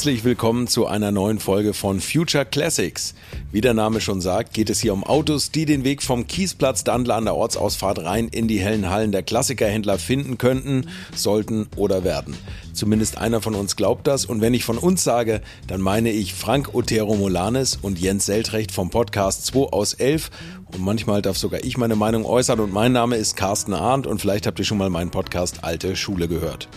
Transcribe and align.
Herzlich 0.00 0.24
willkommen 0.24 0.66
zu 0.66 0.86
einer 0.86 1.12
neuen 1.12 1.38
Folge 1.38 1.74
von 1.74 2.00
Future 2.00 2.46
Classics. 2.46 3.14
Wie 3.52 3.60
der 3.60 3.74
Name 3.74 4.00
schon 4.00 4.22
sagt, 4.22 4.54
geht 4.54 4.70
es 4.70 4.80
hier 4.80 4.94
um 4.94 5.04
Autos, 5.04 5.50
die 5.50 5.66
den 5.66 5.84
Weg 5.84 6.02
vom 6.02 6.26
Kiesplatz 6.26 6.84
Dandler 6.84 7.16
an 7.16 7.26
der 7.26 7.34
Ortsausfahrt 7.34 7.98
rein 7.98 8.28
in 8.28 8.48
die 8.48 8.60
hellen 8.60 8.88
Hallen 8.88 9.12
der 9.12 9.22
Klassikerhändler 9.22 9.98
finden 9.98 10.38
könnten, 10.38 10.88
sollten 11.14 11.68
oder 11.76 12.02
werden. 12.02 12.34
Zumindest 12.80 13.18
einer 13.18 13.42
von 13.42 13.54
uns 13.54 13.76
glaubt 13.76 14.06
das 14.06 14.24
und 14.24 14.40
wenn 14.40 14.54
ich 14.54 14.64
von 14.64 14.78
uns 14.78 15.04
sage, 15.04 15.42
dann 15.66 15.82
meine 15.82 16.10
ich 16.10 16.32
Frank 16.32 16.74
Otero 16.74 17.14
Molanes 17.14 17.76
und 17.82 17.98
Jens 17.98 18.24
Seltrecht 18.24 18.72
vom 18.72 18.88
Podcast 18.88 19.44
2 19.44 19.70
aus 19.70 19.92
11 19.92 20.30
und 20.72 20.80
manchmal 20.80 21.20
darf 21.20 21.36
sogar 21.36 21.62
ich 21.62 21.76
meine 21.76 21.94
Meinung 21.94 22.24
äußern 22.24 22.58
und 22.58 22.72
mein 22.72 22.92
Name 22.92 23.16
ist 23.16 23.36
Carsten 23.36 23.74
Arndt 23.74 24.06
und 24.06 24.18
vielleicht 24.18 24.46
habt 24.46 24.58
ihr 24.58 24.64
schon 24.64 24.78
mal 24.78 24.88
meinen 24.88 25.10
Podcast 25.10 25.62
Alte 25.62 25.94
Schule 25.94 26.26
gehört. 26.26 26.68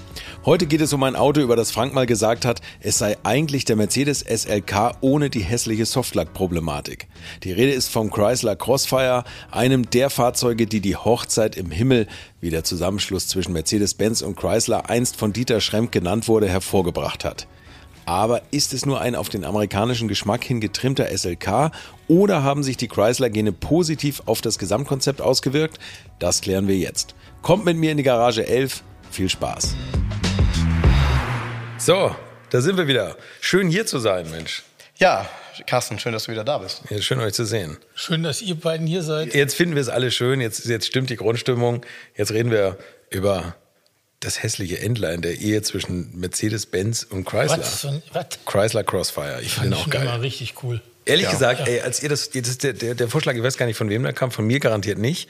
Heute 0.45 0.65
geht 0.65 0.81
es 0.81 0.91
um 0.91 1.03
ein 1.03 1.15
Auto, 1.15 1.39
über 1.39 1.55
das 1.55 1.71
Frank 1.71 1.93
mal 1.93 2.05
gesagt 2.05 2.43
hat, 2.43 2.59
es 2.81 2.97
sei 2.97 3.15
eigentlich 3.23 3.63
der 3.63 3.77
Mercedes 3.77 4.19
SLK 4.19 4.97
ohne 4.99 5.29
die 5.29 5.39
hässliche 5.39 5.85
Softlack-Problematik. 5.85 7.07
Die 7.43 7.53
Rede 7.53 7.71
ist 7.71 7.87
vom 7.87 8.11
Chrysler 8.11 8.57
Crossfire, 8.57 9.23
einem 9.51 9.89
der 9.89 10.09
Fahrzeuge, 10.09 10.67
die 10.67 10.81
die 10.81 10.97
Hochzeit 10.97 11.55
im 11.55 11.71
Himmel, 11.71 12.07
wie 12.43 12.49
der 12.49 12.65
Zusammenschluss 12.65 13.29
zwischen 13.29 13.53
Mercedes-Benz 13.53 14.21
und 14.21 14.35
Chrysler 14.35 14.89
einst 14.89 15.15
von 15.15 15.31
Dieter 15.31 15.61
Schremp 15.61 15.93
genannt 15.93 16.27
wurde, 16.27 16.49
hervorgebracht 16.49 17.23
hat. 17.23 17.47
Aber 18.05 18.41
ist 18.51 18.73
es 18.73 18.85
nur 18.85 18.99
ein 18.99 19.15
auf 19.15 19.29
den 19.29 19.45
amerikanischen 19.45 20.09
Geschmack 20.09 20.43
hin 20.43 20.59
getrimmter 20.59 21.07
SLK 21.07 21.71
oder 22.09 22.43
haben 22.43 22.61
sich 22.61 22.75
die 22.75 22.89
Chrysler-Gene 22.89 23.53
positiv 23.53 24.23
auf 24.25 24.41
das 24.41 24.59
Gesamtkonzept 24.59 25.21
ausgewirkt? 25.21 25.79
Das 26.19 26.41
klären 26.41 26.67
wir 26.67 26.75
jetzt. 26.75 27.15
Kommt 27.41 27.63
mit 27.63 27.77
mir 27.77 27.91
in 27.91 27.97
die 27.97 28.03
Garage 28.03 28.45
11. 28.45 28.83
Viel 29.09 29.29
Spaß. 29.29 29.73
So, 31.77 32.13
da 32.49 32.59
sind 32.59 32.75
wir 32.75 32.87
wieder. 32.87 33.15
Schön 33.39 33.69
hier 33.69 33.85
zu 33.85 33.99
sein, 33.99 34.29
Mensch. 34.31 34.63
Ja, 34.97 35.29
Carsten, 35.67 35.99
schön, 35.99 36.13
dass 36.13 36.25
du 36.25 36.31
wieder 36.31 36.43
da 36.43 36.57
bist. 36.57 36.81
Ja, 36.89 37.01
schön 37.01 37.19
euch 37.19 37.33
zu 37.33 37.45
sehen. 37.45 37.77
Schön, 37.95 38.23
dass 38.23 38.41
ihr 38.41 38.55
beiden 38.55 38.87
hier 38.87 39.03
seid. 39.03 39.33
Jetzt 39.33 39.55
finden 39.55 39.75
wir 39.75 39.81
es 39.81 39.89
alle 39.89 40.11
schön, 40.11 40.41
jetzt, 40.41 40.65
jetzt 40.65 40.85
stimmt 40.87 41.09
die 41.09 41.15
Grundstimmung. 41.15 41.85
Jetzt 42.15 42.31
reden 42.31 42.51
wir 42.51 42.77
über 43.09 43.55
das 44.19 44.41
hässliche 44.41 44.79
Endline 44.79 45.21
der 45.21 45.37
Ehe 45.39 45.61
zwischen 45.61 46.17
Mercedes-Benz 46.19 47.03
und 47.09 47.25
Chrysler. 47.25 47.59
Was? 47.59 47.87
Was? 48.13 48.25
Chrysler 48.45 48.83
Crossfire. 48.83 49.41
Ich 49.41 49.53
Fand 49.55 49.67
finde 49.67 49.77
auch 49.77 49.89
geil. 49.89 50.03
immer 50.03 50.21
richtig 50.21 50.55
cool. 50.63 50.81
Ehrlich 51.05 51.25
Ja. 51.25 51.31
gesagt, 51.31 51.67
ey, 51.67 51.81
als 51.81 52.01
ihr 52.01 52.07
das, 52.09 52.29
das 52.29 52.57
der, 52.59 52.71
der, 52.73 52.95
der 52.95 53.09
Vorschlag, 53.09 53.35
ich 53.35 53.43
weiß 53.43 53.57
gar 53.57 53.65
nicht, 53.65 53.75
von 53.77 53.89
wem 53.89 54.03
der 54.03 54.13
kam, 54.13 54.31
von 54.31 54.45
mir 54.47 54.59
garantiert 54.59 54.97
nicht. 54.97 55.27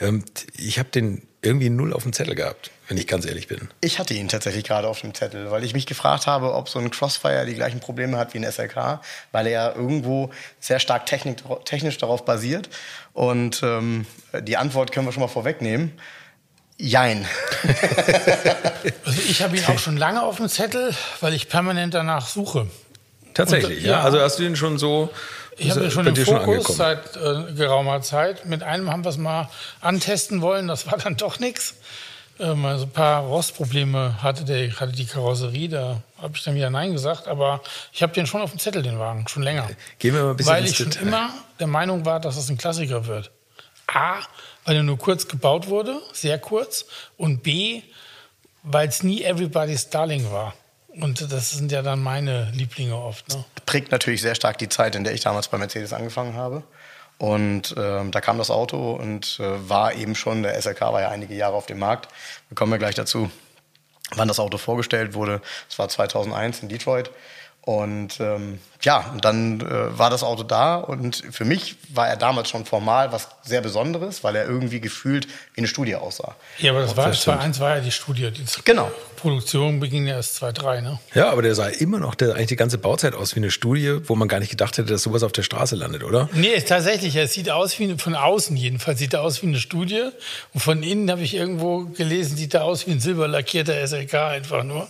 Ähm, 0.00 0.24
ich 0.56 0.78
habe 0.78 0.88
den 0.90 1.22
irgendwie 1.42 1.70
null 1.70 1.92
auf 1.92 2.04
dem 2.04 2.12
Zettel 2.12 2.36
gehabt, 2.36 2.70
wenn 2.88 2.96
ich 2.96 3.08
ganz 3.08 3.26
ehrlich 3.26 3.48
bin. 3.48 3.68
Ich 3.80 3.98
hatte 3.98 4.14
ihn 4.14 4.28
tatsächlich 4.28 4.62
gerade 4.64 4.86
auf 4.86 5.00
dem 5.00 5.12
Zettel, 5.12 5.50
weil 5.50 5.64
ich 5.64 5.74
mich 5.74 5.86
gefragt 5.86 6.28
habe, 6.28 6.54
ob 6.54 6.68
so 6.68 6.78
ein 6.78 6.90
Crossfire 6.90 7.44
die 7.46 7.54
gleichen 7.54 7.80
Probleme 7.80 8.16
hat 8.16 8.32
wie 8.32 8.38
ein 8.38 8.50
SLK, 8.50 9.00
weil 9.32 9.46
er 9.46 9.52
ja 9.52 9.74
irgendwo 9.74 10.30
sehr 10.60 10.78
stark 10.78 11.06
technik, 11.06 11.38
technisch 11.64 11.98
darauf 11.98 12.24
basiert. 12.24 12.68
Und 13.12 13.60
ähm, 13.64 14.06
die 14.40 14.56
Antwort 14.56 14.92
können 14.92 15.06
wir 15.06 15.12
schon 15.12 15.22
mal 15.22 15.28
vorwegnehmen. 15.28 15.92
Jein. 16.78 17.26
Also 19.04 19.20
ich 19.28 19.42
habe 19.42 19.56
ihn 19.56 19.64
auch 19.66 19.78
schon 19.78 19.96
lange 19.96 20.22
auf 20.22 20.38
dem 20.38 20.48
Zettel, 20.48 20.94
weil 21.20 21.34
ich 21.34 21.48
permanent 21.48 21.94
danach 21.94 22.26
suche. 22.26 22.68
Tatsächlich, 23.34 23.78
Und, 23.78 23.84
ja. 23.84 23.92
ja. 23.92 24.00
Also 24.02 24.20
hast 24.20 24.38
du 24.38 24.42
den 24.42 24.56
schon 24.56 24.78
so. 24.78 25.10
Ich 25.58 25.70
habe 25.70 25.84
ihn 25.84 25.90
schon 25.90 26.06
im 26.06 26.16
Fokus 26.16 26.76
seit 26.76 27.16
äh, 27.16 27.52
geraumer 27.54 28.00
Zeit. 28.02 28.46
Mit 28.46 28.62
einem 28.62 28.90
haben 28.90 29.04
wir 29.04 29.10
es 29.10 29.18
mal 29.18 29.48
antesten 29.80 30.40
wollen, 30.40 30.68
das 30.68 30.86
war 30.90 30.98
dann 30.98 31.16
doch 31.16 31.38
nichts. 31.38 31.74
Ähm, 32.40 32.64
also 32.64 32.84
ein 32.84 32.90
paar 32.90 33.22
Rostprobleme 33.22 34.22
hatte, 34.22 34.44
der, 34.44 34.80
hatte 34.80 34.92
die 34.92 35.04
Karosserie, 35.04 35.68
da 35.68 36.02
habe 36.20 36.36
ich 36.36 36.42
dann 36.42 36.54
wieder 36.54 36.70
Nein 36.70 36.92
gesagt. 36.92 37.28
Aber 37.28 37.60
ich 37.92 38.02
habe 38.02 38.12
den 38.12 38.26
schon 38.26 38.40
auf 38.40 38.50
dem 38.50 38.58
Zettel, 38.58 38.82
den 38.82 38.98
Wagen, 38.98 39.28
schon 39.28 39.42
länger. 39.42 39.68
Gehen 39.98 40.14
wir 40.14 40.22
mal 40.22 40.30
ein 40.30 40.36
bisschen 40.36 40.52
Weil 40.52 40.64
ich 40.64 40.76
schon 40.76 40.90
Detail. 40.90 41.06
immer 41.06 41.30
der 41.60 41.66
Meinung 41.66 42.04
war, 42.04 42.20
dass 42.20 42.36
es 42.36 42.48
ein 42.48 42.58
Klassiker 42.58 43.06
wird. 43.06 43.30
A, 43.86 44.20
weil 44.64 44.76
er 44.76 44.82
nur 44.82 44.98
kurz 44.98 45.28
gebaut 45.28 45.68
wurde, 45.68 46.00
sehr 46.12 46.38
kurz. 46.38 46.86
Und 47.16 47.42
B, 47.42 47.82
weil 48.62 48.88
es 48.88 49.02
nie 49.02 49.22
Everybody's 49.22 49.90
Darling 49.90 50.30
war. 50.32 50.54
Und 51.00 51.32
das 51.32 51.50
sind 51.50 51.72
ja 51.72 51.82
dann 51.82 52.02
meine 52.02 52.50
Lieblinge 52.52 52.96
oft. 52.96 53.28
Ne? 53.30 53.44
Prägt 53.66 53.92
natürlich 53.92 54.20
sehr 54.20 54.34
stark 54.34 54.58
die 54.58 54.68
Zeit, 54.68 54.94
in 54.94 55.04
der 55.04 55.14
ich 55.14 55.22
damals 55.22 55.48
bei 55.48 55.58
Mercedes 55.58 55.92
angefangen 55.92 56.34
habe. 56.34 56.62
Und 57.18 57.74
ähm, 57.78 58.10
da 58.10 58.20
kam 58.20 58.38
das 58.38 58.50
Auto 58.50 58.92
und 58.92 59.38
äh, 59.40 59.68
war 59.68 59.94
eben 59.94 60.14
schon, 60.14 60.42
der 60.42 60.60
SLK 60.60 60.80
war 60.80 61.00
ja 61.00 61.08
einige 61.08 61.34
Jahre 61.34 61.54
auf 61.54 61.66
dem 61.66 61.78
Markt. 61.78 62.08
Wir 62.48 62.56
kommen 62.56 62.72
ja 62.72 62.78
gleich 62.78 62.96
dazu, 62.96 63.30
wann 64.14 64.28
das 64.28 64.40
Auto 64.40 64.58
vorgestellt 64.58 65.14
wurde. 65.14 65.40
Es 65.70 65.78
war 65.78 65.88
2001 65.88 66.60
in 66.60 66.68
Detroit. 66.68 67.10
Und 67.64 68.18
ähm, 68.18 68.58
ja, 68.80 69.10
und 69.12 69.24
dann 69.24 69.60
äh, 69.60 69.96
war 69.96 70.10
das 70.10 70.24
Auto 70.24 70.42
da 70.42 70.74
und 70.78 71.22
für 71.30 71.44
mich 71.44 71.76
war 71.94 72.08
er 72.08 72.16
damals 72.16 72.48
schon 72.48 72.64
formal 72.64 73.12
was 73.12 73.28
sehr 73.44 73.60
Besonderes, 73.60 74.24
weil 74.24 74.34
er 74.34 74.46
irgendwie 74.46 74.80
gefühlt 74.80 75.28
wie 75.54 75.58
eine 75.58 75.68
Studie 75.68 75.94
aussah. 75.94 76.34
Ja, 76.58 76.72
aber 76.72 76.80
das 76.80 76.96
war, 76.96 77.06
das 77.06 77.22
stimmt. 77.22 77.36
2001 77.54 77.60
war 77.60 77.76
ja 77.76 77.80
die 77.80 77.92
Studie. 77.92 78.30
Die 78.32 78.42
Genau. 78.64 78.90
Produktion 79.14 79.78
beging 79.78 80.08
ja 80.08 80.16
erst 80.16 80.34
2003, 80.36 80.80
ne? 80.80 80.98
Ja, 81.14 81.30
aber 81.30 81.42
der 81.42 81.54
sah 81.54 81.68
immer 81.68 82.00
noch 82.00 82.16
der, 82.16 82.34
eigentlich 82.34 82.48
die 82.48 82.56
ganze 82.56 82.78
Bauzeit 82.78 83.14
aus 83.14 83.36
wie 83.36 83.40
eine 83.40 83.52
Studie, 83.52 84.00
wo 84.08 84.16
man 84.16 84.26
gar 84.26 84.40
nicht 84.40 84.50
gedacht 84.50 84.76
hätte, 84.78 84.90
dass 84.90 85.02
sowas 85.04 85.22
auf 85.22 85.30
der 85.30 85.44
Straße 85.44 85.76
landet, 85.76 86.02
oder? 86.02 86.28
Nee, 86.32 86.60
tatsächlich. 86.62 87.14
Es 87.14 87.32
sieht 87.32 87.48
aus 87.48 87.78
wie, 87.78 87.96
von 87.96 88.16
außen 88.16 88.56
jedenfalls, 88.56 88.98
sieht 88.98 89.14
er 89.14 89.22
aus 89.22 89.40
wie 89.40 89.46
eine 89.46 89.58
Studie. 89.60 90.02
Und 90.52 90.60
von 90.60 90.82
innen 90.82 91.08
habe 91.12 91.22
ich 91.22 91.34
irgendwo 91.36 91.84
gelesen, 91.84 92.36
sieht 92.36 92.54
er 92.54 92.64
aus 92.64 92.88
wie 92.88 92.90
ein 92.90 92.98
silberlackierter 93.00 93.86
SLK 93.86 94.14
einfach 94.14 94.64
nur. 94.64 94.88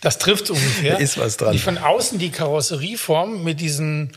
Das 0.00 0.18
trifft 0.18 0.50
ungefähr. 0.50 0.94
Da 0.94 0.98
ist 0.98 1.18
was 1.18 1.36
dran. 1.36 1.52
Die 1.52 1.58
von 1.58 1.78
außen 1.78 2.18
die 2.18 2.30
Karosserieform 2.30 3.42
mit 3.42 3.60
diesen, 3.60 4.12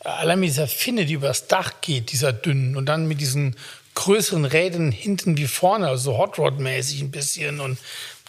allein 0.00 0.40
mit 0.40 0.50
dieser 0.50 0.68
Finne, 0.68 1.06
die 1.06 1.14
übers 1.14 1.46
Dach 1.46 1.80
geht, 1.80 2.12
dieser 2.12 2.32
dünnen, 2.32 2.76
und 2.76 2.86
dann 2.86 3.06
mit 3.06 3.20
diesen 3.20 3.56
größeren 3.94 4.44
Rädern 4.44 4.92
hinten 4.92 5.36
wie 5.36 5.46
vorne, 5.46 5.88
also 5.88 6.12
so 6.12 6.18
Hot 6.18 6.38
Rod-mäßig 6.38 7.02
ein 7.02 7.10
bisschen. 7.10 7.60
Und 7.60 7.78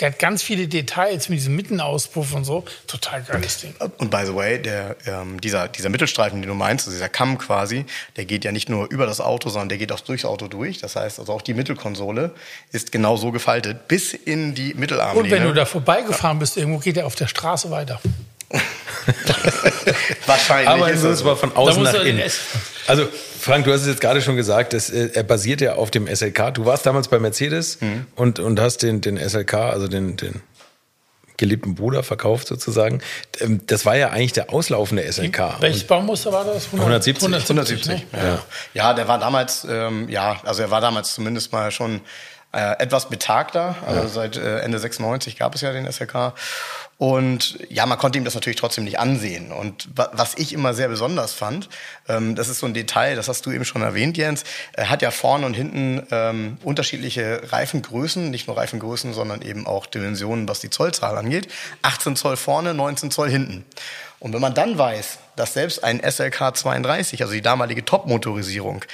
der 0.01 0.09
hat 0.09 0.19
ganz 0.19 0.41
viele 0.41 0.67
Details 0.67 1.29
mit 1.29 1.38
diesem 1.38 1.56
Mittenauspuff 1.56 2.34
und 2.34 2.44
so. 2.44 2.66
Total 2.88 3.22
geiles 3.22 3.59
Ding. 3.59 3.75
Und 4.00 4.09
by 4.09 4.23
the 4.25 4.34
way, 4.34 4.59
der, 4.59 4.97
ähm, 5.06 5.39
dieser, 5.39 5.67
dieser 5.67 5.89
Mittelstreifen, 5.89 6.41
den 6.41 6.50
du 6.50 6.56
meinst, 6.56 6.88
also 6.88 6.97
dieser 6.97 7.07
Kamm 7.09 7.38
quasi, 7.38 7.85
der 8.17 8.25
geht 8.25 8.44
ja 8.44 8.51
nicht 8.51 8.67
nur 8.67 8.90
über 8.90 9.06
das 9.06 9.22
Auto, 9.22 9.50
sondern 9.50 9.69
der 9.69 9.78
geht 9.78 9.91
auch 9.91 10.00
durchs 10.00 10.25
Auto 10.25 10.47
durch. 10.47 10.79
Das 10.79 10.95
heißt, 10.95 11.19
also 11.19 11.31
auch 11.31 11.44
die 11.44 11.53
Mittelkonsole 11.53 12.31
ist 12.72 12.91
genau 12.91 13.16
so 13.16 13.31
gefaltet, 13.31 13.88
bis 13.88 14.13
in 14.13 14.56
die 14.56 14.73
Mittelarmlehne. 14.73 15.23
Und 15.23 15.31
wenn 15.31 15.44
du 15.44 15.53
da 15.53 15.66
vorbeigefahren 15.66 16.40
bist, 16.40 16.57
irgendwo 16.57 16.79
geht 16.79 16.97
er 16.97 17.06
auf 17.06 17.16
der 17.16 17.28
Straße 17.28 17.69
weiter. 17.69 18.01
Wahrscheinlich 20.25 20.69
Aber 20.69 20.89
ist 20.91 21.03
ist 21.03 21.22
aber 21.22 21.37
von 21.37 21.55
außen 21.55 21.83
nach 21.83 21.93
innen. 22.03 22.22
Also, 22.87 23.07
Frank, 23.39 23.66
du 23.66 23.73
hast 23.73 23.81
es 23.81 23.87
jetzt 23.87 24.01
gerade 24.01 24.22
schon 24.22 24.35
gesagt, 24.35 24.73
das, 24.73 24.89
äh, 24.89 25.09
er 25.13 25.23
basiert 25.23 25.61
ja 25.61 25.73
auf 25.75 25.91
dem 25.91 26.07
SLK. 26.07 26.51
Du 26.53 26.66
warst 26.66 26.85
damals 26.85 27.07
bei 27.07 27.19
Mercedes 27.19 27.79
Mhm. 27.81 28.05
und, 28.16 28.39
und 28.39 28.59
hast 28.59 28.83
den, 28.83 29.01
den 29.01 29.17
SLK, 29.17 29.53
also 29.55 29.87
den, 29.87 30.17
den 30.17 30.41
geliebten 31.37 31.73
Bruder 31.73 32.03
verkauft 32.03 32.47
sozusagen. 32.47 33.01
Ähm, 33.39 33.61
Das 33.66 33.85
war 33.85 33.95
ja 33.95 34.09
eigentlich 34.09 34.33
der 34.33 34.53
auslaufende 34.53 35.11
SLK. 35.11 35.55
Welches 35.59 35.81
Und 35.81 35.87
Baumuster 35.87 36.31
war 36.31 36.45
das? 36.45 36.67
170. 36.72 37.23
170. 37.23 37.87
ne? 37.87 38.03
Ja. 38.13 38.39
ja, 38.75 38.93
der 38.93 39.07
war 39.07 39.17
damals, 39.17 39.66
ähm, 39.67 40.07
ja, 40.07 40.39
also 40.43 40.61
er 40.61 40.69
war 40.69 40.81
damals 40.81 41.16
zumindest 41.16 41.51
mal 41.51 41.72
schon 41.72 42.01
äh, 42.53 42.77
etwas 42.79 43.09
betagter. 43.09 43.75
Also 43.87 44.07
seit 44.07 44.37
äh, 44.37 44.59
Ende 44.59 44.77
96 44.77 45.39
gab 45.39 45.55
es 45.55 45.61
ja 45.61 45.72
den 45.72 45.91
SLK. 45.91 46.34
Und 47.01 47.57
ja, 47.67 47.87
man 47.87 47.97
konnte 47.97 48.19
ihm 48.19 48.25
das 48.25 48.35
natürlich 48.35 48.59
trotzdem 48.59 48.83
nicht 48.83 48.99
ansehen. 48.99 49.51
Und 49.51 49.89
wa 49.95 50.11
was 50.13 50.35
ich 50.37 50.53
immer 50.53 50.75
sehr 50.75 50.87
besonders 50.87 51.33
fand, 51.33 51.67
ähm, 52.07 52.35
das 52.35 52.47
ist 52.47 52.59
so 52.59 52.67
ein 52.67 52.75
Detail, 52.75 53.15
das 53.15 53.27
hast 53.27 53.43
du 53.43 53.51
eben 53.51 53.65
schon 53.65 53.81
erwähnt, 53.81 54.17
Jens, 54.17 54.43
er 54.73 54.91
hat 54.91 55.01
ja 55.01 55.09
vorne 55.09 55.47
und 55.47 55.55
hinten 55.55 56.05
ähm, 56.11 56.57
unterschiedliche 56.63 57.51
Reifengrößen, 57.51 58.29
nicht 58.29 58.45
nur 58.45 58.55
Reifengrößen, 58.55 59.13
sondern 59.13 59.41
eben 59.41 59.65
auch 59.65 59.87
Dimensionen, 59.87 60.47
was 60.47 60.59
die 60.59 60.69
Zollzahl 60.69 61.17
angeht. 61.17 61.47
18 61.81 62.15
Zoll 62.15 62.37
vorne, 62.37 62.75
19 62.75 63.09
Zoll 63.09 63.31
hinten. 63.31 63.65
Und 64.19 64.33
wenn 64.33 64.41
man 64.41 64.53
dann 64.53 64.77
weiß, 64.77 65.17
dass 65.35 65.55
selbst 65.55 65.83
ein 65.83 65.99
SLK 66.07 66.55
32, 66.55 67.23
also 67.23 67.33
die 67.33 67.41
damalige 67.41 67.83
Top-Motorisierung, 67.83 68.85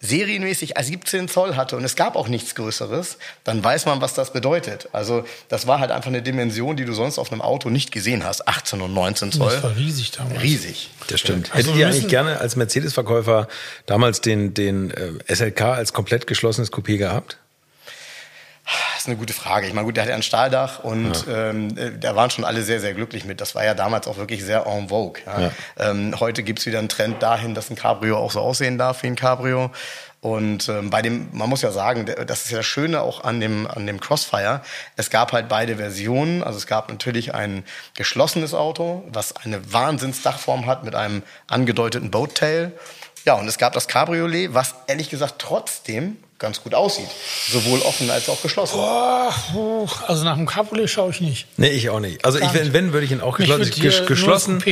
serienmäßig 0.00 0.74
17 0.80 1.28
Zoll 1.28 1.56
hatte 1.56 1.76
und 1.76 1.84
es 1.84 1.94
gab 1.94 2.16
auch 2.16 2.28
nichts 2.28 2.54
Größeres, 2.54 3.18
dann 3.44 3.62
weiß 3.62 3.84
man, 3.86 4.00
was 4.00 4.14
das 4.14 4.32
bedeutet. 4.32 4.88
Also 4.92 5.24
das 5.48 5.66
war 5.66 5.78
halt 5.78 5.90
einfach 5.90 6.08
eine 6.08 6.22
Dimension, 6.22 6.76
die 6.76 6.86
du 6.86 6.94
sonst 6.94 7.18
auf 7.18 7.30
einem 7.30 7.42
Auto 7.42 7.68
nicht 7.68 7.92
gesehen 7.92 8.24
hast. 8.24 8.48
18 8.48 8.80
und 8.80 8.94
19 8.94 9.32
Zoll. 9.32 9.52
Das 9.52 9.62
war 9.62 9.76
riesig 9.76 10.10
damals. 10.12 10.42
Riesig. 10.42 10.90
Das 11.08 11.20
stimmt. 11.20 11.54
Also 11.54 11.68
Hättet 11.68 11.80
ihr 11.80 11.86
eigentlich 11.88 12.08
gerne 12.08 12.38
als 12.38 12.56
Mercedes-Verkäufer 12.56 13.46
damals 13.86 14.22
den, 14.22 14.54
den 14.54 14.90
äh, 14.90 15.34
SLK 15.34 15.60
als 15.62 15.92
komplett 15.92 16.26
geschlossenes 16.26 16.72
Coupé 16.72 16.96
gehabt? 16.96 17.36
Das 18.92 19.02
ist 19.02 19.06
eine 19.08 19.16
gute 19.16 19.32
Frage. 19.32 19.66
Ich 19.66 19.72
meine, 19.72 19.86
gut, 19.86 19.96
der 19.96 20.04
hatte 20.04 20.14
ein 20.14 20.22
Stahldach 20.22 20.80
und 20.84 21.24
ähm, 21.28 21.76
äh, 21.76 21.92
da 21.98 22.14
waren 22.14 22.30
schon 22.30 22.44
alle 22.44 22.62
sehr, 22.62 22.80
sehr 22.80 22.94
glücklich 22.94 23.24
mit. 23.24 23.40
Das 23.40 23.54
war 23.54 23.64
ja 23.64 23.74
damals 23.74 24.06
auch 24.06 24.16
wirklich 24.16 24.44
sehr 24.44 24.66
en 24.66 24.88
vogue. 24.88 25.22
Ja. 25.26 25.50
Ähm, 25.78 26.14
heute 26.20 26.42
gibt's 26.42 26.66
wieder 26.66 26.78
einen 26.78 26.88
Trend 26.88 27.22
dahin, 27.22 27.54
dass 27.54 27.70
ein 27.70 27.76
Cabrio 27.76 28.18
auch 28.18 28.30
so 28.30 28.40
aussehen 28.40 28.78
darf 28.78 29.02
wie 29.02 29.08
ein 29.08 29.16
Cabrio. 29.16 29.70
Und 30.20 30.68
ähm, 30.68 30.90
bei 30.90 31.00
dem, 31.00 31.30
man 31.32 31.48
muss 31.48 31.62
ja 31.62 31.70
sagen, 31.70 32.04
das 32.04 32.44
ist 32.44 32.50
ja 32.50 32.58
das 32.58 32.66
Schöne 32.66 33.00
auch 33.00 33.24
an 33.24 33.40
dem, 33.40 33.66
an 33.66 33.86
dem 33.86 34.00
Crossfire. 34.00 34.60
Es 34.96 35.08
gab 35.08 35.32
halt 35.32 35.48
beide 35.48 35.76
Versionen. 35.76 36.42
Also 36.42 36.58
es 36.58 36.66
gab 36.66 36.90
natürlich 36.90 37.34
ein 37.34 37.64
geschlossenes 37.96 38.52
Auto, 38.52 39.02
was 39.10 39.34
eine 39.36 39.72
Wahnsinnsdachform 39.72 40.66
hat 40.66 40.84
mit 40.84 40.94
einem 40.94 41.22
angedeuteten 41.46 42.10
Boattail. 42.10 42.72
Ja, 43.24 43.34
und 43.34 43.48
es 43.48 43.56
gab 43.56 43.72
das 43.72 43.88
Cabriolet, 43.88 44.52
was 44.52 44.74
ehrlich 44.88 45.08
gesagt 45.08 45.36
trotzdem 45.38 46.18
ganz 46.40 46.62
gut 46.62 46.74
aussieht. 46.74 47.06
Sowohl 47.52 47.78
offen 47.80 48.10
als 48.10 48.28
auch 48.28 48.40
geschlossen. 48.42 48.76
Boah, 48.76 49.32
puh, 49.52 49.86
also 50.08 50.24
nach 50.24 50.36
dem 50.36 50.46
Cabriolet 50.46 50.88
schaue 50.90 51.10
ich 51.10 51.20
nicht. 51.20 51.46
Nee, 51.58 51.68
ich 51.68 51.90
auch 51.90 52.00
nicht. 52.00 52.24
Also 52.24 52.38
ich, 52.40 52.52
wenn, 52.54 52.72
wenn 52.72 52.92
würde 52.92 53.04
ich 53.06 53.12
ihn 53.12 53.20
auch 53.20 53.38
Mich 53.38 53.46
geschlossen. 53.48 53.64
würde 53.66 53.80
hier 53.80 53.90
Ges- 53.92 53.98
nur 53.98 54.06
geschlossen 54.08 54.64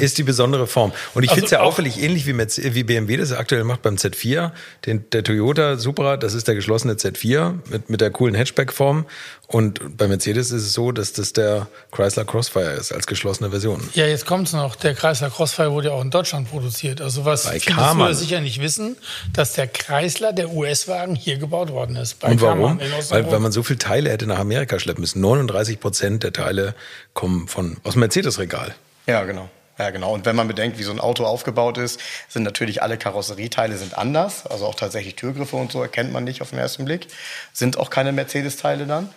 ist 0.00 0.18
die 0.18 0.22
besondere 0.22 0.66
Form. 0.66 0.92
Und 1.14 1.24
ich 1.24 1.30
Also 1.30 1.34
finde 1.34 1.44
es 1.46 1.50
ja 1.50 1.60
auffällig, 1.60 2.00
ähnlich 2.02 2.26
wie, 2.26 2.32
Merz- 2.32 2.60
wie 2.62 2.84
BMW 2.84 3.16
das 3.18 3.32
aktuell 3.32 3.64
macht 3.64 3.82
beim 3.82 3.96
Z4. 3.96 4.52
Den, 4.86 5.04
der 5.10 5.24
Toyota 5.24 5.76
Supra, 5.76 6.16
das 6.16 6.32
ist 6.32 6.46
der 6.48 6.54
geschlossene 6.54 6.94
Z4 6.94 7.54
mit, 7.70 7.90
mit 7.90 8.00
der 8.00 8.10
coolen 8.10 8.34
Hatchback-Form. 8.34 9.04
Und 9.48 9.96
bei 9.96 10.08
Mercedes 10.08 10.50
ist 10.50 10.62
es 10.62 10.72
so, 10.72 10.90
dass 10.92 11.12
das 11.12 11.32
der 11.32 11.66
Chrysler 11.92 12.24
Crossfire 12.24 12.72
ist 12.72 12.92
als 12.92 13.06
geschlossene 13.06 13.50
Version. 13.50 13.88
Ja, 13.94 14.06
jetzt 14.06 14.26
kommt's 14.26 14.52
noch. 14.52 14.74
Der 14.76 14.94
Chrysler 14.94 15.30
Crossfire 15.30 15.70
wurde 15.72 15.88
ja 15.88 15.94
auch 15.94 16.02
in 16.02 16.10
Deutschland 16.10 16.50
produziert. 16.50 17.00
Also 17.00 17.24
was 17.24 17.48
viele 17.48 18.14
sicher 18.14 18.40
nicht 18.40 18.60
wissen, 18.60 18.96
dass 19.32 19.52
der 19.52 19.66
Chrysler, 19.68 20.32
der 20.32 20.50
US-Wagen, 20.52 21.15
hier 21.16 21.38
gebaut 21.38 21.70
worden 21.70 21.96
ist. 21.96 22.20
Bei 22.20 22.30
Und 22.30 22.40
warum? 22.40 22.80
Weil, 23.08 23.30
weil 23.30 23.40
man 23.40 23.52
so 23.52 23.62
viele 23.62 23.78
Teile 23.78 24.10
hätte 24.10 24.26
nach 24.26 24.38
Amerika 24.38 24.78
schleppen 24.78 25.00
müssen. 25.00 25.20
39 25.20 25.80
Prozent 25.80 26.22
der 26.22 26.32
Teile 26.32 26.74
kommen 27.14 27.48
von, 27.48 27.76
aus 27.84 27.94
dem 27.94 28.00
Mercedes-Regal. 28.00 28.74
Ja, 29.06 29.24
genau. 29.24 29.48
Ja, 29.78 29.90
genau. 29.90 30.14
Und 30.14 30.24
wenn 30.24 30.36
man 30.36 30.48
bedenkt, 30.48 30.78
wie 30.78 30.82
so 30.82 30.90
ein 30.90 31.00
Auto 31.00 31.24
aufgebaut 31.24 31.76
ist, 31.76 32.00
sind 32.28 32.44
natürlich 32.44 32.82
alle 32.82 32.96
Karosserieteile 32.96 33.76
sind 33.76 33.96
anders. 33.96 34.46
Also 34.46 34.66
auch 34.66 34.74
tatsächlich 34.74 35.16
Türgriffe 35.16 35.56
und 35.56 35.70
so 35.70 35.82
erkennt 35.82 36.12
man 36.12 36.24
nicht 36.24 36.40
auf 36.40 36.50
den 36.50 36.58
ersten 36.58 36.86
Blick. 36.86 37.08
Sind 37.52 37.78
auch 37.78 37.90
keine 37.90 38.12
Mercedes-Teile 38.12 38.86
dann. 38.86 39.10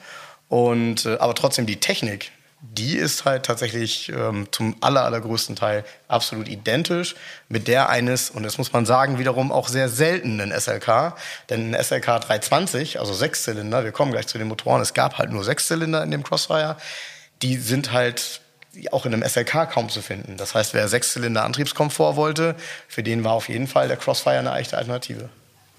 Und, 0.50 1.06
äh, 1.06 1.18
aber 1.18 1.34
trotzdem 1.36 1.66
die 1.66 1.80
Technik, 1.80 2.32
die 2.62 2.98
ist 2.98 3.24
halt 3.24 3.46
tatsächlich 3.46 4.10
ähm, 4.10 4.48
zum 4.52 4.76
aller, 4.82 5.04
allergrößten 5.06 5.56
Teil 5.56 5.86
absolut 6.08 6.50
identisch 6.50 7.16
mit 7.48 7.68
der 7.68 7.90
eines, 7.90 8.30
und 8.30 8.44
das 8.44 8.58
muss 8.58 8.74
man 8.74 8.86
sagen, 8.86 9.18
wiederum 9.18 9.52
auch 9.52 9.70
sehr 9.70 9.88
seltenen 9.88 10.52
SLK. 10.52 11.16
Denn 11.50 11.74
ein 11.74 11.84
SLK 11.84 12.20
320, 12.22 13.00
also 13.00 13.14
Sechszylinder, 13.14 13.86
wir 13.86 13.92
kommen 13.92 14.12
gleich 14.12 14.28
zu 14.28 14.38
den 14.38 14.48
Motoren, 14.48 14.82
es 14.82 14.94
gab 14.94 15.18
halt 15.18 15.32
nur 15.32 15.44
Sechszylinder 15.44 16.04
in 16.04 16.12
dem 16.12 16.24
Crossfire, 16.24 16.76
die 17.42 17.56
sind 17.56 17.94
halt 17.94 18.42
auch 18.92 19.06
in 19.06 19.14
einem 19.14 19.28
SLK 19.28 19.72
kaum 19.72 19.90
zu 19.90 20.02
finden. 20.02 20.36
Das 20.38 20.54
heißt, 20.54 20.74
wer 20.74 20.88
Sechszylinder 20.88 21.44
Antriebskomfort 21.46 22.18
wollte, 22.18 22.56
für 22.88 23.04
den 23.04 23.24
war 23.24 23.34
auf 23.34 23.50
jeden 23.50 23.68
Fall 23.68 23.88
der 23.88 23.98
Crossfire 23.98 24.40
eine 24.40 24.54
echte 24.56 24.78
Alternative. 24.78 25.30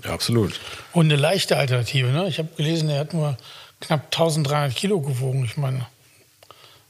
Ja, 0.02 0.12
absolut. 0.12 0.58
Und 0.92 1.06
eine 1.06 1.16
leichte 1.16 1.58
Alternative. 1.58 2.08
Ne? 2.08 2.26
Ich 2.28 2.38
habe 2.38 2.48
gelesen, 2.56 2.88
er 2.88 3.00
hat 3.00 3.12
nur 3.12 3.36
knapp 3.80 4.06
1300 4.06 4.74
Kilo 4.74 5.00
gewogen. 5.00 5.44
Ich 5.44 5.56
meine, 5.56 5.86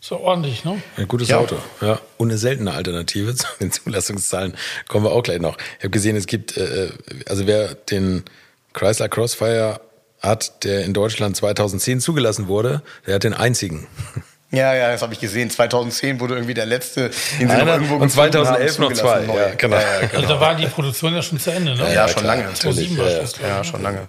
so 0.00 0.18
ordentlich, 0.20 0.64
ne? 0.64 0.80
Ein 0.96 1.08
gutes 1.08 1.28
Ja. 1.28 1.38
Auto. 1.38 1.56
Ja. 1.80 2.00
Und 2.16 2.30
eine 2.30 2.38
seltene 2.38 2.72
Alternative 2.72 3.34
zu 3.36 3.46
den 3.60 3.70
Zulassungszahlen 3.70 4.54
kommen 4.88 5.04
wir 5.04 5.12
auch 5.12 5.22
gleich 5.22 5.40
noch. 5.40 5.56
Ich 5.78 5.84
habe 5.84 5.90
gesehen, 5.90 6.16
es 6.16 6.26
gibt, 6.26 6.56
äh, 6.56 6.88
also 7.28 7.46
wer 7.46 7.74
den 7.74 8.24
Chrysler 8.72 9.08
Crossfire 9.08 9.80
hat, 10.20 10.64
der 10.64 10.84
in 10.84 10.92
Deutschland 10.94 11.36
2010 11.36 12.00
zugelassen 12.00 12.48
wurde, 12.48 12.82
der 13.06 13.16
hat 13.16 13.24
den 13.24 13.34
einzigen. 13.34 13.86
Ja, 14.52 14.74
ja, 14.74 14.90
das 14.90 15.00
habe 15.02 15.14
ich 15.14 15.20
gesehen. 15.20 15.48
2010 15.48 16.18
wurde 16.18 16.34
irgendwie 16.34 16.54
der 16.54 16.66
letzte, 16.66 17.10
den 17.38 17.46
sie 17.48 17.54
Einer 17.54 17.66
noch 17.66 17.72
irgendwo 17.74 17.94
und 17.94 18.00
gefunden 18.08 18.32
2011 18.32 18.72
haben, 18.78 18.82
noch 18.82 18.92
zwei. 18.94 19.20
Ja, 19.22 19.54
genau. 19.54 19.76
Ja, 19.76 19.82
ja, 19.82 19.88
Also 20.00 20.08
genau. 20.16 20.28
da 20.28 20.40
war 20.40 20.54
die 20.56 20.66
Produktion 20.66 21.14
ja 21.14 21.22
schon 21.22 21.38
zu 21.38 21.52
Ende, 21.52 21.76
ne? 21.76 21.84
Ja, 21.84 21.92
Ja, 21.92 22.08
schon 22.08 22.22
klar, 22.24 22.34
lange. 22.34 22.48
natürlich. 22.48 22.90
2007 22.90 22.98
war 22.98 23.08
Ja, 23.08 23.48
Ja, 23.54 23.60
ich. 23.60 23.68
schon 23.68 23.80
lange. 23.84 24.08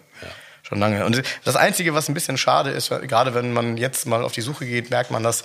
Schon 0.64 0.80
lange. 0.80 1.06
Und 1.06 1.22
das 1.44 1.56
Einzige, 1.56 1.94
was 1.94 2.10
ein 2.10 2.16
bisschen 2.16 2.38
schade 2.40 2.72
ist, 2.72 2.90
gerade 2.90 3.36
wenn 3.36 3.54
man 3.54 3.78
jetzt 3.78 4.08
mal 4.08 4.24
auf 4.24 4.32
die 4.32 4.42
Suche 4.42 4.66
geht, 4.66 4.90
merkt 4.90 5.12
man, 5.12 5.22
dass 5.22 5.44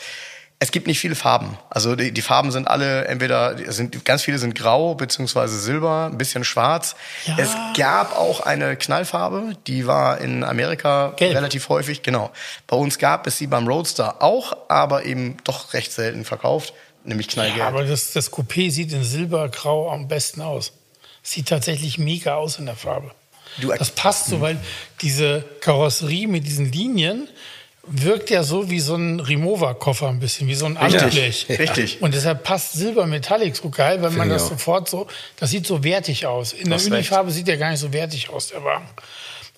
es 0.59 0.71
gibt 0.73 0.87
nicht 0.87 0.99
viele 0.99 1.15
Farben. 1.15 1.59
Also 1.69 1.97
die, 1.97 2.13
die 2.13 2.23
Farben 2.23 2.51
sind 2.51 2.67
alle 2.67 3.05
entweder 3.07 3.57
sind 3.73 4.05
ganz 4.07 4.23
viele 4.23 4.39
sind 4.39 4.55
grau 4.55 4.95
beziehungsweise 4.95 5.59
silber, 5.61 6.07
ein 6.11 6.17
bisschen 6.17 6.45
schwarz. 6.45 6.97
Ja. 7.27 7.37
Es 7.39 7.55
gab 7.77 8.17
auch 8.17 8.41
eine 8.41 8.77
Knallfarbe, 8.77 9.53
die 9.67 9.87
war 9.87 10.19
in 10.21 10.45
Amerika 10.45 11.13
Gelb. 11.17 11.35
relativ 11.37 11.69
häufig. 11.69 12.03
Genau. 12.03 12.31
Bei 12.67 12.77
uns 12.77 12.99
gab 12.99 13.27
es 13.27 13.37
sie 13.37 13.47
beim 13.47 13.69
Roadster 13.69 14.23
auch, 14.23 14.57
aber 14.69 15.05
eben 15.05 15.37
doch 15.45 15.75
recht 15.75 15.93
selten 15.93 16.25
verkauft, 16.25 16.73
nämlich 17.05 17.29
knallgelb. 17.29 17.59
Ja, 17.59 17.69
aber 17.69 17.85
das, 17.85 18.13
das 18.13 18.33
Coupé 18.33 18.71
sieht 18.71 18.93
in 18.93 19.05
Silbergrau 19.05 19.91
am 19.91 20.09
besten 20.09 20.41
aus. 20.41 20.73
Sieht 21.23 21.49
tatsächlich 21.49 21.99
mega 21.99 22.37
aus 22.37 22.59
in 22.59 22.65
der 22.67 22.77
Farbe. 22.77 23.11
Du- 23.61 23.73
das 23.73 23.91
passt 23.91 24.27
so, 24.27 24.41
weil 24.41 24.59
diese 25.03 25.45
Karosserie 25.61 26.29
mit 26.29 26.47
diesen 26.47 26.71
Linien 26.73 27.29
wirkt 27.89 28.31
ja 28.31 28.43
so 28.43 28.71
wie 28.71 28.81
so 28.81 28.95
ein 28.97 29.21
Remover-Koffer 29.21 30.09
ein 30.09 30.19
bisschen, 30.19 30.49
wie 30.49 30.55
so 30.55 30.67
ein 30.67 30.77
Richtig, 30.77 31.03
Alublech. 31.03 31.47
richtig. 31.49 32.03
Und 32.03 32.15
deshalb 32.15 32.43
passt 32.45 32.73
Silber 32.73 33.07
Metallic 33.07 33.57
so 33.57 33.71
geil, 33.71 34.03
weil 34.03 34.11
man 34.11 34.29
ich 34.29 34.35
das 34.35 34.45
auch. 34.45 34.51
sofort 34.51 34.89
so, 34.89 35.07
das 35.39 35.51
sieht 35.51 35.67
so 35.67 35.85
wertig 35.85 36.27
aus. 36.27 36.53
In 36.53 36.67
der 36.67 36.75
Hast 36.75 36.85
recht. 36.87 36.93
Unifarbe 36.93 37.31
sieht 37.31 37.47
der 37.49 37.57
gar 37.57 37.71
nicht 37.71 37.81
so 37.81 37.93
wertig 37.93 38.31
aus, 38.31 38.49
der 38.49 38.65
Wagen. 38.65 38.87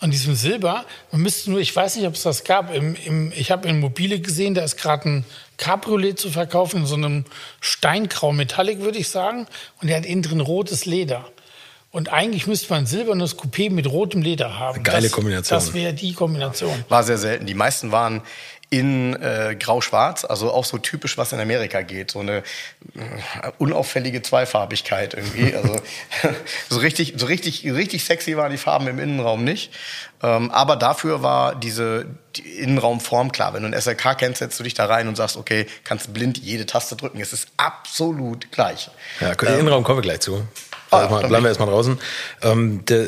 An 0.01 0.11
diesem 0.13 0.35
Silber, 0.37 0.85
man 1.11 1.23
müsste 1.23 1.51
nur, 1.51 1.59
ich 1.59 1.75
weiß 1.75 1.97
nicht, 1.97 2.07
ob 2.07 2.15
es 2.15 2.23
das 2.23 2.45
gab, 2.45 2.73
im, 2.73 2.95
im, 3.05 3.33
ich 3.35 3.51
habe 3.51 3.67
in 3.69 3.81
Mobile 3.81 4.21
gesehen, 4.21 4.55
da 4.55 4.63
ist 4.63 4.77
gerade 4.77 5.09
ein 5.09 5.25
Cabriolet 5.57 6.21
zu 6.21 6.31
verkaufen, 6.31 6.81
in 6.83 6.87
so 6.87 6.95
einem 6.95 7.25
Steingrau 7.61 8.33
Metallic, 8.33 8.79
würde 8.81 8.99
ich 8.99 9.09
sagen. 9.09 9.47
Und 9.81 9.89
der 9.89 9.97
hat 9.97 10.07
innen 10.07 10.23
drin 10.23 10.41
rotes 10.41 10.87
Leder. 10.87 11.29
Und 11.91 12.13
eigentlich 12.13 12.47
müsste 12.47 12.69
man 12.71 12.81
ein 12.81 12.87
silbernes 12.87 13.39
Coupé 13.39 13.71
mit 13.71 13.87
rotem 13.87 14.21
Leder 14.21 14.59
haben. 14.59 14.83
Geile 14.83 15.05
das, 15.05 15.13
Kombination. 15.13 15.59
Das 15.59 15.73
wäre 15.73 15.95
die 15.95 16.13
Kombination. 16.13 16.85
War 16.89 17.03
sehr 17.03 17.17
selten. 17.17 17.47
Die 17.47 17.55
meisten 17.55 17.93
waren 17.93 18.23
in 18.71 19.15
äh, 19.15 19.57
grau-schwarz, 19.59 20.27
also 20.27 20.53
auch 20.53 20.67
so 20.67 20.77
typisch, 20.77 21.17
was 21.17 21.33
in 21.33 21.41
Amerika 21.41 21.81
geht. 21.81 22.11
So 22.11 22.21
eine 22.21 22.39
äh, 22.39 22.43
unauffällige 23.59 24.21
Zweifarbigkeit 24.23 25.15
irgendwie. 25.15 25.55
Also 25.59 25.81
so 26.69 26.79
richtig, 26.79 27.15
so 27.17 27.27
richtig, 27.27 27.65
richtig 27.65 28.05
sexy 28.05 28.37
waren 28.37 28.53
die 28.53 28.59
Farben 28.59 28.87
im 28.87 28.99
Innenraum 28.99 29.43
nicht. 29.43 29.73
Ähm, 30.23 30.51
aber 30.51 30.77
dafür 30.77 31.23
war 31.23 31.55
diese 31.55 32.07
die 32.37 32.43
Innenraumform 32.59 33.33
klar. 33.33 33.55
Wenn 33.55 33.63
du 33.63 33.69
ein 33.69 33.81
SLK 33.81 34.19
kennst, 34.19 34.41
setzt 34.41 34.61
du 34.61 34.65
dich 34.65 34.75
da 34.75 34.85
rein 34.85 35.09
und 35.09 35.17
sagst, 35.17 35.37
okay, 35.37 35.67
kannst 35.85 36.13
blind 36.13 36.39
jede 36.39 36.67
Taste 36.67 36.97
drücken. 36.97 37.21
Es 37.21 37.33
ist 37.33 37.49
absolut 37.57 38.53
gleich. 38.53 38.91
Ja, 39.21 39.35
den 39.35 39.61
Innenraum 39.61 39.85
kommen 39.85 39.99
wir 39.99 40.03
gleich 40.03 40.21
zu. 40.21 40.47
Ah, 40.91 41.07
dann 41.21 41.29
bleiben 41.29 41.45
wir 41.45 41.49
erstmal 41.49 41.69
draußen. 41.69 41.99
Ähm, 42.43 42.85
der, 42.87 43.07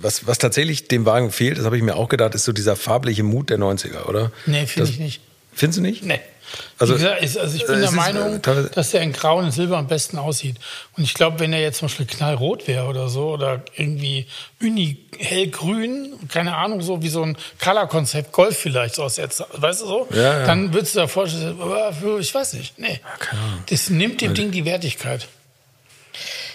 was, 0.00 0.26
was 0.26 0.38
tatsächlich 0.38 0.88
dem 0.88 1.06
Wagen 1.06 1.30
fehlt, 1.32 1.58
das 1.58 1.64
habe 1.64 1.76
ich 1.76 1.82
mir 1.82 1.96
auch 1.96 2.08
gedacht, 2.08 2.34
ist 2.34 2.44
so 2.44 2.52
dieser 2.52 2.76
farbliche 2.76 3.22
Mut 3.22 3.50
der 3.50 3.58
90er, 3.58 4.06
oder? 4.06 4.30
Nee, 4.46 4.66
finde 4.66 4.90
ich 4.90 4.98
nicht. 4.98 5.20
Findest 5.54 5.78
du 5.78 5.82
nicht? 5.82 6.04
Nee. 6.04 6.20
Also, 6.78 6.94
gesagt, 6.94 7.22
ist, 7.22 7.36
also 7.36 7.56
ich 7.56 7.64
äh, 7.64 7.66
bin 7.66 7.80
der 7.80 7.88
ist, 7.90 7.94
Meinung, 7.94 8.36
äh, 8.36 8.40
teilweise- 8.40 8.70
dass 8.70 8.90
der 8.92 9.02
in 9.02 9.12
Grau 9.12 9.38
und 9.38 9.50
Silber 9.52 9.76
am 9.76 9.86
besten 9.86 10.16
aussieht. 10.16 10.56
Und 10.96 11.02
ich 11.04 11.12
glaube, 11.12 11.40
wenn 11.40 11.52
er 11.52 11.60
jetzt 11.60 11.78
zum 11.80 11.88
Beispiel 11.88 12.06
knallrot 12.06 12.66
wäre 12.66 12.86
oder 12.86 13.08
so, 13.10 13.28
oder 13.30 13.62
irgendwie 13.76 14.26
Uni 14.62 14.96
hellgrün, 15.18 16.14
keine 16.28 16.56
Ahnung, 16.56 16.80
so 16.80 17.02
wie 17.02 17.08
so 17.08 17.22
ein 17.22 17.36
Color-Konzept 17.62 18.32
Golf 18.32 18.56
vielleicht 18.56 18.94
so 18.94 19.02
aus 19.02 19.16
jetzt, 19.18 19.44
weißt 19.52 19.82
du 19.82 19.86
so? 19.86 20.08
Ja, 20.12 20.40
ja. 20.40 20.46
Dann 20.46 20.72
würdest 20.72 20.94
du 20.94 21.00
da 21.00 21.06
vorstellen, 21.06 21.58
äh, 21.60 22.18
ich 22.20 22.34
weiß 22.34 22.54
nicht, 22.54 22.78
nee. 22.78 23.00
Ahnung. 23.30 23.64
Das 23.68 23.90
nimmt 23.90 24.20
dem 24.20 24.32
Ding 24.34 24.50
die 24.50 24.64
Wertigkeit. 24.64 25.28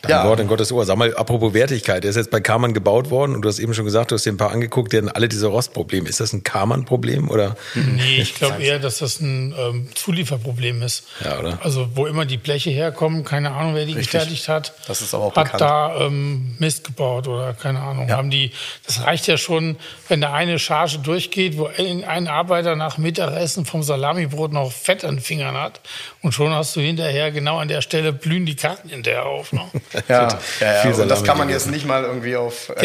Dein 0.03 0.11
Ja. 0.11 0.25
Wort 0.27 0.41
in 0.41 0.47
Gottes 0.47 0.69
Ohr. 0.73 0.85
Sag 0.85 0.97
mal, 0.97 1.15
apropos 1.15 1.53
Wertigkeit, 1.53 2.03
der 2.03 2.09
ist 2.09 2.17
jetzt 2.17 2.29
bei 2.29 2.41
Karmann 2.41 2.73
gebaut 2.73 3.09
worden 3.09 3.35
und 3.35 3.41
du 3.41 3.47
hast 3.47 3.59
eben 3.59 3.73
schon 3.73 3.85
gesagt, 3.85 4.11
du 4.11 4.15
hast 4.15 4.25
dir 4.25 4.33
ein 4.33 4.37
paar 4.37 4.51
angeguckt, 4.51 4.91
die 4.91 4.97
hatten 4.97 5.07
alle 5.07 5.29
diese 5.29 5.47
Rostprobleme. 5.47 6.09
Ist 6.09 6.19
das 6.19 6.33
ein 6.33 6.43
Karmann-Problem 6.43 7.29
oder? 7.29 7.55
Nee, 7.73 8.17
ich 8.21 8.35
glaube 8.35 8.61
eher, 8.61 8.79
dass 8.79 8.97
das 8.97 9.21
ein 9.21 9.55
ähm, 9.57 9.87
Zulieferproblem 9.95 10.81
ist. 10.81 11.05
Ja, 11.23 11.39
oder? 11.39 11.57
Also 11.63 11.87
wo 11.95 12.05
immer 12.05 12.25
die 12.25 12.35
Bleche 12.35 12.69
herkommen, 12.69 13.23
keine 13.23 13.51
Ahnung, 13.51 13.75
wer 13.75 13.85
die 13.85 13.93
Richtig. 13.93 14.11
gefertigt 14.11 14.49
hat. 14.49 14.73
Das 14.87 15.01
ist 15.01 15.13
aber 15.13 15.23
auch 15.23 15.35
Hat 15.37 15.45
bekannt. 15.45 15.61
da 15.61 15.95
ähm, 16.01 16.55
Mist 16.59 16.83
gebaut 16.83 17.29
oder 17.29 17.53
keine 17.53 17.79
Ahnung. 17.79 18.09
Ja. 18.09 18.17
Haben 18.17 18.29
die, 18.29 18.51
das 18.85 19.03
reicht 19.05 19.25
ja 19.27 19.37
schon, 19.37 19.77
wenn 20.09 20.19
da 20.19 20.33
eine 20.33 20.59
Charge 20.59 20.99
durchgeht, 20.99 21.57
wo 21.57 21.67
ein, 21.77 22.03
ein 22.03 22.27
Arbeiter 22.27 22.75
nach 22.75 22.97
Mittagessen 22.97 23.65
vom 23.65 23.83
Salamibrot 23.83 24.51
noch 24.51 24.69
Fett 24.69 25.05
an 25.05 25.15
den 25.15 25.21
Fingern 25.21 25.55
hat 25.55 25.79
und 26.21 26.33
schon 26.33 26.51
hast 26.51 26.75
du 26.75 26.81
hinterher 26.81 27.31
genau 27.31 27.59
an 27.59 27.69
der 27.69 27.81
Stelle 27.81 28.11
blühen 28.11 28.45
die 28.45 28.55
Karten 28.57 28.89
hinterher 28.89 29.25
auf. 29.25 29.53
Ne? 29.53 29.61
Ja, 30.07 30.27
ja, 30.59 30.83
ja. 30.85 30.95
Und 30.95 31.07
das 31.09 31.23
kann 31.23 31.37
man 31.37 31.47
gegessen. 31.47 31.69
jetzt 31.69 31.73
nicht 31.75 31.85
mal 31.85 32.03
irgendwie 32.03 32.35
auf. 32.35 32.69
äh, 32.69 32.75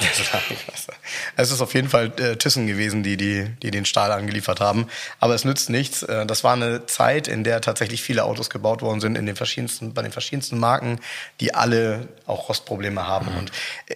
Der 0.00 0.12
Salami-Kreisler. 0.24 0.90
Es 1.36 1.50
ist 1.50 1.60
auf 1.60 1.74
jeden 1.74 1.88
Fall 1.88 2.12
äh, 2.18 2.36
Thyssen 2.36 2.66
gewesen, 2.66 3.02
die, 3.02 3.16
die, 3.16 3.48
die 3.62 3.70
den 3.70 3.84
Stahl 3.84 4.10
angeliefert 4.12 4.60
haben. 4.60 4.88
Aber 5.20 5.34
es 5.34 5.44
nützt 5.44 5.70
nichts. 5.70 6.02
Äh, 6.02 6.26
das 6.26 6.44
war 6.44 6.54
eine 6.54 6.86
Zeit, 6.86 7.28
in 7.28 7.44
der 7.44 7.60
tatsächlich 7.60 8.02
viele 8.02 8.24
Autos 8.24 8.50
gebaut 8.50 8.82
worden 8.82 9.00
sind, 9.00 9.16
in 9.16 9.26
den 9.26 9.36
verschiedensten, 9.36 9.94
bei 9.94 10.02
den 10.02 10.12
verschiedensten 10.12 10.58
Marken, 10.58 11.00
die 11.40 11.54
alle 11.54 12.08
auch 12.26 12.48
Rostprobleme 12.48 13.06
haben. 13.06 13.28
Und 13.36 13.52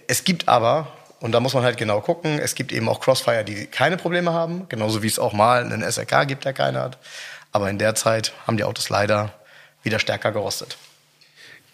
es 0.07 0.23
gibt 0.23 0.47
aber, 0.47 0.87
und 1.19 1.33
da 1.33 1.39
muss 1.39 1.53
man 1.53 1.63
halt 1.63 1.77
genau 1.77 2.01
gucken, 2.01 2.39
es 2.39 2.55
gibt 2.55 2.71
eben 2.71 2.87
auch 2.87 2.99
Crossfire, 3.01 3.43
die 3.43 3.65
keine 3.67 3.97
Probleme 3.97 4.31
haben, 4.33 4.67
genauso 4.69 5.03
wie 5.03 5.07
es 5.07 5.19
auch 5.19 5.33
mal 5.33 5.63
einen 5.63 5.81
SRK 5.83 6.23
gibt, 6.25 6.45
der 6.45 6.53
keine 6.53 6.79
hat. 6.81 6.97
Aber 7.51 7.69
in 7.69 7.77
der 7.77 7.95
Zeit 7.95 8.33
haben 8.47 8.57
die 8.57 8.63
Autos 8.63 8.89
leider 8.89 9.33
wieder 9.83 9.99
stärker 9.99 10.31
gerostet. 10.31 10.77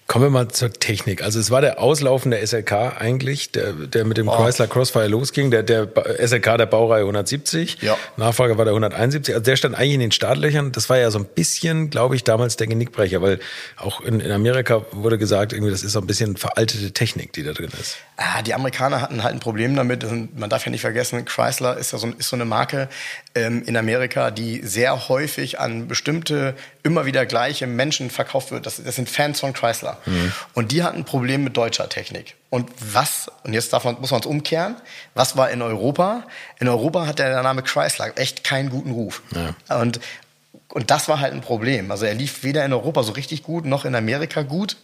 Kommen 0.08 0.26
wir 0.26 0.30
mal 0.30 0.48
zur 0.50 0.72
Technik. 0.72 1.24
Also 1.24 1.40
es 1.40 1.50
war 1.50 1.62
der 1.62 1.80
auslaufende 1.80 2.46
SLK 2.46 3.02
eigentlich, 3.02 3.52
der, 3.52 3.74
der 3.74 4.06
mit 4.06 4.18
dem 4.18 4.30
Chrysler 4.30 4.68
Crossfire 4.68 5.08
losging, 5.08 5.50
der, 5.50 5.64
der 5.64 5.88
SLK 6.20 6.60
der 6.60 6.68
Baureihe 6.68 7.02
170. 7.02 7.82
Ja. 7.82 7.98
Nachfolger 8.16 8.56
war 8.60 8.66
der 8.66 8.74
171. 8.74 9.34
Also 9.34 9.44
der 9.44 9.56
stand 9.56 9.74
eigentlich 9.74 9.96
in 9.96 10.00
den 10.02 10.12
Startlöchern. 10.12 10.72
Das 10.72 10.92
war 10.92 11.00
ja 11.00 11.10
so 11.10 11.18
ein 11.18 11.26
bisschen, 11.26 11.90
glaube 11.90 12.16
ich, 12.16 12.24
damals 12.24 12.56
der 12.56 12.68
Genickbrecher, 12.68 13.24
weil 13.24 13.40
auch 13.78 14.02
in, 14.02 14.20
in 14.20 14.32
Amerika 14.32 14.86
wurde 14.92 15.18
gesagt, 15.18 15.54
irgendwie 15.54 15.72
das 15.72 15.82
ist 15.82 15.94
so 15.94 16.02
ein 16.02 16.08
bisschen 16.08 16.38
veraltete 16.38 16.92
Technik, 16.92 17.34
die 17.34 17.42
da 17.42 17.54
drin 17.54 17.72
ist. 17.82 17.98
Ah, 18.18 18.44
die 18.44 18.54
Amerikaner 18.54 19.02
hatten 19.02 19.24
halt 19.24 19.34
ein 19.34 19.40
Problem 19.40 19.76
damit. 19.76 20.04
Und 20.04 20.38
Man 20.38 20.52
darf 20.52 20.66
ja 20.66 20.72
nicht 20.72 20.82
vergessen, 20.82 21.26
Chrysler 21.26 21.78
ist 21.78 21.94
ja 21.94 21.98
so, 21.98 22.08
ist 22.16 22.30
so 22.30 22.36
eine 22.36 22.46
Marke 22.46 22.90
ähm, 23.36 23.64
in 23.66 23.76
Amerika, 23.76 24.32
die 24.32 24.62
sehr 24.66 25.10
häufig 25.10 25.60
an 25.60 25.88
bestimmte, 25.88 26.56
immer 26.84 27.06
wieder 27.06 27.26
gleiche 27.26 27.68
Menschen 27.68 28.10
verkauft 28.10 28.52
wird. 28.52 28.66
Das, 28.66 28.82
das 28.82 28.96
sind 28.96 29.10
Fans 29.10 29.42
von 29.42 29.54
Chrysler. 29.54 29.98
Und 30.54 30.72
die 30.72 30.84
hatten 30.84 31.00
ein 31.00 31.06
Problem 31.06 31.44
mit 31.44 31.58
deutscher 31.58 31.90
Technik. 31.90 32.36
Und 32.50 32.72
was, 32.80 33.30
und 33.44 33.54
jetzt 33.54 33.74
darf 33.74 33.84
man, 33.84 34.00
muss 34.00 34.12
man 34.12 34.22
es 34.22 34.26
umkehren, 34.26 34.76
was 35.14 35.36
war 35.36 35.52
in 35.52 35.62
Europa? 35.62 36.24
In 36.60 36.70
Europa 36.70 37.06
hat 37.06 37.20
der 37.20 37.44
Name 37.44 37.62
Chrysler 37.62 38.18
echt 38.18 38.44
keinen 38.46 38.70
guten 38.70 38.92
Ruf. 38.92 39.22
Und, 39.70 40.00
und 40.70 40.90
das 40.90 41.10
war 41.10 41.20
halt 41.20 41.34
ein 41.34 41.42
Problem. 41.42 41.92
Also 41.92 42.06
er 42.06 42.14
lief 42.14 42.44
weder 42.44 42.64
in 42.64 42.72
Europa 42.72 43.04
so 43.04 43.12
richtig 43.12 43.44
gut, 43.44 43.66
noch 43.66 43.84
in 43.84 43.96
Amerika 43.96 44.44
gut. 44.44 44.78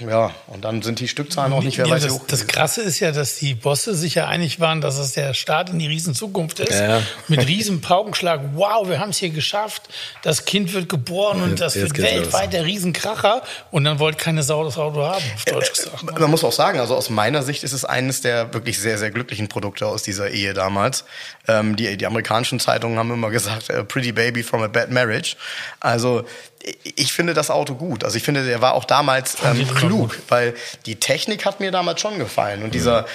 Ja, 0.00 0.32
und 0.48 0.64
dann 0.64 0.82
sind 0.82 0.98
die 0.98 1.06
Stückzahlen 1.06 1.52
auch 1.52 1.62
nicht 1.62 1.78
mehr 1.78 1.86
Ja, 1.86 1.94
weit 1.94 2.04
das, 2.04 2.12
hoch. 2.12 2.22
das 2.26 2.46
Krasse 2.48 2.82
ist 2.82 2.98
ja, 2.98 3.12
dass 3.12 3.36
die 3.36 3.54
Bosse 3.54 3.94
sich 3.94 4.16
ja 4.16 4.26
einig 4.26 4.58
waren, 4.58 4.80
dass 4.80 4.98
es 4.98 5.12
der 5.12 5.32
Start 5.32 5.70
in 5.70 5.78
die 5.78 5.86
Riesenzukunft 5.86 6.58
ist. 6.58 6.78
Ja. 6.78 7.02
Mit 7.28 7.46
riesen 7.46 7.80
Paukenschlag. 7.80 8.40
Wow, 8.54 8.88
wir 8.88 8.98
haben 8.98 9.10
es 9.10 9.18
hier 9.18 9.30
geschafft. 9.30 9.88
Das 10.22 10.44
Kind 10.44 10.72
wird 10.72 10.88
geboren 10.88 11.42
und 11.42 11.60
das 11.60 11.74
jetzt 11.76 11.96
wird 11.96 12.02
weltweit 12.12 12.52
der 12.52 12.64
Riesenkracher. 12.64 13.42
Und 13.70 13.84
dann 13.84 14.00
wollte 14.00 14.18
keine 14.18 14.42
Sau 14.42 14.64
das 14.64 14.76
Auto 14.76 15.04
haben, 15.04 15.22
auf 15.34 15.44
Deutsch 15.44 15.72
gesagt. 15.72 16.02
ne? 16.02 16.12
Man 16.18 16.30
muss 16.30 16.42
auch 16.42 16.52
sagen, 16.52 16.80
also 16.80 16.96
aus 16.96 17.08
meiner 17.10 17.42
Sicht 17.44 17.62
ist 17.62 17.72
es 17.72 17.84
eines 17.84 18.22
der 18.22 18.52
wirklich 18.52 18.78
sehr, 18.80 18.98
sehr 18.98 19.10
glücklichen 19.12 19.48
Produkte 19.48 19.86
aus 19.86 20.02
dieser 20.02 20.30
Ehe 20.30 20.52
damals. 20.52 21.04
Ähm, 21.46 21.76
die, 21.76 21.96
die 21.96 22.06
amerikanischen 22.06 22.58
Zeitungen 22.58 22.98
haben 22.98 23.12
immer 23.12 23.30
gesagt, 23.30 23.70
a 23.70 23.84
pretty 23.84 24.10
baby 24.10 24.42
from 24.42 24.62
a 24.62 24.68
bad 24.68 24.90
marriage. 24.90 25.36
Also 25.78 26.24
ich- 26.96 27.12
finde 27.12 27.34
das 27.34 27.50
Auto 27.50 27.74
gut. 27.74 28.04
Also 28.04 28.16
ich 28.16 28.22
finde, 28.22 28.44
der 28.44 28.60
war 28.60 28.74
auch 28.74 28.84
damals 28.84 29.36
ähm, 29.44 29.66
klug, 29.74 30.18
weil 30.28 30.54
die 30.86 30.96
Technik 30.96 31.44
hat 31.46 31.60
mir 31.60 31.70
damals 31.70 32.00
schon 32.00 32.18
gefallen. 32.18 32.62
Und 32.62 32.74
dieser, 32.74 33.06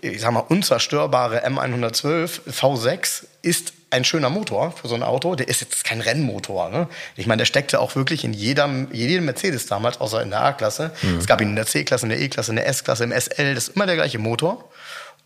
ich 0.00 0.20
sag 0.20 0.32
mal, 0.32 0.40
unzerstörbare 0.40 1.46
M112 1.46 2.40
V6 2.50 3.24
ist 3.42 3.72
ein 3.90 4.04
schöner 4.04 4.30
Motor 4.30 4.72
für 4.72 4.88
so 4.88 4.94
ein 4.96 5.02
Auto. 5.04 5.36
Der 5.36 5.46
ist 5.48 5.60
jetzt 5.60 5.84
kein 5.84 6.00
Rennmotor. 6.00 6.68
Ne? 6.70 6.88
Ich 7.16 7.26
meine, 7.26 7.38
der 7.40 7.44
steckte 7.46 7.78
auch 7.80 7.94
wirklich 7.94 8.24
in 8.24 8.32
jedem, 8.32 8.88
jedem 8.92 9.24
Mercedes 9.26 9.66
damals, 9.66 10.00
außer 10.00 10.22
in 10.22 10.30
der 10.30 10.42
A-Klasse. 10.42 10.90
Es 11.18 11.26
gab 11.26 11.40
ihn 11.40 11.50
in 11.50 11.56
der 11.56 11.66
C-Klasse, 11.66 12.04
in 12.06 12.10
der 12.10 12.20
E-Klasse, 12.20 12.50
in 12.50 12.56
der 12.56 12.66
S-Klasse, 12.66 13.04
im 13.04 13.12
SL. 13.12 13.54
Das 13.54 13.68
ist 13.68 13.76
immer 13.76 13.86
der 13.86 13.94
gleiche 13.94 14.18
Motor. 14.18 14.68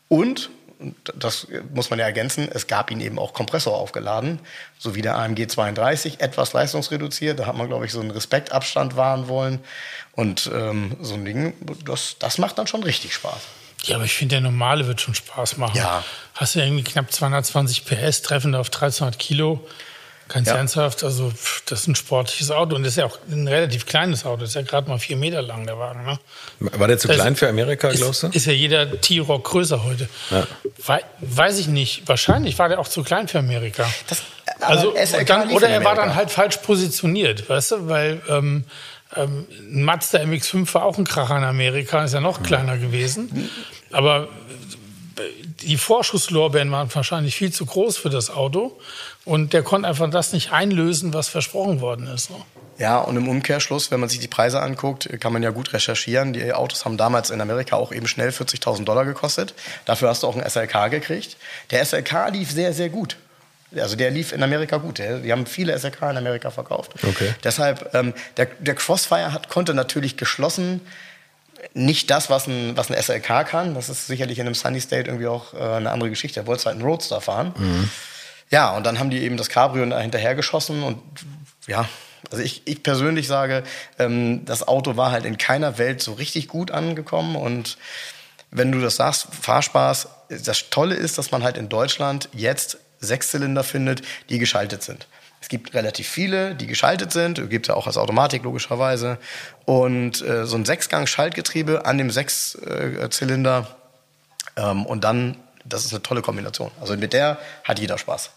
Und 0.08 0.50
das 1.14 1.46
muss 1.74 1.90
man 1.90 1.98
ja 1.98 2.06
ergänzen, 2.06 2.48
es 2.52 2.66
gab 2.66 2.90
ihn 2.90 3.00
eben 3.00 3.18
auch 3.18 3.32
Kompressor 3.32 3.76
aufgeladen, 3.76 4.40
so 4.78 4.94
wie 4.94 5.02
der 5.02 5.16
AMG 5.16 5.46
32, 5.46 6.20
etwas 6.20 6.52
leistungsreduziert. 6.52 7.38
Da 7.38 7.46
hat 7.46 7.56
man, 7.56 7.68
glaube 7.68 7.86
ich, 7.86 7.92
so 7.92 8.00
einen 8.00 8.10
Respektabstand 8.10 8.96
wahren 8.96 9.28
wollen. 9.28 9.60
Und 10.12 10.50
ähm, 10.52 10.96
so 11.00 11.14
ein 11.14 11.24
Ding, 11.24 11.54
das, 11.84 12.16
das 12.18 12.38
macht 12.38 12.58
dann 12.58 12.66
schon 12.66 12.82
richtig 12.82 13.14
Spaß. 13.14 13.40
Ja, 13.84 13.96
aber 13.96 14.04
ich 14.04 14.14
finde, 14.14 14.34
der 14.34 14.42
normale 14.42 14.86
wird 14.86 15.00
schon 15.00 15.14
Spaß 15.14 15.56
machen. 15.56 15.76
Ja. 15.76 16.04
Hast 16.34 16.54
du 16.54 16.60
irgendwie 16.60 16.84
knapp 16.84 17.10
220 17.10 17.84
PS, 17.84 18.22
treffend 18.22 18.54
auf 18.54 18.66
1300 18.66 19.18
Kilo. 19.18 19.66
Ganz 20.32 20.46
Ja. 20.48 20.54
ernsthaft, 20.56 21.02
also 21.02 21.30
pff, 21.30 21.62
das 21.66 21.80
ist 21.80 21.86
ein 21.88 21.94
sportliches 21.96 22.50
Auto 22.52 22.76
und 22.76 22.84
das 22.84 22.92
ist 22.92 22.96
ja 22.98 23.06
auch 23.06 23.18
ein 23.30 23.48
relativ 23.48 23.84
kleines 23.84 24.24
Auto. 24.24 24.42
Das 24.42 24.50
ist 24.50 24.54
ja 24.54 24.62
gerade 24.62 24.88
mal 24.88 24.98
vier 24.98 25.16
Meter 25.16 25.42
lang, 25.42 25.66
der 25.66 25.76
Wagen. 25.78 26.04
Ne? 26.04 26.18
War 26.60 26.86
der 26.86 26.98
zu 26.98 27.08
Das 27.08 27.16
klein 27.16 27.34
für 27.34 27.48
Amerika, 27.48 27.90
glaubst 27.90 28.22
du? 28.22 28.28
Ist, 28.28 28.36
ist 28.36 28.46
ja 28.46 28.52
jeder 28.52 29.00
T-Rock 29.00 29.44
größer 29.44 29.82
heute. 29.84 30.08
Ja. 30.30 30.46
Wei 30.86 31.00
weiß 31.20 31.58
ich 31.58 31.66
nicht. 31.66 32.02
Wahrscheinlich 32.06 32.58
war 32.60 32.68
der 32.68 32.78
auch 32.78 32.86
zu 32.88 33.02
klein 33.02 33.26
für 33.26 33.40
Amerika. 33.40 33.84
Das- 34.08 34.22
also, 34.60 34.94
dann, 35.26 35.50
oder 35.52 35.68
er 35.68 35.84
war 35.84 35.94
dann 35.94 36.14
halt 36.14 36.30
falsch 36.30 36.58
positioniert, 36.58 37.48
weißt 37.48 37.70
du? 37.72 37.88
Weil 37.88 38.20
ähm, 38.28 38.64
ähm, 39.16 39.46
ein 39.50 39.82
Mazda 39.84 40.18
MX-5 40.20 40.74
war 40.74 40.84
auch 40.84 40.98
ein 40.98 41.04
Kracher 41.06 41.38
in 41.38 41.44
Amerika, 41.44 42.04
ist 42.04 42.14
ja 42.14 42.20
noch 42.20 42.42
kleiner 42.42 42.76
gewesen. 42.76 43.50
Aber 43.90 44.28
die 45.62 45.76
Vorschusslorbeeren 45.76 46.70
waren 46.70 46.92
wahrscheinlich 46.94 47.36
viel 47.36 47.52
zu 47.52 47.66
groß 47.66 47.96
für 47.96 48.10
das 48.10 48.30
Auto. 48.30 48.78
Und 49.24 49.52
der 49.52 49.62
konnte 49.62 49.88
einfach 49.88 50.10
das 50.10 50.32
nicht 50.32 50.52
einlösen, 50.52 51.12
was 51.12 51.28
versprochen 51.28 51.80
worden 51.80 52.06
ist. 52.06 52.30
Ne? 52.30 52.36
Ja, 52.78 52.98
und 52.98 53.16
im 53.16 53.28
Umkehrschluss, 53.28 53.90
wenn 53.90 54.00
man 54.00 54.08
sich 54.08 54.20
die 54.20 54.28
Preise 54.28 54.62
anguckt, 54.62 55.08
kann 55.20 55.34
man 55.34 55.42
ja 55.42 55.50
gut 55.50 55.74
recherchieren. 55.74 56.32
Die 56.32 56.52
Autos 56.52 56.86
haben 56.86 56.96
damals 56.96 57.30
in 57.30 57.40
Amerika 57.40 57.76
auch 57.76 57.92
eben 57.92 58.08
schnell 58.08 58.30
40.000 58.30 58.84
Dollar 58.84 59.04
gekostet. 59.04 59.54
Dafür 59.84 60.08
hast 60.08 60.22
du 60.22 60.26
auch 60.26 60.34
einen 60.34 60.48
SLK 60.48 60.90
gekriegt. 60.90 61.36
Der 61.70 61.84
SLK 61.84 62.30
lief 62.32 62.50
sehr, 62.50 62.72
sehr 62.72 62.88
gut. 62.88 63.16
Also 63.76 63.96
der 63.96 64.10
lief 64.10 64.32
in 64.32 64.42
Amerika 64.42 64.78
gut. 64.78 64.98
Die 64.98 65.30
haben 65.30 65.46
viele 65.46 65.78
SLK 65.78 66.10
in 66.10 66.16
Amerika 66.16 66.50
verkauft. 66.50 66.92
Okay. 67.06 67.34
Deshalb, 67.44 67.94
ähm, 67.94 68.14
der, 68.36 68.46
der 68.58 68.74
Crossfire 68.74 69.32
hat, 69.32 69.48
konnte 69.48 69.74
natürlich 69.74 70.16
geschlossen 70.16 70.80
nicht 71.74 72.10
das, 72.10 72.30
was 72.30 72.46
ein, 72.46 72.76
was 72.76 72.90
ein 72.90 73.00
SLK 73.00 73.46
kann. 73.46 73.74
Das 73.74 73.88
ist 73.88 74.06
sicherlich 74.06 74.38
in 74.38 74.46
einem 74.46 74.54
Sunny 74.54 74.80
State 74.80 75.08
irgendwie 75.08 75.26
auch 75.26 75.54
äh, 75.54 75.58
eine 75.58 75.90
andere 75.90 76.10
Geschichte. 76.10 76.40
Er 76.40 76.46
wollte 76.46 76.64
halt 76.66 76.76
einen 76.76 76.84
Roadster 76.84 77.20
fahren. 77.20 77.52
Ja, 78.50 78.76
und 78.76 78.84
dann 78.84 78.98
haben 78.98 79.10
die 79.10 79.22
eben 79.22 79.36
das 79.36 79.48
Cabrio 79.48 79.86
da 79.86 80.00
hinterher 80.00 80.34
geschossen 80.34 80.82
und 80.82 81.00
ja, 81.68 81.88
also 82.30 82.42
ich, 82.42 82.62
ich 82.64 82.82
persönlich 82.82 83.28
sage, 83.28 83.62
ähm, 83.98 84.44
das 84.44 84.66
Auto 84.66 84.96
war 84.96 85.12
halt 85.12 85.24
in 85.24 85.38
keiner 85.38 85.78
Welt 85.78 86.02
so 86.02 86.14
richtig 86.14 86.48
gut 86.48 86.70
angekommen 86.70 87.36
und 87.36 87.78
wenn 88.50 88.72
du 88.72 88.80
das 88.80 88.96
sagst, 88.96 89.28
Fahrspaß, 89.40 90.08
das 90.28 90.70
Tolle 90.70 90.96
ist, 90.96 91.18
dass 91.18 91.30
man 91.30 91.44
halt 91.44 91.56
in 91.56 91.68
Deutschland 91.68 92.28
jetzt 92.32 92.78
Sechszylinder 92.98 93.62
findet, 93.62 94.02
die 94.28 94.38
geschaltet 94.38 94.82
sind. 94.82 95.06
Es 95.40 95.48
gibt 95.48 95.72
relativ 95.72 96.06
viele, 96.06 96.54
die 96.54 96.66
geschaltet 96.66 97.12
sind. 97.12 97.48
Gibt 97.48 97.68
ja 97.68 97.74
auch 97.74 97.86
als 97.86 97.96
Automatik 97.96 98.44
logischerweise. 98.44 99.18
Und 99.64 100.20
äh, 100.20 100.44
so 100.46 100.56
ein 100.56 100.66
Sechsgang-Schaltgetriebe 100.66 101.86
an 101.86 101.96
dem 101.96 102.10
Sechszylinder 102.10 103.66
ähm, 104.56 104.84
und 104.84 105.02
dann, 105.02 105.36
das 105.64 105.86
ist 105.86 105.92
eine 105.92 106.02
tolle 106.02 106.20
Kombination. 106.20 106.70
Also 106.80 106.96
mit 106.96 107.14
der 107.14 107.38
hat 107.64 107.78
jeder 107.78 107.96
Spaß. 107.96 108.30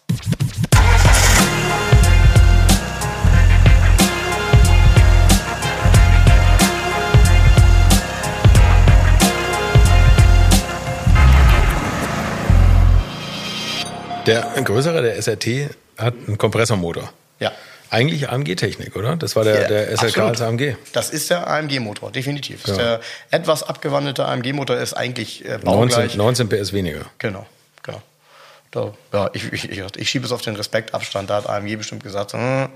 Der 14.26 14.54
größere, 14.64 15.02
der 15.02 15.22
SRT, 15.22 15.76
hat 15.98 16.14
einen 16.28 16.38
Kompressormotor. 16.38 17.12
Ja. 17.40 17.52
Eigentlich 17.90 18.28
AMG-Technik, 18.30 18.96
oder? 18.96 19.16
Das 19.16 19.36
war 19.36 19.44
der, 19.44 19.62
Ja, 19.62 19.68
der 19.68 19.88
SLK 19.98 20.04
absolut. 20.08 20.30
als 20.32 20.42
AMG. 20.42 20.76
Das 20.94 21.12
ist 21.12 21.30
der 21.30 21.48
AMG-Motor, 21.48 22.12
definitiv. 22.12 22.64
Das 22.64 22.78
Ja. 22.78 22.96
ist 22.96 23.02
der 23.32 23.40
etwas 23.40 23.62
abgewandelte 23.64 24.26
AMG-Motor 24.26 24.78
ist 24.78 24.94
eigentlich 24.94 25.46
äh, 25.46 25.60
19, 25.60 25.64
baugleich. 25.64 26.16
19 26.16 26.50
PS 26.50 26.74
weniger. 26.74 27.06
Genau, 27.20 27.46
genau. 27.84 28.02
Da, 28.72 28.92
ja, 29.14 29.30
ich, 29.34 29.54
ich, 29.54 29.70
ich, 29.70 29.84
ich 29.98 30.10
schiebe 30.10 30.26
es 30.26 30.32
auf 30.32 30.42
den 30.42 30.56
Respektabstand. 30.56 31.30
Da 31.30 31.36
hat 31.36 31.48
AMG 31.50 31.76
bestimmt 31.78 32.02
gesagt, 32.04 32.34
hm, 32.34 32.40
Ein 32.40 32.70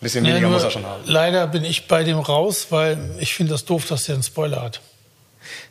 bisschen 0.00 0.24
Ja, 0.24 0.32
weniger 0.32 0.48
nur 0.48 0.56
muss 0.56 0.64
er 0.64 0.70
schon 0.72 0.84
haben. 0.84 1.02
Leider 1.06 1.46
bin 1.46 1.64
ich 1.64 1.86
bei 1.86 2.02
dem 2.02 2.18
raus, 2.18 2.66
weil 2.70 2.98
ich 3.20 3.32
finde 3.34 3.52
das 3.52 3.64
doof, 3.64 3.86
dass 3.86 4.04
der 4.04 4.14
einen 4.16 4.24
Spoiler 4.24 4.60
hat. 4.62 4.80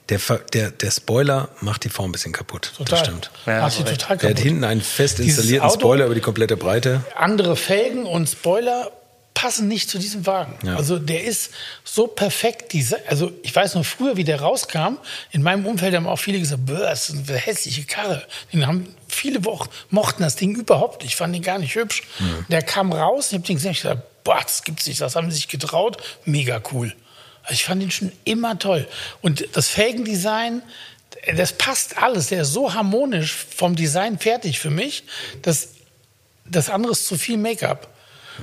Der, 0.10 0.20
der, 0.54 0.70
der 0.72 0.92
Spoiler 0.92 1.50
macht 1.62 1.84
die 1.84 1.90
Form 1.90 2.10
ein 2.10 2.12
bisschen 2.12 2.32
kaputt. 2.32 2.74
Total. 2.78 3.00
Das 3.00 3.08
stimmt. 3.08 3.32
Ja, 3.48 3.62
Macht 3.62 3.78
total 3.78 3.96
Der 3.98 4.08
hat 4.10 4.20
kaputt. 4.20 4.40
hinten 4.40 4.64
einen 4.64 4.82
fest 4.82 5.20
installierten 5.20 5.68
Auto- 5.68 5.80
Spoiler 5.80 6.06
über 6.06 6.16
die 6.16 6.22
komplette 6.22 6.58
Breite. 6.58 7.04
andere 7.16 7.56
Felgen 7.56 8.06
und 8.06 8.30
Spoiler 8.30 8.92
passen 9.34 9.68
nicht 9.68 9.90
zu 9.90 9.98
diesem 10.00 10.26
Wagen. 10.26 10.58
Ja. 10.66 10.76
Also 10.78 10.98
der 11.00 11.24
ist 11.26 11.52
so 11.84 12.08
perfekt. 12.08 12.72
Diese, 12.72 13.00
also 13.10 13.32
ich 13.44 13.54
weiß 13.54 13.76
noch 13.76 13.84
früher, 13.86 14.16
wie 14.16 14.24
der 14.24 14.40
rauskam. 14.42 14.98
In 15.32 15.42
meinem 15.44 15.66
Umfeld 15.66 15.94
haben 15.96 16.08
auch 16.08 16.16
viele 16.20 16.40
gesagt, 16.40 16.66
"Bäh, 16.68 16.78
das 16.78 17.10
ist 17.10 17.28
eine 17.30 17.38
hässliche 17.38 17.84
Karre. 17.84 18.26
Den 18.54 18.66
haben 18.66 18.96
viele 19.10 19.44
Wochen 19.44 19.70
mochten 19.90 20.22
das 20.24 20.36
Ding 20.38 20.56
überhaupt 20.56 21.02
nicht. 21.02 21.12
Ich 21.12 21.16
fand 21.18 21.34
den 21.36 21.42
gar 21.42 21.58
nicht 21.60 21.76
hübsch. 21.76 22.04
Der 22.50 22.62
kam 22.62 22.94
raus. 22.94 23.28
Ich 23.30 23.34
habe 23.34 23.44
den 23.46 23.56
gesehen. 23.56 23.72
Ich 23.72 23.82
gesagt, 23.82 24.04
boah, 24.24 24.40
das 24.42 24.64
gibt's 24.64 24.88
nicht. 24.88 25.02
Das 25.02 25.16
haben 25.18 25.30
sie 25.32 25.36
sich 25.38 25.48
getraut. 25.50 25.98
Mega 26.26 26.62
cool. 26.72 26.94
Also 27.46 27.54
ich 27.54 27.64
fand 27.64 27.82
ihn 27.82 27.92
schon 27.92 28.12
immer 28.24 28.60
toll. 28.60 28.88
Und 29.22 29.48
das 29.54 29.70
Felgendesign, 29.70 30.62
das 31.36 31.54
passt 31.54 31.98
alles. 32.02 32.28
Der 32.28 32.42
ist 32.42 32.54
so 32.54 32.74
harmonisch 32.74 33.34
vom 33.34 33.76
Design 33.76 34.20
fertig 34.20 34.60
für 34.60 34.70
mich. 34.70 35.04
dass 35.42 35.70
das 36.48 36.70
andere 36.70 36.92
ist 36.92 37.08
zu 37.08 37.18
viel 37.18 37.38
Make-up. 37.38 37.95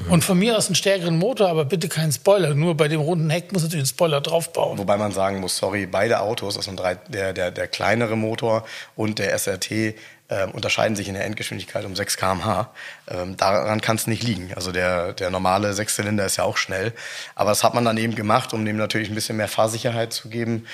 Und 0.08 0.25
von 0.25 0.38
mir 0.38 0.56
aus 0.56 0.66
einen 0.66 0.75
stärkeren 0.75 1.18
Motor, 1.18 1.49
aber 1.49 1.64
bitte 1.64 1.88
keinen 1.88 2.12
Spoiler. 2.12 2.54
Nur 2.54 2.76
bei 2.76 2.88
dem 2.88 3.00
runden 3.00 3.30
Heck 3.30 3.52
muss 3.52 3.62
natürlich 3.62 3.84
ein 3.84 3.88
Spoiler 3.88 4.20
draufbauen. 4.20 4.78
Wobei 4.78 4.96
man 4.96 5.12
sagen 5.12 5.40
muss, 5.40 5.56
sorry, 5.56 5.87
beide 5.87 6.20
Autos, 6.20 6.56
also 6.56 6.72
der, 6.72 7.32
der, 7.32 7.50
der 7.50 7.68
kleinere 7.68 8.16
Motor 8.16 8.64
und 8.96 9.18
der 9.18 9.37
SRT, 9.38 9.94
ähm, 10.32 10.50
unterscheiden 10.52 10.96
sich 10.96 11.08
in 11.08 11.14
der 11.14 11.26
Endgeschwindigkeit 11.26 11.84
um 11.84 11.94
6 11.94 12.16
km/h. 12.16 12.70
Ähm, 13.08 13.37
daran 13.37 13.82
kann 13.82 13.96
es 13.96 14.06
nicht 14.06 14.22
liegen. 14.22 14.50
Also 14.54 14.72
der, 14.72 15.12
der 15.12 15.30
normale 15.30 15.75
Sechszylinder 15.75 16.25
ist 16.25 16.37
ja 16.37 16.44
auch 16.44 16.56
schnell. 16.56 16.94
Aber 17.34 17.50
das 17.50 17.62
hat 17.62 17.75
man 17.75 17.84
dann 17.84 17.99
eben 17.99 18.14
gemacht, 18.14 18.54
um 18.54 18.64
dem 18.64 18.78
natürlich 18.78 19.11
ein 19.11 19.14
bisschen 19.14 19.37
mehr 19.37 19.49
Fahrsicherheit 19.49 20.12
zu 20.14 20.30
geben. 20.30 20.66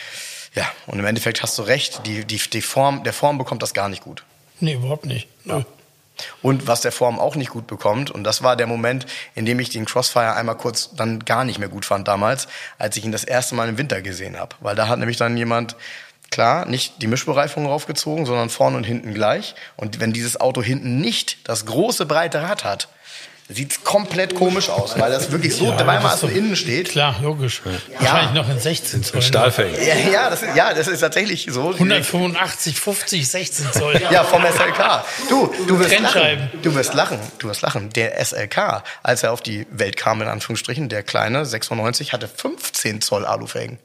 Ja, 0.55 0.65
und 0.87 1.01
im 1.01 1.05
Endeffekt 1.05 1.43
hast 1.43 1.59
du 1.59 1.63
recht, 1.63 2.07
die, 2.07 2.25
die, 2.25 2.39
die 2.39 2.63
Form, 2.63 3.03
der 3.03 3.13
Form 3.13 3.37
bekommt 3.37 3.63
das 3.63 3.75
gar 3.75 3.89
nicht 3.89 4.03
gut. 4.03 4.23
Nee, 4.61 4.75
überhaupt 4.75 5.07
nicht. 5.07 5.27
Null. 5.45 5.67
Und 6.43 6.67
was 6.67 6.81
der 6.81 6.93
Form 6.93 7.19
auch 7.19 7.37
nicht 7.37 7.51
gut 7.51 7.67
bekommt, 7.67 8.11
und 8.11 8.25
das 8.25 8.43
war 8.43 8.57
der 8.57 8.67
Moment, 8.67 9.07
in 9.35 9.47
dem 9.47 9.61
ich 9.61 9.71
den 9.71 9.85
Crossfire 9.85 10.35
einmal 10.35 10.57
kurz 10.57 10.95
dann 10.95 11.21
gar 11.21 11.45
nicht 11.45 11.59
mehr 11.59 11.69
gut 11.69 11.85
fand 11.85 12.09
damals, 12.09 12.49
als 12.79 12.97
ich 12.97 13.05
ihn 13.05 13.13
das 13.13 13.25
erste 13.25 13.55
Mal 13.55 13.69
im 13.69 13.79
Winter 13.79 14.03
gesehen 14.03 14.39
habe. 14.39 14.57
Weil 14.61 14.77
da 14.77 14.89
hat 14.89 14.99
nämlich 14.99 15.17
dann 15.17 15.37
jemand, 15.37 15.77
klar, 16.31 16.67
nicht 16.67 17.01
die 17.03 17.07
Mischbereifung 17.07 17.67
raufgezogen, 17.67 18.27
sondern 18.27 18.51
vorne 18.51 18.77
und 18.77 18.85
hinten 18.85 19.15
gleich. 19.15 19.55
Und 19.77 20.01
wenn 20.01 20.13
dieses 20.13 20.41
Auto 20.41 20.63
hinten 20.63 21.01
nicht 21.01 21.49
das 21.49 21.67
große 21.67 22.07
breite 22.07 22.43
Rad 22.43 22.65
hat, 22.65 22.89
sieht's 23.49 23.83
komplett 23.83 24.35
komisch 24.35 24.69
aus, 24.69 24.99
weil 24.99 25.11
das 25.11 25.31
wirklich 25.33 25.55
so 25.57 25.65
Ja, 25.73 26.13
ist 26.13 26.23
doch- 26.23 26.31
innen 26.31 26.55
steht. 26.55 26.91
Klar, 26.91 27.17
logisch. 27.23 27.63
Wahrscheinlich 27.99 28.35
noch 28.35 28.49
in 28.49 28.59
16 28.59 29.03
Zoll. 29.03 29.23
Stahlfelgen. 29.23 29.75
Ja, 29.87 29.95
ja, 30.11 30.31
das 30.31 30.43
ist, 30.43 30.55
ja, 30.57 30.75
das 30.75 30.87
ist 30.89 31.01
tatsächlich 31.01 31.47
so. 31.51 31.73
185, 31.73 32.79
50, 32.79 33.29
16 33.29 33.73
Zoll. 33.73 34.01
Ja, 34.11 34.25
vom 34.25 34.43
SLK. 34.43 35.05
Du, 35.29 35.53
du 35.67 35.79
wirst 35.79 35.99
lachen. 35.99 36.51
Du 36.63 36.75
wirst 36.75 36.95
lachen. 36.95 37.19
Du 37.39 37.49
wirst 37.49 37.63
lachen. 37.63 37.91
Der 37.91 38.19
SLK, 38.25 38.83
als 39.03 39.23
er 39.23 39.33
auf 39.33 39.41
die 39.43 39.67
Welt 39.71 39.97
kam, 39.97 40.21
in 40.23 40.29
Anführungsstrichen, 40.29 40.89
der 40.89 41.03
kleine 41.03 41.45
96, 41.45 42.13
hatte 42.13 42.29
15 42.29 43.01
Zoll 43.01 43.25
Alufelgen. 43.25 43.79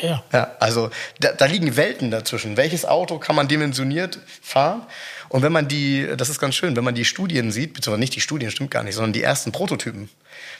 Ja. 0.00 0.22
Ja, 0.32 0.56
also 0.60 0.90
da, 1.20 1.32
da 1.32 1.46
liegen 1.46 1.76
Welten 1.76 2.10
dazwischen. 2.10 2.56
Welches 2.56 2.84
Auto 2.84 3.18
kann 3.18 3.36
man 3.36 3.48
dimensioniert 3.48 4.18
fahren? 4.42 4.82
Und 5.28 5.42
wenn 5.42 5.52
man 5.52 5.68
die, 5.68 6.08
das 6.16 6.28
ist 6.28 6.40
ganz 6.40 6.54
schön, 6.54 6.76
wenn 6.76 6.84
man 6.84 6.94
die 6.94 7.04
Studien 7.04 7.50
sieht, 7.50 7.74
beziehungsweise 7.74 8.00
nicht 8.00 8.14
die 8.14 8.20
Studien, 8.20 8.50
stimmt 8.50 8.70
gar 8.70 8.82
nicht, 8.82 8.94
sondern 8.94 9.12
die 9.12 9.22
ersten 9.22 9.52
Prototypen. 9.52 10.08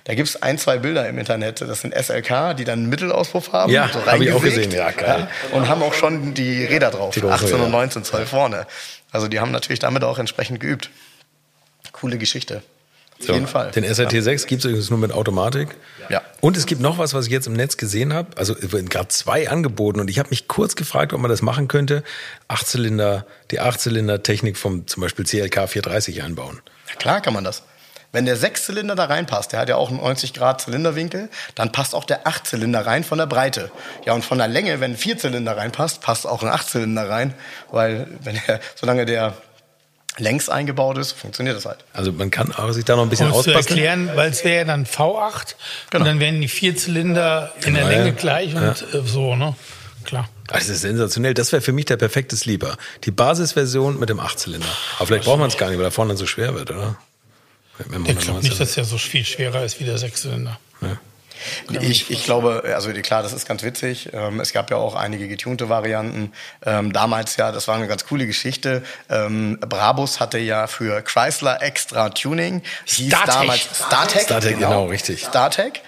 Da 0.04 0.14
gibt's 0.14 0.42
ein, 0.42 0.58
zwei 0.58 0.78
Bilder 0.78 1.08
im 1.08 1.18
Internet, 1.18 1.60
das 1.60 1.80
sind 1.80 1.94
SLK, 1.94 2.54
die 2.56 2.64
dann 2.64 2.80
einen 2.80 2.88
Mittelauspuff 2.88 3.52
haben. 3.52 3.72
Ja, 3.72 3.88
so 3.92 4.04
hab 4.04 4.20
ich 4.20 4.32
auch 4.32 4.42
gesehen, 4.42 4.70
ja, 4.70 4.90
geil. 4.90 5.28
und 5.52 5.68
haben 5.68 5.82
auch 5.82 5.94
schon 5.94 6.34
die 6.34 6.64
Räder 6.64 6.90
drauf, 6.90 7.14
Die 7.14 7.20
große, 7.20 7.34
18 7.34 7.58
ja. 7.58 7.64
und 7.64 7.70
19 7.70 8.04
Zoll 8.04 8.26
vorne. 8.26 8.66
Also 9.10 9.28
die 9.28 9.40
haben 9.40 9.52
natürlich 9.52 9.78
damit 9.78 10.02
auch 10.02 10.18
entsprechend 10.18 10.60
geübt. 10.60 10.90
Coole 11.92 12.18
Geschichte. 12.18 12.62
Auf 13.20 13.28
jeden 13.28 13.46
Fall. 13.46 13.70
Den 13.70 13.84
SRT6 13.84 14.46
gibt 14.46 14.60
es 14.60 14.66
übrigens 14.66 14.90
nur 14.90 14.98
mit 14.98 15.12
Automatik. 15.12 15.76
Ja. 16.08 16.22
Und 16.40 16.56
es 16.56 16.66
gibt 16.66 16.80
noch 16.80 16.98
was, 16.98 17.14
was 17.14 17.26
ich 17.26 17.32
jetzt 17.32 17.46
im 17.46 17.54
Netz 17.54 17.76
gesehen 17.76 18.12
habe. 18.12 18.36
Also 18.36 18.54
es 18.54 18.72
wurden 18.72 18.88
gerade 18.88 19.08
zwei 19.08 19.48
angeboten 19.48 20.00
und 20.00 20.10
ich 20.10 20.18
habe 20.18 20.30
mich 20.30 20.48
kurz 20.48 20.76
gefragt, 20.76 21.12
ob 21.12 21.20
man 21.20 21.30
das 21.30 21.40
machen 21.40 21.68
könnte. 21.68 22.02
Achtzylinder, 22.48 23.24
die 23.50 23.60
Achtzylinder-Technik 23.60 24.56
vom 24.56 24.86
zum 24.86 25.00
Beispiel 25.00 25.24
CLK 25.24 25.68
430 25.68 26.22
einbauen. 26.22 26.60
Ja, 26.88 26.96
klar 26.96 27.20
kann 27.20 27.34
man 27.34 27.44
das. 27.44 27.62
Wenn 28.14 28.26
der 28.26 28.36
Sechszylinder 28.36 28.94
da 28.94 29.06
reinpasst, 29.06 29.52
der 29.52 29.58
hat 29.58 29.68
ja 29.68 29.74
auch 29.74 29.88
einen 29.88 29.98
90 29.98 30.34
Grad 30.34 30.60
Zylinderwinkel, 30.60 31.30
dann 31.56 31.72
passt 31.72 31.96
auch 31.96 32.04
der 32.04 32.28
Achtzylinder 32.28 32.86
rein 32.86 33.02
von 33.02 33.18
der 33.18 33.26
Breite. 33.26 33.72
Ja, 34.06 34.12
und 34.12 34.24
von 34.24 34.38
der 34.38 34.46
Länge, 34.46 34.78
wenn 34.78 34.92
ein 34.92 34.96
Vierzylinder 34.96 35.56
reinpasst, 35.56 36.00
passt 36.00 36.24
auch 36.24 36.44
ein 36.44 36.48
Achtzylinder 36.48 37.10
rein, 37.10 37.34
weil 37.72 38.06
wenn 38.22 38.40
er, 38.46 38.60
solange 38.76 39.04
der 39.04 39.34
längs 40.18 40.48
eingebaut 40.48 40.96
ist, 40.98 41.12
funktioniert 41.12 41.56
das 41.56 41.64
halt. 41.66 41.78
Also 41.92 42.12
man 42.12 42.30
kann 42.30 42.52
auch 42.52 42.70
sich 42.72 42.84
da 42.84 42.96
noch 42.96 43.02
ein 43.02 43.08
bisschen 43.08 43.26
Um 43.28 43.32
auspassen. 43.32 43.56
erklären, 43.68 44.10
weil 44.14 44.30
es 44.30 44.44
wäre 44.44 44.58
ja 44.58 44.64
dann 44.64 44.86
V8 44.86 45.54
Genau. 45.90 46.02
und 46.02 46.06
dann 46.06 46.20
wären 46.20 46.40
die 46.40 46.48
vier 46.48 46.76
Zylinder 46.76 47.52
in 47.64 47.74
der 47.74 47.84
Länge 47.86 48.06
ja. 48.06 48.10
gleich 48.12 48.54
und 48.54 48.62
äh, 48.94 49.02
so, 49.04 49.34
ne? 49.36 49.54
Klar. 50.04 50.28
Das 50.48 50.68
ist 50.68 50.82
sensationell. 50.82 51.32
Das 51.32 51.50
wäre 51.52 51.62
für 51.62 51.72
mich 51.72 51.86
der 51.86 51.96
perfekte 51.96 52.36
Sleeper. 52.36 52.76
Die 53.04 53.10
Basisversion 53.10 53.98
mit 53.98 54.10
dem 54.10 54.20
Achtzylinder. 54.20 54.68
Aber 54.98 55.06
vielleicht 55.06 55.24
braucht 55.24 55.38
man 55.38 55.48
es 55.48 55.56
gar 55.56 55.68
nicht, 55.70 55.78
weil 55.78 55.84
da 55.84 55.90
vorne 55.90 56.10
dann 56.10 56.18
so 56.18 56.26
schwer 56.26 56.54
wird, 56.54 56.70
oder? 56.70 56.96
Wenn 57.78 58.02
man 58.02 58.10
Ich 58.10 58.18
glaube 58.18 58.32
19 58.34 58.50
nicht, 58.50 58.60
dass 58.60 58.74
der 58.74 58.84
so 58.84 58.98
viel 58.98 59.24
schwerer 59.24 59.64
ist 59.64 59.80
wie 59.80 59.84
der 59.84 59.96
Sechszylinder. 59.98 60.58
Ich, 61.80 62.10
ich 62.10 62.24
glaube, 62.24 62.62
also 62.74 62.92
klar, 62.92 63.22
das 63.22 63.32
ist 63.32 63.46
ganz 63.46 63.62
witzig. 63.62 64.10
Ähm, 64.12 64.40
es 64.40 64.52
gab 64.52 64.70
ja 64.70 64.76
auch 64.76 64.94
einige 64.94 65.28
getunte 65.28 65.68
Varianten. 65.68 66.32
Ähm, 66.64 66.92
damals 66.92 67.36
ja, 67.36 67.52
das 67.52 67.68
war 67.68 67.76
eine 67.76 67.88
ganz 67.88 68.06
coole 68.06 68.26
Geschichte. 68.26 68.82
Ähm, 69.10 69.58
Brabus 69.60 70.20
hatte 70.20 70.38
ja 70.38 70.66
für 70.66 71.02
Chrysler 71.02 71.62
extra 71.62 72.10
Tuning. 72.10 72.62
Hieß 72.84 73.08
Startech. 73.08 73.34
damals 73.34 73.60
Startech. 73.86 74.22
Startech, 74.22 74.58
genau, 74.58 74.86
richtig. 74.86 75.24
Startech. 75.24 75.82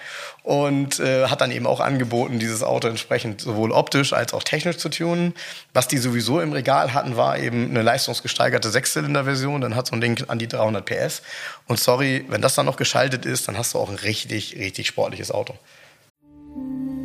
Und 0.47 1.01
äh, 1.01 1.27
hat 1.27 1.41
dann 1.41 1.51
eben 1.51 1.67
auch 1.67 1.81
angeboten, 1.81 2.39
dieses 2.39 2.63
Auto 2.63 2.87
entsprechend 2.87 3.41
sowohl 3.41 3.73
optisch 3.73 4.13
als 4.13 4.33
auch 4.33 4.45
technisch 4.45 4.77
zu 4.77 4.89
tunen. 4.89 5.35
Was 5.75 5.89
die 5.89 5.99
sowieso 5.99 6.41
im 6.41 6.53
Regal 6.53 6.95
hatten, 6.95 7.17
war 7.17 7.37
eben 7.37 7.69
eine 7.71 7.83
leistungsgesteigerte 7.83 8.71
Sechszylinder-Version. 8.71 9.61
Dann 9.61 9.75
hat 9.75 9.89
so 9.89 9.97
ein 9.97 10.01
Ding 10.01 10.23
an 10.29 10.39
die 10.39 10.47
300 10.47 10.87
PS. 10.87 11.23
Und 11.67 11.81
sorry, 11.81 12.27
wenn 12.29 12.43
das 12.43 12.55
dann 12.55 12.65
noch 12.65 12.77
geschaltet 12.77 13.27
ist, 13.27 13.49
dann 13.49 13.59
hast 13.59 13.75
du 13.75 13.79
auch 13.81 13.89
ein 13.89 13.97
richtig, 13.97 14.55
richtig 14.57 14.87
sportliches 14.87 15.33
Auto. 15.33 15.55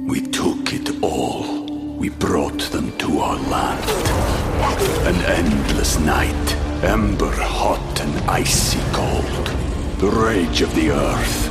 We 0.08 0.22
took 0.30 0.72
it 0.72 0.92
all. 1.02 1.66
We 2.00 2.12
brought 2.12 2.60
them 2.72 2.96
to 3.00 3.24
our 3.24 3.40
land. 3.50 3.84
An 5.08 5.20
endless 5.26 5.98
night, 5.98 6.56
ember 6.84 7.32
hot 7.32 8.00
and 8.02 8.14
icy 8.30 8.78
cold. 8.94 9.48
The 10.00 10.10
rage 10.10 10.62
of 10.62 10.76
the 10.76 10.92
earth. 10.92 11.51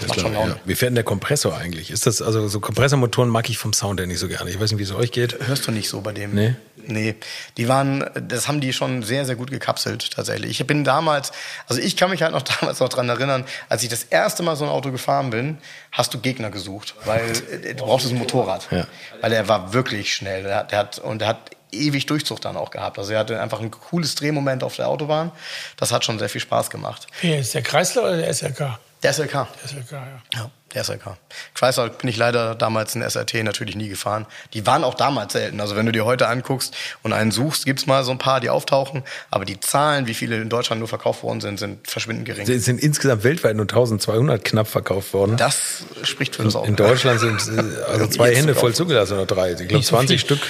Das 0.00 0.08
Macht 0.08 0.22
Laune. 0.22 0.50
ja. 0.50 0.56
Wie 0.64 0.74
fährt 0.74 0.90
denn 0.90 0.94
der 0.94 1.04
Kompressor 1.04 1.56
eigentlich? 1.56 1.90
Ist 1.90 2.06
das, 2.06 2.22
also 2.22 2.46
so 2.48 2.60
Kompressormotoren 2.60 3.28
mag 3.28 3.48
ich 3.50 3.58
vom 3.58 3.72
Sound 3.72 4.00
her 4.00 4.06
nicht 4.06 4.18
so 4.18 4.28
gerne. 4.28 4.50
Ich 4.50 4.60
weiß 4.60 4.70
nicht, 4.70 4.78
wie 4.78 4.84
es 4.84 4.92
euch 4.92 5.12
geht. 5.12 5.36
Hörst 5.46 5.66
du 5.66 5.72
nicht 5.72 5.88
so 5.88 6.00
bei 6.00 6.12
dem? 6.12 6.34
Nee. 6.34 6.54
Nee. 6.86 7.16
Die 7.56 7.68
waren, 7.68 8.08
das 8.28 8.48
haben 8.48 8.60
die 8.60 8.72
schon 8.72 9.02
sehr, 9.02 9.26
sehr 9.26 9.36
gut 9.36 9.50
gekapselt, 9.50 10.10
tatsächlich. 10.12 10.60
Ich 10.60 10.66
bin 10.66 10.84
damals, 10.84 11.32
also 11.66 11.80
ich 11.80 11.96
kann 11.96 12.10
mich 12.10 12.22
halt 12.22 12.32
noch 12.32 12.42
damals 12.60 12.80
noch 12.80 12.88
dran 12.88 13.08
erinnern, 13.08 13.44
als 13.68 13.82
ich 13.82 13.88
das 13.88 14.04
erste 14.04 14.42
Mal 14.42 14.56
so 14.56 14.64
ein 14.64 14.70
Auto 14.70 14.90
gefahren 14.90 15.30
bin, 15.30 15.58
hast 15.92 16.14
du 16.14 16.18
Gegner 16.18 16.50
gesucht, 16.50 16.94
weil 17.04 17.30
äh, 17.64 17.74
du 17.74 17.84
brauchst 17.84 18.10
ein 18.10 18.18
Motorrad. 18.18 18.68
Ja. 18.70 18.86
Weil 19.20 19.32
er 19.32 19.48
war 19.48 19.72
wirklich 19.72 20.14
schnell. 20.14 20.44
Der 20.44 20.56
hat, 20.56 20.72
der 20.72 20.78
hat, 20.78 20.98
und 20.98 21.22
er 21.22 21.28
hat 21.28 21.50
ewig 21.72 22.06
Durchzug 22.06 22.40
dann 22.40 22.56
auch 22.56 22.70
gehabt. 22.70 22.98
Also 22.98 23.12
er 23.12 23.18
hatte 23.18 23.40
einfach 23.40 23.60
ein 23.60 23.70
cooles 23.70 24.14
Drehmoment 24.14 24.62
auf 24.64 24.76
der 24.76 24.88
Autobahn. 24.88 25.32
Das 25.76 25.92
hat 25.92 26.04
schon 26.04 26.18
sehr 26.18 26.28
viel 26.28 26.40
Spaß 26.40 26.70
gemacht. 26.70 27.06
Wer 27.20 27.40
ist 27.40 27.54
der 27.54 27.62
Kreisler 27.62 28.02
oder 28.04 28.16
der 28.16 28.32
SLK? 28.32 28.78
Der 29.02 29.12
SLK. 29.12 29.32
Der 29.62 29.68
SLK, 29.68 29.92
ja. 29.92 30.22
Ja, 30.34 30.50
der 30.74 30.84
SLK. 30.84 31.16
Chrysler 31.54 31.88
bin 31.88 32.10
ich 32.10 32.16
leider 32.16 32.54
damals 32.54 32.94
in 32.94 33.02
SRT 33.08 33.44
natürlich 33.44 33.76
nie 33.76 33.88
gefahren. 33.88 34.26
Die 34.54 34.66
waren 34.66 34.82
auch 34.82 34.94
damals 34.94 35.32
selten. 35.34 35.60
Also 35.60 35.76
wenn 35.76 35.86
du 35.86 35.92
dir 35.92 36.04
heute 36.04 36.26
anguckst 36.26 36.74
und 37.02 37.12
einen 37.12 37.30
suchst, 37.30 37.64
gibt's 37.64 37.86
mal 37.86 38.02
so 38.02 38.10
ein 38.10 38.18
paar, 38.18 38.40
die 38.40 38.50
auftauchen. 38.50 39.04
Aber 39.30 39.44
die 39.44 39.60
Zahlen, 39.60 40.06
wie 40.06 40.14
viele 40.14 40.36
in 40.40 40.48
Deutschland 40.48 40.80
nur 40.80 40.88
verkauft 40.88 41.22
worden 41.22 41.40
sind, 41.40 41.58
sind 41.58 41.88
verschwindend 41.88 42.26
gering. 42.26 42.48
Es 42.48 42.64
sind 42.64 42.80
insgesamt 42.80 43.22
weltweit 43.22 43.54
nur 43.56 43.64
1200 43.64 44.44
knapp 44.44 44.66
verkauft 44.66 45.12
worden. 45.12 45.36
Das 45.36 45.84
spricht 46.02 46.34
für 46.36 46.42
das 46.42 46.56
Auto. 46.56 46.66
In 46.66 46.76
Deutschland 46.76 47.20
sind 47.20 47.40
äh, 47.56 47.82
also 47.84 48.06
zwei 48.08 48.34
Hände 48.34 48.54
voll 48.54 48.74
zugelassen 48.74 49.14
oder 49.14 49.26
drei. 49.26 49.52
Ich 49.52 49.58
glaube 49.58 49.74
Nicht 49.76 49.86
so 49.86 49.96
20 49.96 50.20
viel. 50.20 50.26
Stück. 50.36 50.40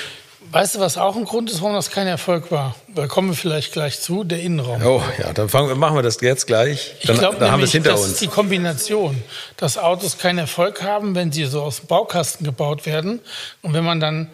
Weißt 0.50 0.76
du, 0.76 0.80
was 0.80 0.96
auch 0.96 1.14
ein 1.16 1.24
Grund 1.24 1.50
ist, 1.50 1.60
warum 1.60 1.74
das 1.74 1.90
kein 1.90 2.06
Erfolg 2.06 2.50
war? 2.50 2.74
Da 2.94 3.06
kommen 3.06 3.28
wir 3.28 3.36
vielleicht 3.36 3.72
gleich 3.72 4.00
zu, 4.00 4.24
der 4.24 4.40
Innenraum. 4.40 4.82
Oh 4.84 5.02
ja, 5.18 5.32
dann 5.34 5.52
wir- 5.52 5.74
machen 5.74 5.96
wir 5.96 6.02
das 6.02 6.20
jetzt 6.22 6.46
gleich. 6.46 6.94
Ich 7.00 7.06
Dann, 7.06 7.18
glaube 7.18 7.36
dann 7.38 7.50
haben 7.50 7.60
wir 7.60 7.66
es 7.66 7.72
hinter 7.72 7.90
das 7.90 8.00
uns. 8.02 8.12
ist 8.12 8.20
die 8.22 8.28
Kombination, 8.28 9.22
dass 9.58 9.76
Autos 9.76 10.16
keinen 10.16 10.38
Erfolg 10.38 10.82
haben, 10.82 11.14
wenn 11.14 11.32
sie 11.32 11.44
so 11.44 11.62
aus 11.62 11.78
dem 11.80 11.86
Baukasten 11.88 12.44
gebaut 12.46 12.86
werden. 12.86 13.20
Und 13.60 13.74
wenn 13.74 13.84
man 13.84 14.00
dann, 14.00 14.30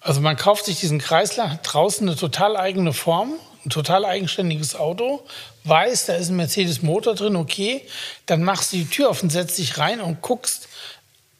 also 0.00 0.20
man 0.20 0.36
kauft 0.36 0.64
sich 0.64 0.80
diesen 0.80 0.98
Kreisler, 0.98 1.50
hat 1.50 1.60
draußen 1.62 2.08
eine 2.08 2.16
total 2.16 2.56
eigene 2.56 2.92
Form, 2.92 3.34
ein 3.64 3.70
total 3.70 4.04
eigenständiges 4.04 4.74
Auto, 4.74 5.22
weiß, 5.62 6.06
da 6.06 6.14
ist 6.14 6.28
ein 6.30 6.36
Mercedes-Motor 6.36 7.14
drin, 7.14 7.36
okay, 7.36 7.82
dann 8.26 8.42
machst 8.42 8.72
du 8.72 8.78
die 8.78 8.86
Tür 8.88 9.10
auf 9.10 9.22
und 9.22 9.30
setzt 9.30 9.58
dich 9.58 9.78
rein 9.78 10.00
und 10.00 10.22
guckst 10.22 10.66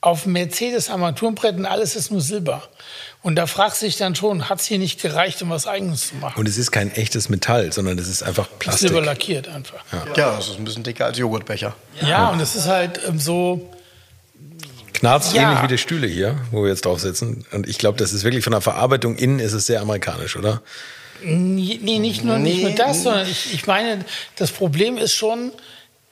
auf 0.01 0.27
ein 0.27 0.33
Mercedes-Armaturenbrett 0.33 1.57
und 1.57 1.67
alles 1.67 1.97
ist 1.97 2.13
nur 2.13 2.21
Silber. 2.21 2.63
Und 3.23 3.37
da 3.37 3.47
fragst 3.47 3.81
du 3.83 3.87
dich 3.87 3.97
dann 3.97 4.15
schon, 4.17 4.49
hat 4.49 4.61
es 4.61 4.67
hier 4.67 4.79
nicht 4.79 5.01
gereicht, 5.01 5.41
um 5.43 5.51
was 5.51 5.67
Eigenes 5.69 6.09
zu 6.09 6.17
machen? 6.17 6.39
Und 6.39 6.49
es 6.49 6.59
ist 6.59 6.73
kein 6.73 6.91
echtes 6.93 7.29
Metall, 7.29 7.73
sondern 7.73 7.97
es 7.99 8.09
ist 8.09 8.23
einfach 8.25 8.49
Plastik. 8.59 8.89
Silber 8.89 9.05
lackiert 9.05 9.47
einfach. 9.49 9.85
Ja, 10.17 10.35
das 10.37 10.49
ist 10.49 10.59
ein 10.59 10.65
bisschen 10.65 10.83
dicker 10.83 11.05
als 11.07 11.19
Joghurtbecher. 11.19 11.75
Ja, 12.01 12.31
und 12.31 12.41
es 12.41 12.57
ist 12.57 12.67
halt 12.67 13.01
ähm, 13.07 13.21
so, 13.21 13.71
Knarzt 14.93 15.35
Ja. 15.35 15.43
ähnlich 15.43 15.63
wie 15.63 15.69
die 15.69 15.79
Stühle 15.79 16.07
hier, 16.07 16.37
wo 16.51 16.63
wir 16.63 16.71
jetzt 16.71 16.85
drauf 16.85 17.01
sitzen. 17.01 17.45
Und 17.53 17.69
ich 17.69 17.79
glaube, 17.79 17.99
das 17.99 18.13
ist 18.13 18.25
wirklich 18.25 18.45
von 18.45 18.53
der 18.53 18.61
Verarbeitung 18.61 19.17
innen 19.17 19.39
ist 19.39 19.53
es 19.53 19.67
sehr 19.67 19.81
amerikanisch, 19.81 20.37
oder? 20.37 20.63
Nee, 21.25 21.79
nee, 21.83 21.99
nicht 21.99 22.25
nur, 22.25 22.39
nicht 22.39 22.57
Nee, 22.59 22.63
nur 22.65 22.73
das, 22.73 23.03
sondern 23.05 23.29
ich, 23.29 23.55
ich 23.55 23.67
meine, 23.67 24.05
das 24.37 24.51
Problem 24.51 24.99
ist 24.99 25.15
schon, 25.15 25.53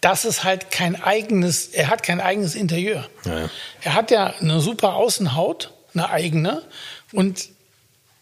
dass 0.00 0.24
es 0.24 0.44
halt 0.44 0.70
kein 0.70 1.00
eigenes, 1.02 1.66
er 1.66 1.88
hat 1.88 2.02
kein 2.02 2.20
eigenes 2.20 2.54
Interieur. 2.54 3.08
Ja, 3.24 3.40
ja. 3.40 3.50
Er 3.82 3.94
hat 3.94 4.10
ja 4.10 4.34
eine 4.40 4.60
super 4.60 4.94
Außenhaut, 4.94 5.72
eine 5.94 6.10
eigene, 6.10 6.62
und 7.12 7.48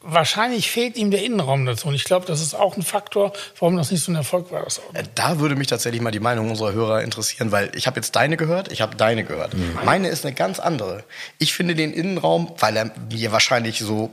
wahrscheinlich 0.01 0.71
fehlt 0.71 0.97
ihm 0.97 1.11
der 1.11 1.23
Innenraum 1.23 1.67
dazu. 1.67 1.89
Und 1.89 1.95
ich 1.95 2.05
glaube, 2.05 2.27
das 2.27 2.41
ist 2.41 2.55
auch 2.55 2.77
ein 2.77 2.83
Faktor, 2.83 3.33
warum 3.59 3.77
das 3.77 3.91
nicht 3.91 4.03
so 4.05 4.13
ein 4.13 4.15
Erfolg 4.15 4.51
war, 4.53 4.63
das 4.65 4.79
Auto. 4.79 4.97
Äh, 4.97 5.05
Da 5.15 5.41
würde 5.41 5.57
mich 5.57 5.67
tatsächlich 5.67 6.01
mal 6.01 6.11
die 6.11 6.21
Meinung 6.21 6.51
unserer 6.51 6.73
Hörer 6.73 7.03
interessieren, 7.03 7.53
weil 7.53 7.71
ich 7.75 7.87
habe 7.87 7.97
jetzt 7.97 8.15
deine 8.17 8.37
gehört, 8.37 8.71
ich 8.71 8.81
habe 8.81 8.97
deine 8.97 9.25
gehört. 9.25 9.55
Meine 9.85 10.09
ist 10.09 10.25
eine 10.25 10.35
ganz 10.35 10.61
andere. 10.61 11.05
Ich 11.39 11.53
finde 11.55 11.75
den 11.75 11.93
Innenraum, 11.93 12.53
weil 12.59 12.77
er 12.77 12.93
mir 13.11 13.33
wahrscheinlich 13.33 13.81
so 13.81 14.11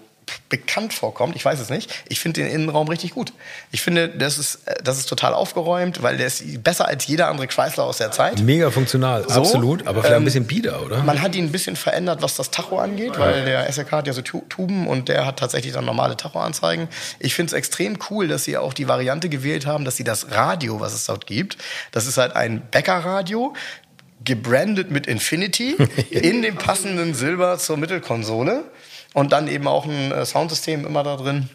bekannt 0.50 0.94
vorkommt, 0.94 1.36
ich 1.36 1.44
weiß 1.46 1.60
es 1.60 1.70
nicht, 1.70 1.92
ich 2.08 2.20
finde 2.20 2.42
den 2.42 2.52
Innenraum 2.52 2.88
richtig 2.88 3.12
gut. 3.12 3.34
Ich 3.72 3.82
finde, 3.82 4.10
das 4.10 4.38
ist, 4.38 4.60
äh, 4.68 4.76
das 4.84 4.98
ist 4.98 5.08
total 5.08 5.34
aufgeräumt, 5.34 6.02
weil 6.04 6.18
der 6.18 6.28
ist 6.28 6.64
besser 6.64 6.88
als 6.88 7.06
jeder 7.08 7.28
andere 7.28 7.48
Chrysler 7.48 7.84
aus 7.84 7.98
der 7.98 8.12
Zeit. 8.12 8.40
Mega 8.42 8.72
funktional, 8.72 9.24
So, 9.30 9.40
absolut, 9.42 9.86
aber 9.88 10.02
vielleicht 10.02 10.14
ein 10.16 10.22
ähm, 10.22 10.26
bisschen 10.26 10.48
bieder, 10.48 10.84
oder? 10.84 11.04
Man 11.04 11.22
hat 11.22 11.36
ihn 11.36 11.46
ein 11.46 11.52
bisschen 11.52 11.76
verändert, 11.76 12.22
was 12.22 12.36
das 12.36 12.52
Tacho 12.52 12.80
angeht, 12.80 13.18
weil 13.20 13.46
der 13.46 13.72
SLK 13.72 13.92
hat 13.92 14.08
ja 14.08 14.14
so 14.14 14.22
Tu- 14.22 14.44
Tuben 14.50 14.88
und 14.88 15.10
der 15.10 15.26
hat 15.26 15.38
tatsächlich 15.40 15.74
dann 15.74 15.86
normale 15.86 16.18
Tacho-Anzeigen. 16.18 16.88
Ich 17.20 17.36
finde 17.36 17.50
es 17.52 17.54
extrem 17.54 17.98
cool, 18.10 18.28
dass 18.28 18.44
sie 18.46 18.58
auch 18.58 18.74
die 18.74 18.88
Variante 18.88 19.30
gewählt 19.30 19.66
haben, 19.66 19.86
dass 19.86 19.96
sie 19.96 20.04
das 20.04 20.32
Radio, 20.32 20.80
was 20.80 20.94
es 20.94 21.06
dort 21.06 21.28
gibt, 21.28 21.58
das 21.92 22.08
ist 22.08 22.18
halt 22.18 22.36
ein 22.36 22.62
Bäckerradio, 22.72 23.54
gebrandet 24.24 24.90
mit 24.92 25.06
Infinity, 25.08 25.76
in 26.10 26.42
dem 26.42 26.56
passenden 26.56 27.14
Silber 27.14 27.58
zur 27.60 27.78
Mittelkonsole 27.78 28.64
und 29.16 29.32
dann 29.32 29.48
eben 29.48 29.68
auch 29.68 29.86
ein 29.86 30.12
äh, 30.12 30.26
Soundsystem 30.26 30.86
immer 30.86 31.02
da 31.02 31.16
drin. 31.16 31.50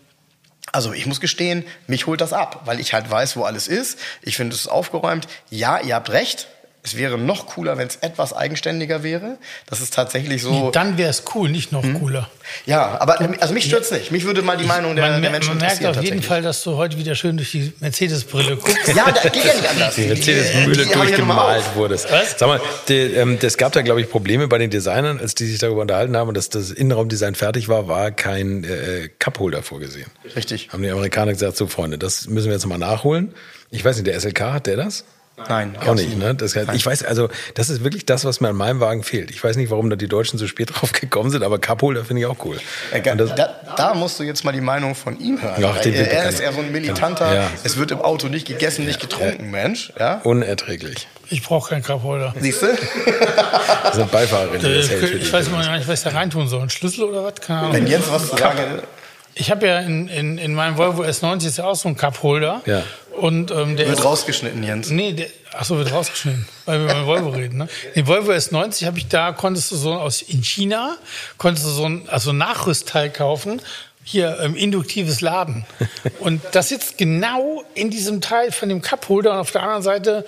Also 0.72 0.92
ich 0.92 1.06
muss 1.06 1.20
gestehen, 1.20 1.64
mich 1.86 2.06
holt 2.06 2.20
das 2.20 2.32
ab, 2.32 2.62
weil 2.64 2.80
ich 2.80 2.94
halt 2.94 3.10
weiß, 3.10 3.36
wo 3.36 3.44
alles 3.44 3.68
ist. 3.68 3.98
Ich 4.22 4.36
finde, 4.36 4.54
es 4.54 4.62
ist 4.62 4.68
aufgeräumt. 4.68 5.28
Ja, 5.50 5.78
ihr 5.78 5.94
habt 5.94 6.10
recht. 6.10 6.48
Es 6.82 6.96
wäre 6.96 7.18
noch 7.18 7.46
cooler, 7.46 7.76
wenn 7.76 7.88
es 7.88 7.96
etwas 7.96 8.32
eigenständiger 8.32 9.02
wäre. 9.02 9.36
Das 9.66 9.82
ist 9.82 9.92
tatsächlich 9.92 10.42
so. 10.42 10.50
Nee, 10.50 10.70
dann 10.72 10.96
wäre 10.96 11.10
es 11.10 11.24
cool, 11.34 11.50
nicht 11.50 11.72
noch 11.72 11.84
cooler. 12.00 12.30
ja, 12.64 12.98
aber 13.00 13.20
also 13.40 13.52
mich 13.52 13.64
stört's 13.64 13.90
nicht. 13.90 14.10
Mich 14.10 14.24
würde 14.24 14.40
mal 14.40 14.56
die 14.56 14.64
Meinung 14.64 14.96
der, 14.96 15.10
man, 15.10 15.20
der 15.20 15.30
Menschen 15.30 15.50
man 15.50 15.58
merkt 15.58 15.80
interessieren. 15.80 15.98
auf 15.98 16.04
jeden. 16.04 16.22
Fall, 16.22 16.40
dass 16.40 16.62
du 16.62 16.76
heute 16.76 16.96
wieder 16.96 17.14
schön 17.14 17.36
durch 17.36 17.50
die 17.50 17.72
Mercedes-Brille 17.80 18.56
guckst. 18.56 18.88
Ja, 18.88 19.12
da 19.12 19.28
geht 19.28 19.44
ja 19.44 19.54
nicht 19.54 19.68
anders. 19.68 19.94
die 19.94 20.02
ja 20.04 20.66
mal 20.66 20.72
durchgemalt 20.96 21.58
auf. 21.58 21.76
wurde. 21.76 21.94
Was? 21.96 22.38
Sag 22.38 22.48
mal, 22.48 22.60
die, 22.88 22.94
ähm, 22.94 23.38
das 23.38 23.58
gab 23.58 23.72
da, 23.72 23.82
glaube 23.82 24.00
ich, 24.00 24.08
Probleme 24.08 24.48
bei 24.48 24.56
den 24.56 24.70
Designern, 24.70 25.20
als 25.20 25.34
die 25.34 25.46
sich 25.46 25.58
darüber 25.58 25.82
unterhalten 25.82 26.16
haben 26.16 26.30
dass 26.32 26.48
das 26.48 26.70
Innenraumdesign 26.70 27.34
fertig 27.34 27.68
war, 27.68 27.88
war 27.88 28.10
kein 28.10 28.64
äh, 28.64 29.08
Cupholder 29.18 29.62
vorgesehen. 29.62 30.06
Richtig. 30.36 30.68
Haben 30.72 30.82
die 30.82 30.90
Amerikaner 30.90 31.32
gesagt, 31.32 31.56
so 31.56 31.66
Freunde, 31.66 31.98
das 31.98 32.26
müssen 32.28 32.46
wir 32.46 32.54
jetzt 32.54 32.66
mal 32.66 32.78
nachholen. 32.78 33.34
Ich 33.70 33.84
weiß 33.84 33.96
nicht, 33.96 34.06
der 34.06 34.18
SLK, 34.18 34.40
hat 34.40 34.66
der 34.66 34.76
das? 34.76 35.04
Nein, 35.48 35.74
Auch 35.85 35.94
nicht, 35.94 36.16
ne? 36.18 36.35
Das, 36.35 36.55
ich 36.55 36.85
weiß, 36.87 37.05
also 37.05 37.29
das 37.55 37.70
ist 37.70 37.83
wirklich 37.83 38.07
das, 38.07 38.24
was 38.24 38.40
mir 38.40 38.48
an 38.50 38.57
meinem 38.57 38.79
Wagen 38.81 39.03
fehlt. 39.03 39.31
Ich 39.31 39.42
weiß 39.42 39.57
nicht, 39.57 39.70
warum 39.70 39.90
da 39.90 39.96
die 39.96 40.07
Deutschen 40.09 40.38
so 40.38 40.46
spät 40.46 40.70
drauf 40.74 40.92
gekommen 40.92 41.31
sind, 41.31 41.42
aber 41.42 41.59
Cupholder 41.59 42.05
finde 42.05 42.20
ich 42.22 42.26
auch 42.26 42.37
cool. 42.44 42.59
Äh, 42.92 43.11
Und 43.11 43.18
das, 43.18 43.35
Da, 43.35 43.55
da 43.76 43.94
musst 43.94 44.18
du 44.20 44.22
jetzt 44.24 44.44
mal 44.44 44.53
die 44.53 44.61
Meinung 44.61 44.94
von 44.94 45.18
ihm 45.18 45.40
hören. 45.42 45.64
Ach, 45.64 45.81
den 45.81 45.94
er, 45.94 46.11
er 46.11 46.24
ich- 46.29 46.35
ist 46.35 46.40
eher 46.40 46.53
so 46.53 46.61
ein 46.61 46.70
militanter, 46.72 47.35
Ja. 47.35 47.50
es 47.64 47.76
wird 47.76 47.90
im 47.90 48.00
Auto 48.00 48.29
nicht 48.29 48.46
gegessen, 48.46 48.85
nicht 48.87 49.00
getrunken, 49.00 49.50
Mensch. 49.50 49.92
Ja? 49.98 50.20
unerträglich. 50.24 51.09
Ich 51.31 51.42
brauche 51.42 51.70
keinen 51.70 51.83
Cupholder. 51.83 52.35
Siehst 52.40 52.62
du? 52.62 52.66
Das 53.85 53.94
sind 53.96 54.11
Beifahrerin, 54.11 54.61
die 54.61 54.66
Äh, 54.66 54.76
das 54.79 54.90
hält 54.90 55.00
für 55.09 55.16
ich 55.16 55.33
weiß 55.33 55.50
mal 55.50 55.64
gar 55.64 55.76
nicht, 55.76 55.88
was 55.88 56.00
ich 56.05 56.11
da 56.12 56.16
reintun 56.16 56.48
soll. 56.48 56.62
Ein 56.62 56.70
Schlüssel 56.70 57.05
oder 57.05 57.24
was? 57.24 57.35
Keine 57.40 57.61
Ahnung. 57.61 57.72
Wenn 57.74 57.87
Jens 57.87 58.05
was 58.11 58.29
zu 58.31 58.37
sagen. 58.37 58.83
Ich 59.35 59.50
habe 59.50 59.64
ja 59.66 59.79
in, 59.79 60.09
in, 60.09 60.38
in 60.38 60.55
meinem 60.55 60.76
Volvo 60.76 61.03
S90 61.03 61.46
ist 61.46 61.59
ja 61.59 61.64
auch 61.64 61.76
so 61.76 61.88
ein 61.88 61.96
Cupholder. 61.96 62.62
Ja. 62.66 62.83
Und 63.16 63.50
ähm, 63.50 63.76
der 63.76 63.86
Wird 63.86 63.98
ist, 63.98 64.04
rausgeschnitten, 64.04 64.62
Jens. 64.62 64.90
Nee, 64.90 65.12
der, 65.12 65.26
ach 65.52 65.64
so, 65.64 65.76
wird 65.76 65.92
rausgeschnitten, 65.92 66.46
weil 66.64 66.78
wir 66.80 66.92
über 66.92 67.06
Volvo 67.06 67.30
reden. 67.30 67.58
Ne? 67.58 67.68
Den 67.94 68.06
Volvo 68.06 68.32
S90 68.32 68.86
habe 68.86 68.98
ich 68.98 69.08
da, 69.08 69.32
konntest 69.32 69.70
du 69.72 69.76
so 69.76 69.94
aus 69.94 70.22
in 70.22 70.42
China, 70.42 70.96
konntest 71.36 71.66
du 71.66 71.70
so 71.70 71.86
ein 71.86 72.08
also 72.08 72.32
Nachrüstteil 72.32 73.10
kaufen. 73.10 73.60
Hier 74.10 74.38
ähm, 74.42 74.56
induktives 74.56 75.20
Laden. 75.20 75.64
Und 76.18 76.42
das 76.50 76.70
sitzt 76.70 76.98
genau 76.98 77.62
in 77.74 77.90
diesem 77.90 78.20
Teil 78.20 78.50
von 78.50 78.68
dem 78.68 78.82
Cupholder 78.82 79.30
und 79.34 79.38
auf 79.38 79.52
der 79.52 79.62
anderen 79.62 79.82
Seite 79.84 80.24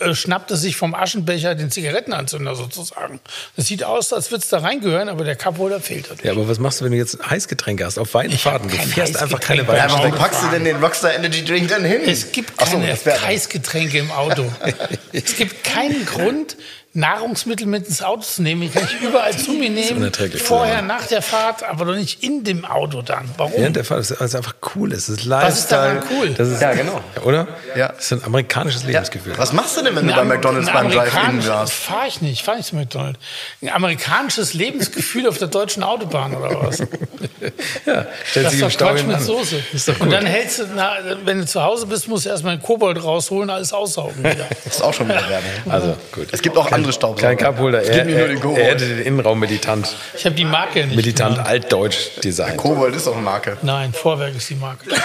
äh, 0.00 0.14
schnappt 0.14 0.50
es 0.50 0.62
sich 0.62 0.74
vom 0.74 0.96
Aschenbecher 0.96 1.54
den 1.54 1.70
Zigarettenanzünder 1.70 2.56
sozusagen. 2.56 3.20
Das 3.54 3.66
sieht 3.68 3.84
aus, 3.84 4.12
als 4.12 4.32
würde 4.32 4.42
es 4.42 4.48
da 4.48 4.58
reingehören, 4.58 5.08
aber 5.08 5.22
der 5.22 5.36
Cupholder 5.36 5.78
fehlt. 5.80 6.10
Halt. 6.10 6.24
Ja, 6.24 6.32
aber 6.32 6.48
was 6.48 6.58
machst 6.58 6.80
du, 6.80 6.84
wenn 6.86 6.90
du 6.90 6.98
jetzt 6.98 7.18
Heißgetränke 7.24 7.84
hast 7.84 7.98
auf 7.98 8.12
hab 8.14 8.32
Fahrten? 8.32 8.68
Du 8.68 8.74
fährst 8.76 9.16
einfach 9.22 9.38
keine 9.38 9.66
weiten 9.68 9.76
Ja, 9.78 9.84
warum 9.90 9.98
Strecken. 10.00 10.18
packst 10.18 10.42
du 10.42 10.48
denn 10.48 10.64
den 10.64 10.76
Rockstar 10.82 11.14
Energy 11.14 11.44
Drink 11.44 11.68
dann 11.68 11.84
hin? 11.84 12.00
Es 12.04 12.32
gibt 12.32 12.58
so, 12.58 12.78
keine 12.78 12.98
wär- 13.04 13.22
Heißgetränke 13.22 13.98
im 13.98 14.10
Auto. 14.10 14.44
es 15.12 15.36
gibt 15.36 15.62
keinen 15.62 16.04
Grund, 16.04 16.56
Nahrungsmittel 16.92 17.66
mit 17.68 17.86
ins 17.86 18.02
Auto 18.02 18.22
zu 18.22 18.42
nehmen. 18.42 18.62
Ich 18.64 18.74
kann 18.74 18.82
ich 18.84 19.00
überall 19.00 19.36
zu 19.36 19.52
mir 19.52 19.70
nehmen. 19.70 20.10
Vorher, 20.38 20.82
nach 20.82 21.06
der 21.06 21.22
Fahrt, 21.22 21.62
aber 21.62 21.84
doch 21.84 21.94
nicht 21.94 22.24
in 22.24 22.42
dem 22.42 22.64
Auto 22.64 23.00
dann. 23.02 23.30
Warum? 23.36 23.52
Während 23.56 23.76
der 23.76 23.84
Fahrt, 23.84 24.00
das 24.00 24.10
ist 24.10 24.34
einfach 24.34 24.54
cool. 24.74 24.92
Es 24.92 25.08
ist 25.08 25.24
Lifestyle. 25.24 25.46
Was 25.46 25.58
ist 25.60 25.72
daran 25.72 26.02
cool? 26.10 26.30
Das 26.36 26.48
ist, 26.48 26.60
Ja, 26.60 26.72
genau. 26.74 27.00
Oder? 27.24 27.46
Ja. 27.76 27.88
Das 27.88 28.06
ist 28.06 28.12
ein 28.12 28.24
amerikanisches 28.24 28.82
Lebensgefühl. 28.84 29.34
Was 29.36 29.52
machst 29.52 29.76
du 29.76 29.82
denn, 29.82 29.94
wenn 29.94 30.08
du 30.08 30.14
bei 30.14 30.24
McDonalds 30.24 30.66
beim 30.72 30.86
ein 30.86 30.92
Drive-In 30.92 31.46
warst? 31.46 31.72
Fahr 31.74 32.06
ich 32.08 32.20
nicht, 32.22 32.44
fahr 32.44 32.58
ich 32.58 32.66
zu 32.66 32.74
McDonald's. 32.74 33.20
Ein 33.62 33.68
amerikanisches 33.68 34.54
Lebensgefühl 34.54 35.28
auf 35.28 35.38
der 35.38 35.48
deutschen 35.48 35.84
Autobahn 35.84 36.34
oder 36.34 36.60
was? 36.60 36.78
ja, 37.86 38.06
stellt 38.24 38.46
Das 38.46 38.52
sich 38.52 38.62
ist 38.62 38.72
im 38.74 38.78
doch 38.78 38.88
Quatsch 38.94 39.04
mit 39.04 39.16
an. 39.16 39.22
Soße. 39.22 39.62
Ist 39.72 39.86
doch 39.88 39.94
Und 40.00 40.06
gut. 40.06 40.12
dann 40.12 40.26
hältst 40.26 40.58
du, 40.58 40.64
na, 40.74 40.94
wenn 41.24 41.38
du 41.38 41.46
zu 41.46 41.62
Hause 41.62 41.86
bist, 41.86 42.08
musst 42.08 42.24
du 42.26 42.30
erstmal 42.30 42.54
einen 42.54 42.62
Kobold 42.62 43.02
rausholen, 43.02 43.48
alles 43.48 43.72
aussaugen 43.72 44.18
wieder. 44.18 44.46
Das 44.64 44.74
ist 44.74 44.82
auch 44.82 44.92
schon 44.92 45.08
wieder 45.08 45.20
Werbung. 45.28 45.70
Also, 45.72 45.96
gut. 46.12 46.28
Es 46.32 46.42
gibt 46.42 46.56
auch 46.56 46.70
andere 46.80 46.92
Staubsauger. 46.92 47.34
Kein 47.34 47.38
Cupholder. 47.54 47.82
Er, 47.82 48.04
nur 48.04 48.14
den 48.14 48.30
er, 48.30 48.36
Kobold. 48.40 48.58
er 48.58 48.64
hätte 48.72 48.88
den 48.88 48.98
Innenraum 49.00 49.38
militant, 49.38 49.94
Ich 50.16 50.24
habe 50.24 50.34
die 50.34 50.44
Marke 50.44 50.84
nicht. 50.86 50.96
militant 50.96 51.36
genannt. 51.36 51.48
altdeutsch 51.48 52.20
designt. 52.24 52.56
Kobold 52.56 52.94
ist 52.96 53.06
auch 53.08 53.14
eine 53.14 53.22
Marke. 53.22 53.56
Nein, 53.62 53.92
Vorwerk 53.92 54.34
ist 54.36 54.48
die 54.50 54.54
Marke. 54.56 54.86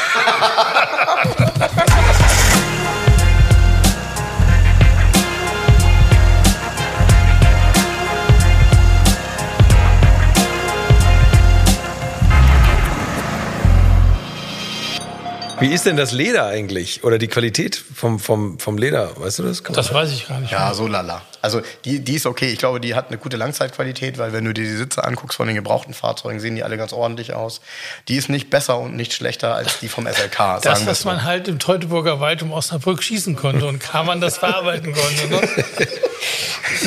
Wie 15.60 15.74
ist 15.74 15.86
denn 15.86 15.96
das 15.96 16.12
Leder 16.12 16.46
eigentlich? 16.48 17.04
Oder 17.04 17.18
die 17.18 17.28
Qualität 17.28 17.76
vom, 17.96 18.20
vom, 18.20 18.60
vom 18.60 18.78
Leder? 18.78 19.12
Weißt 19.16 19.40
du 19.40 19.44
das? 19.44 19.64
Das 19.64 19.94
weiß 19.94 20.12
ich 20.12 20.28
gar 20.28 20.40
nicht. 20.42 20.52
Ja, 20.52 20.74
so 20.74 20.86
lala. 20.86 21.22
Also 21.46 21.62
die, 21.86 22.00
die 22.00 22.16
ist 22.16 22.26
okay. 22.26 22.48
Ich 22.48 22.58
glaube, 22.58 22.80
die 22.80 22.96
hat 22.96 23.10
eine 23.10 23.20
gute 23.20 23.38
Langzeitqualität, 23.38 24.18
weil 24.18 24.34
wenn 24.34 24.44
du 24.44 24.54
dir 24.54 24.64
die 24.64 24.76
Sitze 24.76 25.04
anguckst 25.04 25.38
von 25.38 25.46
den 25.46 25.56
gebrauchten 25.56 25.94
Fahrzeugen, 25.94 26.40
sehen 26.40 26.56
die 26.56 26.64
alle 26.64 26.76
ganz 26.76 26.92
ordentlich 26.92 27.34
aus. 27.34 27.62
Die 28.08 28.16
ist 28.16 28.30
nicht 28.30 28.50
besser 28.50 28.80
und 28.80 28.96
nicht 28.96 29.14
schlechter 29.14 29.54
als 29.54 29.80
die 29.80 29.88
vom 29.88 30.08
SLK. 30.08 30.62
Das, 30.64 30.88
was 30.88 31.06
man 31.06 31.24
halt 31.24 31.48
im 31.48 31.60
Teutoburger 31.60 32.20
Wald 32.20 32.42
um 32.42 32.52
Osnabrück 32.52 33.04
schießen 33.04 33.36
konnte 33.36 33.68
und 33.68 33.80
kann 33.80 34.08
man 34.08 34.22
das 34.22 34.40
verarbeiten 34.40 34.94
konnte. 34.94 35.28
Ne? 35.30 35.48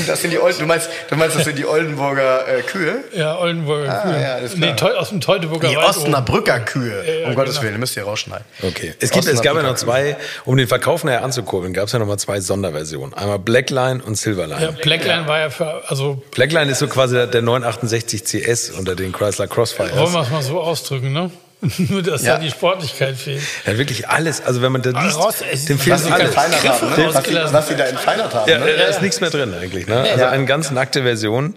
Das 0.06 0.20
sind 0.20 0.30
die 0.32 0.38
Olden, 0.38 0.58
du 0.58 0.66
meinst, 0.66 0.88
du 1.08 1.16
meinst, 1.16 1.36
das 1.36 1.44
sind 1.44 1.58
die 1.58 1.66
Oldenburger 1.66 2.46
äh, 2.48 2.62
Kühe? 2.62 3.04
Ja, 3.14 3.38
Oldenburger 3.38 4.02
Kühe. 4.02 4.14
Ah, 4.14 4.20
ja, 4.20 4.34
alles 4.34 4.54
klar. 4.54 4.74
nee, 4.74 4.96
aus 4.96 5.08
dem 5.10 5.20
Teutoburger 5.20 5.68
Die 5.68 5.76
Wald. 5.76 5.96
oben. 5.96 6.06
Osnabrücker 6.06 6.60
Kühe. 6.60 7.20
ja, 7.22 7.28
um 7.28 7.34
Gottes 7.34 7.54
genau. 7.56 7.68
Willen, 7.68 7.80
müsst 7.80 7.96
ihr 7.96 8.04
rausschneiden. 8.04 8.44
Okay. 8.62 8.94
Es, 9.00 9.10
gibt, 9.10 9.26
es 9.26 9.40
gab 9.40 9.56
ja 9.56 9.62
noch 9.62 9.76
zwei, 9.76 10.16
um 10.44 10.56
den 10.56 10.68
Verkauf 10.68 11.04
nachher 11.04 11.24
anzukurbeln, 11.24 11.72
gab 11.72 11.86
es 11.86 11.92
ja 11.92 11.98
noch 11.98 12.06
mal 12.06 12.18
zwei 12.18 12.40
Sonderversionen. 12.40 13.14
Einmal 13.14 13.38
Blackline 13.38 14.02
und 14.02 14.16
Silverline. 14.16 14.47
Silverline. 14.48 14.76
Ja, 14.78 14.82
Blackline 14.82 15.26
war 15.28 15.38
ja 15.38 15.50
für, 15.50 15.82
also 15.88 16.22
Blackline 16.32 16.70
ist 16.70 16.78
so 16.78 16.88
quasi 16.88 17.14
der, 17.14 17.26
der 17.26 17.42
968 17.42 18.24
CS 18.24 18.70
unter 18.70 18.94
den 18.96 19.12
Chrysler 19.12 19.46
Crossfires. 19.46 19.96
wollen 19.96 20.12
wir 20.12 20.22
es 20.22 20.30
mal 20.30 20.42
so 20.42 20.60
ausdrücken, 20.60 21.12
ne? 21.12 21.30
Nur, 21.78 22.02
dass 22.02 22.22
Ja. 22.22 22.34
da 22.36 22.40
die 22.40 22.50
Sportlichkeit 22.50 23.16
fehlt. 23.16 23.42
Ja, 23.66 23.76
wirklich 23.78 24.08
alles. 24.08 24.40
Also 24.44 24.62
wenn 24.62 24.70
man 24.70 24.80
da 24.82 24.90
liest, 24.90 25.16
raus- 25.18 25.42
es- 25.50 25.64
dem 25.64 25.76
was 25.78 25.84
fehlt 26.02 26.12
alles. 26.12 26.36
haben, 26.36 26.52
ne? 26.52 27.08
was, 27.14 27.24
sie, 27.24 27.34
was 27.52 27.68
sie 27.68 27.74
da 27.74 27.84
entfeinert 27.84 28.32
haben. 28.32 28.48
Ja, 28.48 28.58
ne? 28.60 28.66
da 28.76 28.84
ist 28.84 29.02
nichts 29.02 29.20
mehr 29.20 29.30
drin 29.30 29.52
eigentlich. 29.60 29.88
Ne? 29.88 29.96
Also 30.00 30.20
Ja. 30.20 30.30
eine 30.30 30.44
ganz 30.46 30.70
nackte 30.70 31.02
Version. 31.02 31.54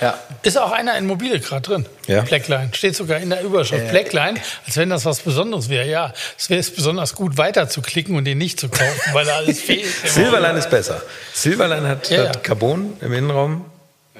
Ja. 0.00 0.18
Ist 0.42 0.58
auch 0.58 0.72
einer 0.72 0.96
in 0.96 1.06
Mobile 1.06 1.40
gerade 1.40 1.62
drin. 1.62 1.86
Ja. 2.06 2.22
Blackline. 2.22 2.70
Steht 2.72 2.96
sogar 2.96 3.18
in 3.18 3.30
der 3.30 3.42
Überschrift. 3.42 3.90
Blackline, 3.90 4.40
als 4.66 4.76
wenn 4.76 4.88
das 4.90 5.04
was 5.04 5.20
Besonderes 5.20 5.68
wäre. 5.68 5.86
Ja, 5.88 6.12
es 6.38 6.48
wäre 6.50 6.60
es 6.60 6.70
besonders 6.74 7.14
gut, 7.14 7.36
weiter 7.36 7.68
zu 7.68 7.82
klicken 7.82 8.16
und 8.16 8.24
den 8.24 8.38
nicht 8.38 8.58
zu 8.58 8.68
kaufen, 8.68 9.00
weil 9.12 9.26
da 9.26 9.36
alles 9.36 9.60
fehlt. 9.62 9.84
Silverline 10.04 10.58
ist 10.58 10.70
besser. 10.70 11.02
Silverline 11.34 11.86
hat, 11.88 12.08
Ja, 12.10 12.22
ja. 12.24 12.28
hat 12.30 12.42
Carbon 12.44 12.96
im 13.00 13.12
Innenraum. 13.12 13.64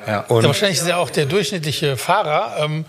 Ja. 0.06 0.20
Und 0.28 0.44
wahrscheinlich 0.44 0.78
ist 0.78 0.86
ja 0.88 0.96
auch 0.96 1.10
der 1.10 1.26
durchschnittliche 1.26 1.96
Fahrer. 1.96 2.56
Ähm, 2.64 2.84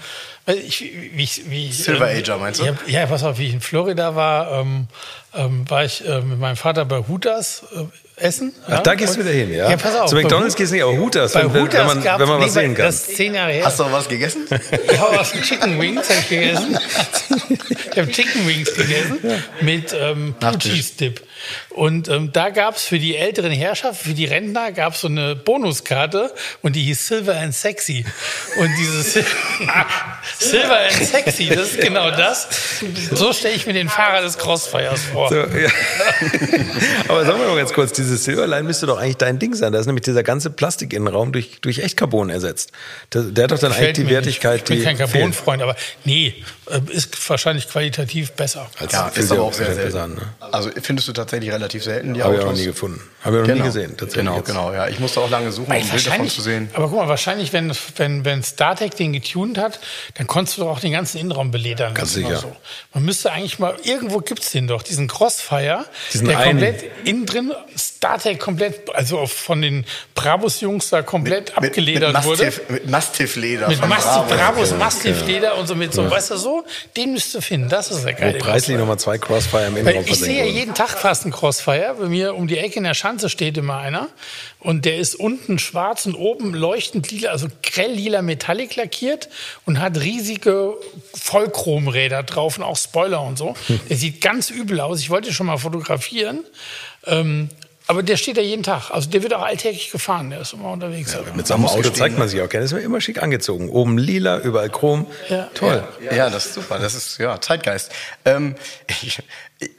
ich, 0.48 0.82
wie, 1.14 1.24
ich- 1.24 1.50
wie, 1.50 1.72
Silver 1.72 2.10
ähm, 2.12 2.18
Ager, 2.20 2.38
meinst 2.38 2.60
du? 2.62 2.66
Ja, 2.66 2.74
ja, 2.88 3.06
pass 3.06 3.24
auf, 3.24 3.38
wie 3.38 3.48
ich 3.48 3.54
in 3.54 3.62
Florida 3.62 4.16
war, 4.16 4.60
ähm, 4.60 4.88
ähm, 5.36 5.70
war 5.70 5.86
ich 5.86 6.06
äh, 6.08 6.22
mit 6.22 6.40
meinem 6.40 6.56
Vater 6.56 6.84
bei 6.86 6.98
Hooters 7.08 7.64
äh, 7.76 7.84
essen. 8.22 8.54
Ach, 8.68 8.80
da 8.80 8.96
gehst 8.96 9.16
du 9.16 9.20
wieder 9.20 9.32
hin, 9.32 9.54
ja? 9.54 9.70
Ja, 9.70 9.78
pass 9.78 9.96
auf. 9.96 10.10
Zu 10.10 10.16
McDonald's 10.16 10.56
gehst 10.56 10.72
du 10.72 10.76
nicht, 10.76 10.84
aber 10.84 10.98
Hooters, 10.98 11.34
bei 11.34 11.44
wenn- 11.44 11.54
wenn 11.54 11.62
Hooters 11.64 11.88
man- 11.88 12.04
gab's- 12.04 12.20
wenn 12.22 12.28
man 12.30 12.40
was 12.40 12.46
nee, 12.56 12.62
sehen 12.62 12.76
kann. 12.76 12.86
Das 12.86 12.96
ist 13.08 13.16
zehn 13.16 13.34
Jahre 13.34 13.52
her. 13.52 13.66
Hast 13.66 13.80
du 13.80 13.84
auch 13.84 13.92
was 13.92 14.08
gegessen? 14.08 14.46
Ich 14.92 15.00
habe 15.00 15.18
was 15.18 15.32
Chicken 15.42 15.80
Wings 15.80 16.10
hab 16.10 16.18
ich 16.20 16.30
gegessen. 16.30 16.78
ich 17.92 17.98
habe 17.98 18.12
Chicken 18.12 18.48
Wings 18.48 18.74
gegessen 18.76 19.20
mit 19.62 19.94
ähm. 20.00 20.36
Cheese 20.60 20.94
Dip. 21.00 21.22
Und 21.70 22.08
ähm, 22.10 22.32
da 22.32 22.50
gab 22.50 22.76
es 22.76 22.84
für 22.84 23.00
die 23.00 23.16
älteren 23.16 23.52
Herrschaften, 23.52 24.10
für 24.10 24.14
die 24.14 24.26
Rentner, 24.26 24.72
gab 24.72 24.94
es 24.94 25.02
so 25.02 25.08
eine 25.08 25.36
Bonuskarte 25.36 26.34
und 26.62 26.76
die 26.76 26.84
hieß 26.84 27.08
Silver 27.08 27.36
and 27.38 27.54
Sexy. 27.54 28.06
Und 28.58 28.70
dieses 28.78 29.14
Silver 30.40 30.80
and 30.80 30.94
Sexy, 31.08 31.48
das 31.50 31.72
ist 31.72 31.82
genau 31.82 32.12
das. 32.12 32.48
So 33.12 33.34
stelle 33.34 33.56
ich 33.56 33.66
mir 33.66 33.74
den 33.74 33.90
Fahrer 33.90 34.22
des 34.22 34.38
Crossfires 34.38 35.02
vor. 35.12 35.30
So, 35.30 35.36
ja. 35.36 35.46
Aber 37.08 37.26
sagen 37.26 37.40
wir 37.40 37.48
mal 37.48 37.58
ganz 37.58 37.74
kurz, 37.74 37.94
dieses 37.94 38.24
Silverline 38.24 38.64
müsste 38.64 38.86
doch 38.86 39.00
eigentlich 39.00 39.18
dein 39.18 39.40
Ding 39.40 39.54
sein. 39.56 39.72
Da 39.74 39.80
ist 39.80 39.86
nämlich 39.86 40.04
dieser 40.04 40.24
ganze 40.24 40.50
Plastikinnenraum 40.50 41.32
durch, 41.32 41.60
durch 41.62 41.80
Echtcarbon 41.80 42.30
ersetzt. 42.30 42.72
Der, 43.14 43.24
der 43.24 43.46
hat 43.46 43.52
doch 43.52 43.60
dann 43.60 43.72
eigentlich 43.72 43.80
Gefällt 43.82 43.98
die 43.98 44.04
mir 44.04 44.10
Wertigkeit, 44.12 44.54
nicht. 44.54 44.62
Ich 44.62 44.68
bin 44.68 44.78
die 44.80 44.86
kein. 44.86 44.98
Carbonfreund, 44.98 45.62
aber 45.62 45.76
nee, 46.06 46.36
äh, 46.70 46.80
ist 46.92 47.30
wahrscheinlich 47.30 47.68
qualitativ 47.68 48.32
besser. 48.34 48.70
Als 48.80 48.94
Ja, 48.94 49.08
ist 49.10 49.32
aber 49.32 49.44
auch 49.44 49.54
sehr 49.54 49.68
besser 49.68 49.82
selten. 49.82 49.98
an, 49.98 50.14
ne? 50.16 50.22
Also 50.52 50.70
findest 50.82 51.08
du 51.08 51.14
tatsächlich 51.14 51.31
relativ 51.40 51.84
selten 51.84 52.14
die 52.14 52.24
Habe 52.24 52.36
ich 52.36 52.40
auch 52.40 52.46
Autos. 52.46 52.54
noch 52.58 52.60
nie 52.60 52.66
gefunden. 52.68 53.02
Habe 53.24 53.42
ich 53.42 53.48
noch 53.48 53.56
nie 53.56 53.62
gesehen. 53.62 53.92
Tatsächlich 53.98 54.14
Genau, 54.26 54.38
jetzt. 54.38 54.46
genau. 54.48 54.74
Ja, 54.74 54.88
ich 54.88 55.00
musste 55.00 55.20
auch 55.22 55.30
lange 55.30 55.52
suchen, 55.52 55.68
um 55.68 55.72
ein 55.72 55.88
Bild 55.88 56.08
davon 56.08 56.30
zu 56.30 56.42
sehen. 56.42 56.70
Aber 56.74 56.88
guck 56.90 56.98
mal, 56.98 57.08
wahrscheinlich, 57.08 57.54
wenn, 57.54 57.72
wenn, 57.98 58.26
wenn 58.26 58.44
StarTech 58.44 58.92
den 58.92 59.14
getuned 59.14 59.58
hat, 59.58 59.80
dann 60.16 60.28
konntest 60.28 60.58
du 60.58 60.62
doch 60.62 60.70
auch 60.72 60.80
den 60.80 60.92
ganzen 60.92 61.18
Innenraum 61.20 61.52
beledern. 61.52 61.94
Ganz 61.94 62.14
sicher. 62.14 62.38
So. 62.38 62.56
Man 62.94 63.04
müsste 63.06 63.32
eigentlich 63.32 63.60
mal, 63.60 63.76
irgendwo 63.84 64.20
gibt's 64.20 64.52
den 64.52 64.68
doch, 64.68 64.82
diesen 64.84 65.08
Crossfire, 65.08 65.86
Diesen 66.14 66.28
der 66.28 66.40
einen. 66.40 66.60
komplett 66.60 66.92
innen 67.06 67.26
drin, 67.26 67.54
StarTech 67.78 68.40
komplett, 68.40 68.94
also 68.96 69.26
von 69.28 69.62
den 69.62 69.86
Brabus-Jungs 70.16 70.90
da 70.90 71.02
komplett 71.02 71.58
abgeledert 71.58 72.14
mit 72.14 72.24
wurde. 72.26 72.46
Mastiff, 72.46 72.70
mit 72.70 72.90
Mastiff-Leder 72.90 73.68
Mit 73.68 73.88
Mastiff, 73.88 74.12
Bravo. 74.28 74.36
Bravos 74.36 74.72
Mastiff-Leder 74.78 75.58
und 75.58 75.68
so 75.68 75.76
mit 75.76 75.94
so, 75.94 76.10
weißt 76.10 76.32
du 76.32 76.38
so, 76.38 76.66
den 76.98 77.14
müsstest 77.14 77.36
du 77.36 77.42
finden. 77.42 77.70
Das 77.70 77.92
ist 77.92 78.04
der 78.06 78.14
Wo 78.16 78.20
geile 78.22 78.38
preislich 78.40 78.78
nochmal 78.78 78.98
zwei 79.00 79.18
Crossfire 79.18 79.68
im 79.68 79.78
Innenraum 79.78 80.04
ich 80.08 80.16
sehe 80.20 80.40
ja 80.40 80.46
jeden 80.46 80.74
Tag 80.74 80.90
fast 80.90 81.21
einen 81.24 81.34
Crossfire. 81.34 81.96
Bei 82.00 82.08
mir 82.08 82.36
um 82.36 82.48
die 82.48 82.58
Ecke 82.58 82.78
in 82.78 82.84
der 82.84 82.94
Schanze 82.94 83.30
steht 83.30 83.58
immer 83.58 83.78
einer. 83.78 84.10
Und 84.60 84.86
der 84.86 84.98
ist 84.98 85.16
unten 85.16 85.60
schwarz 85.60 86.06
und 86.06 86.16
oben 86.16 86.54
leuchtend 86.54 87.12
lila, 87.12 87.32
also 87.32 87.48
grell 87.64 87.92
lila 87.92 88.22
Metallic 88.22 88.76
lackiert 88.76 89.30
und 89.66 89.80
hat 89.80 90.00
riesige 90.00 90.76
Vollchromräder 91.14 92.24
drauf 92.24 92.58
und 92.58 92.64
auch 92.64 92.78
Spoiler 92.78 93.22
und 93.22 93.38
so. 93.38 93.56
Der 93.90 93.98
sieht 93.98 94.22
ganz 94.22 94.50
übel 94.50 94.80
aus. 94.80 95.00
Ich 95.00 95.10
wollte 95.10 95.34
schon 95.34 95.48
mal 95.48 95.58
fotografieren. 95.58 96.44
Ähm, 97.06 97.50
aber 97.92 98.04
der 98.04 98.16
steht 98.16 98.38
da 98.38 98.42
jeden 98.42 98.64
Tag. 98.64 98.90
Also 98.90 99.10
der 99.10 99.22
wird 99.22 99.34
auch 99.34 99.42
alltäglich 99.42 99.92
gefahren. 99.92 100.30
Der 100.30 100.40
ist 100.40 100.54
immer 100.54 100.72
unterwegs. 100.72 101.14
Mit 101.36 101.46
so 101.46 101.56
einem 101.56 101.66
Auto 101.66 101.90
zeigt 101.90 102.18
man 102.18 102.30
sich 102.30 102.42
auch 102.42 102.48
gerne. 102.48 102.64
Ist 102.64 102.72
immer 102.72 103.02
schick 103.02 103.22
angezogen. 103.22 103.68
Oben 103.68 103.98
lila, 103.98 104.40
überall 104.40 104.70
Chrom. 104.70 105.06
Ja. 105.28 105.50
Toll. 105.54 105.84
Ja, 106.10 106.30
das 106.30 106.46
ist 106.46 106.54
super. 106.54 106.80
Das 106.80 106.96
ist 106.96 107.18
ja 107.18 107.42
Zeitgeist. 107.42 107.92
Ähm, 108.24 108.56
ich, 109.04 109.22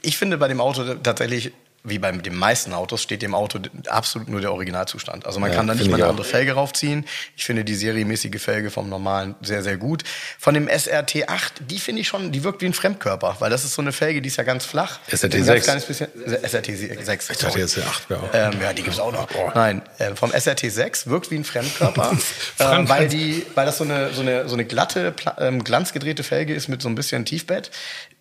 ich 0.03 0.19
finde 0.19 0.37
bei 0.37 0.49
dem 0.49 0.61
Auto 0.61 0.85
tatsächlich, 0.97 1.53
wie 1.85 1.99
bei 1.99 2.13
den 2.13 2.37
meisten 2.37 2.73
Autos, 2.73 3.03
steht 3.03 3.23
dem 3.23 3.35
Auto 3.35 3.59
absolut 3.89 4.29
nur 4.29 4.41
der 4.41 4.53
Originalzustand. 4.53 5.27
Also 5.27 5.41
man 5.41 5.51
Ja, 5.51 5.57
kann 5.57 5.67
da 5.67 5.75
nicht 5.75 5.91
mal 5.91 5.97
eine 5.97 6.07
andere 6.07 6.25
Felge 6.25 6.53
raufziehen. 6.53 7.05
Ich 7.37 7.45
finde 7.45 7.65
die 7.65 7.75
serienmäßige 7.75 8.41
Felge 8.41 8.71
vom 8.71 8.89
normalen 8.89 9.35
sehr, 9.43 9.65
sehr 9.65 9.77
gut. 9.77 10.05
Von 10.39 10.55
dem 10.55 10.69
SRT 10.69 11.29
8, 11.29 11.55
die 11.69 11.81
finde 11.81 12.03
ich 12.03 12.09
schon, 12.09 12.31
die 12.31 12.45
wirkt 12.45 12.63
wie 12.63 12.67
ein 12.67 12.73
Fremdkörper, 12.73 13.37
weil 13.41 13.51
das 13.51 13.65
ist 13.65 13.75
so 13.75 13.83
eine 13.83 13.93
Felge, 13.93 14.23
die 14.23 14.29
ist 14.29 14.37
ja 14.37 14.45
ganz 14.45 14.65
flach. 14.65 15.01
SRT 15.09 15.35
Ein 15.35 15.45
6. 15.45 15.47
ganz 15.47 15.65
kleines 15.65 15.85
bisschen, 15.87 16.09
SRT 16.45 16.67
6. 17.05 17.31
Ich 17.31 17.39
dachte 17.39 17.59
jetzt 17.59 17.77
der 17.77 17.87
8 17.87 18.11
wäre 18.11 18.21
auch. 18.21 18.31
Ähm, 18.33 18.53
ja, 18.63 18.73
die 18.73 18.83
gibt's 18.85 19.01
auch 19.01 19.13
noch. 19.13 19.29
Nein, 19.55 19.83
äh, 19.99 20.15
vom 20.15 20.31
SRT 20.31 20.71
6 20.71 21.09
wirkt 21.09 21.33
wie 21.33 21.37
ein 21.37 21.45
Fremdkörper, 21.45 22.13
äh, 22.59 22.65
weil, 22.89 23.09
die, 23.09 23.45
weil 23.55 23.67
das 23.67 23.79
so 23.79 23.85
eine, 23.85 24.13
so 24.13 24.21
eine, 24.21 24.49
so 24.49 24.55
eine 24.55 24.65
glatte, 24.65 25.15
ähm, 25.39 25.65
glanzgedrehte 25.65 26.23
Felge 26.23 26.55
ist 26.55 26.69
mit 26.69 26.81
so 26.81 26.89
ein 26.89 26.95
bisschen 26.95 27.25
Tiefbett. 27.25 27.73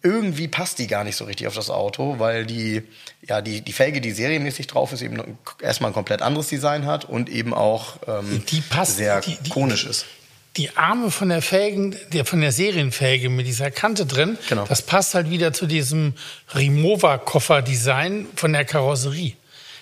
Irgendwie 0.04 0.48
passt 0.48 0.80
die 0.80 0.88
gar 0.88 1.04
nicht 1.04 1.16
so 1.16 1.26
richtig 1.26 1.46
auf 1.48 1.54
das 1.54 1.70
Auto, 1.70 2.16
weil 2.18 2.46
die, 2.46 2.82
ja, 3.28 3.42
die, 3.42 3.62
die 3.62 3.72
Felge, 3.74 4.02
die 4.02 4.12
serienmäßig 4.12 4.66
drauf 4.68 4.92
ist, 4.94 5.02
eben 5.04 5.38
erstmal 5.62 5.92
ein 5.92 5.94
komplett 5.94 6.22
anderes 6.24 6.48
Design 6.48 6.86
hat 6.88 7.06
und 7.06 7.30
eben 7.30 7.54
auch 7.54 7.98
ähm, 8.08 8.44
Die 8.50 8.62
passt- 8.62 8.98
sehr 8.98 9.22
die- 9.22 9.38
die- 9.44 9.50
konisch 9.52 9.86
ist. 9.86 10.06
die 10.58 10.76
Arme 10.76 11.12
von 11.12 11.30
der 11.30 11.42
Felgen, 11.44 11.96
der, 12.14 12.26
von 12.26 12.42
der 12.42 12.52
Serienfelge 12.52 13.30
mit 13.30 13.46
dieser 13.46 13.70
Kante 13.70 14.06
drin, 14.08 14.38
Genau. 14.50 14.66
das 14.68 14.82
passt 14.82 15.14
halt 15.14 15.30
wieder 15.30 15.54
zu 15.54 15.68
diesem 15.68 16.14
Rimowa-Koffer-Design 16.56 18.28
von 18.36 18.54
der 18.54 18.66
Karosserie. 18.66 19.34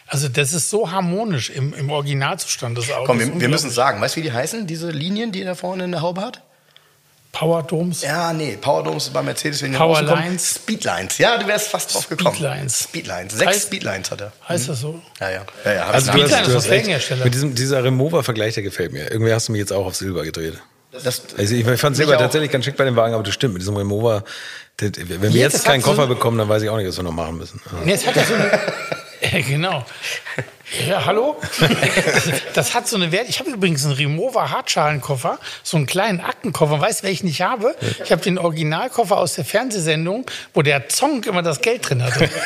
Also 0.08 0.27
das 0.27 0.53
ist 0.53 0.69
so 0.69 0.91
harmonisch 0.91 1.49
im, 1.51 1.73
im 1.73 1.89
Originalzustand 1.91 2.77
des 2.77 2.91
Autos. 2.91 3.05
Komm, 3.08 3.19
wir, 3.19 3.39
wir 3.39 3.49
müssen 3.49 3.69
sagen, 3.69 4.01
weißt 4.01 4.15
du, 4.15 4.19
wie 4.19 4.23
die 4.23 4.32
heißen, 4.34 4.65
diese 4.65 4.89
Linien, 4.89 5.32
die 5.32 5.41
er 5.41 5.45
da 5.45 5.55
vorne 5.55 5.84
in 5.86 5.91
der 5.91 6.01
Haube 6.01 6.21
hat? 6.21 6.41
Power 7.31 7.61
Domes. 7.63 8.01
Ja, 8.01 8.33
nee, 8.33 8.57
Powerdomes 8.59 9.05
ist 9.07 9.13
bei 9.13 9.21
Mercedes 9.21 9.61
wegen 9.61 9.73
Power. 9.73 10.01
Lines. 10.01 10.55
Speedlines. 10.55 11.17
Ja, 11.19 11.37
du 11.37 11.45
wärst 11.47 11.67
fast 11.69 11.93
drauf 11.93 12.09
gekommen. 12.09 12.35
Speedlines. 12.35 12.83
Speedlines. 12.83 13.33
Sechs 13.33 13.51
Heißt- 13.51 13.61
Speedlines 13.67 14.11
hat 14.11 14.21
er. 14.21 14.31
Heißt 14.47 14.67
das 14.67 14.79
so? 14.81 14.99
Ja, 15.19 15.29
ja. 15.29 15.45
ja, 15.63 15.73
ja 15.73 15.85
Also 15.87 16.07
hast, 16.11 16.17
Speedline 16.17 16.43
du 16.43 16.49
ist 16.51 16.55
recht. 16.55 16.65
Felgenhersteller. 16.67 17.23
Mit 17.25 17.33
diesem, 17.35 17.53
dieser 17.55 17.83
Remover-Vergleich, 17.83 18.55
der 18.55 18.63
gefällt 18.63 18.91
mir. 18.93 19.11
Irgendwie 19.11 19.31
hast 19.31 19.47
du 19.47 19.51
mich 19.51 19.59
jetzt 19.59 19.71
auch 19.71 19.85
auf 19.85 19.95
Silber 19.95 20.23
gedreht. 20.23 20.55
das, 20.91 21.21
Also 21.37 21.53
ich 21.55 21.65
fand 21.79 21.95
Silber 21.95 22.17
tatsächlich 22.17 22.51
ganz 22.51 22.65
schick 22.65 22.75
bei 22.75 22.85
dem 22.85 22.95
Wagen, 22.95 23.13
aber 23.13 23.23
das 23.23 23.33
stimmt. 23.35 23.53
Mit 23.53 23.61
diesem 23.61 23.77
Remover, 23.77 24.23
das, 24.77 24.91
wenn 24.97 25.21
wir 25.33 25.41
jetzt 25.41 25.53
das 25.53 25.63
keinen 25.63 25.81
so 25.81 25.89
Koffer 25.91 26.03
ein- 26.03 26.09
bekommen, 26.09 26.37
dann 26.39 26.49
weiß 26.49 26.63
ich 26.63 26.69
auch 26.69 26.77
nicht, 26.77 26.87
was 26.87 26.97
wir 26.97 27.03
noch 27.03 27.11
machen 27.11 27.37
müssen. 27.37 27.61
Ja. 27.71 27.77
Nee, 27.85 27.93
es 27.93 28.07
hat 28.07 28.15
ja 28.15 28.23
so 28.25 28.33
eine. 28.33 28.59
Genau. 29.47 29.85
Ja, 30.88 31.05
hallo? 31.05 31.39
Das 32.53 32.73
hat 32.75 32.88
so 32.88 32.95
eine 32.95 33.12
Wert. 33.12 33.29
Ich 33.29 33.39
habe 33.39 33.49
übrigens 33.49 33.86
einen 33.86 33.93
Rimowa 33.93 34.49
Hartschalenkoffer, 34.49 35.39
so 35.63 35.77
einen 35.77 35.86
kleinen 35.86 36.19
Aktenkoffer. 36.21 36.79
Weißt 36.79 37.01
du, 37.03 37.08
welchen 37.08 37.27
ich 37.27 37.41
habe? 37.41 37.75
Ich 38.03 38.12
habe 38.12 38.21
den 38.21 38.38
Originalkoffer 38.38 39.17
aus 39.17 39.36
der 39.36 39.45
Fernsehsendung, 39.45 40.25
wo 40.53 40.62
der 40.62 40.89
Zong 40.89 41.23
immer 41.23 41.41
das 41.41 41.62
Geld 41.62 41.89
drin 41.89 42.03
hatte. 42.03 42.29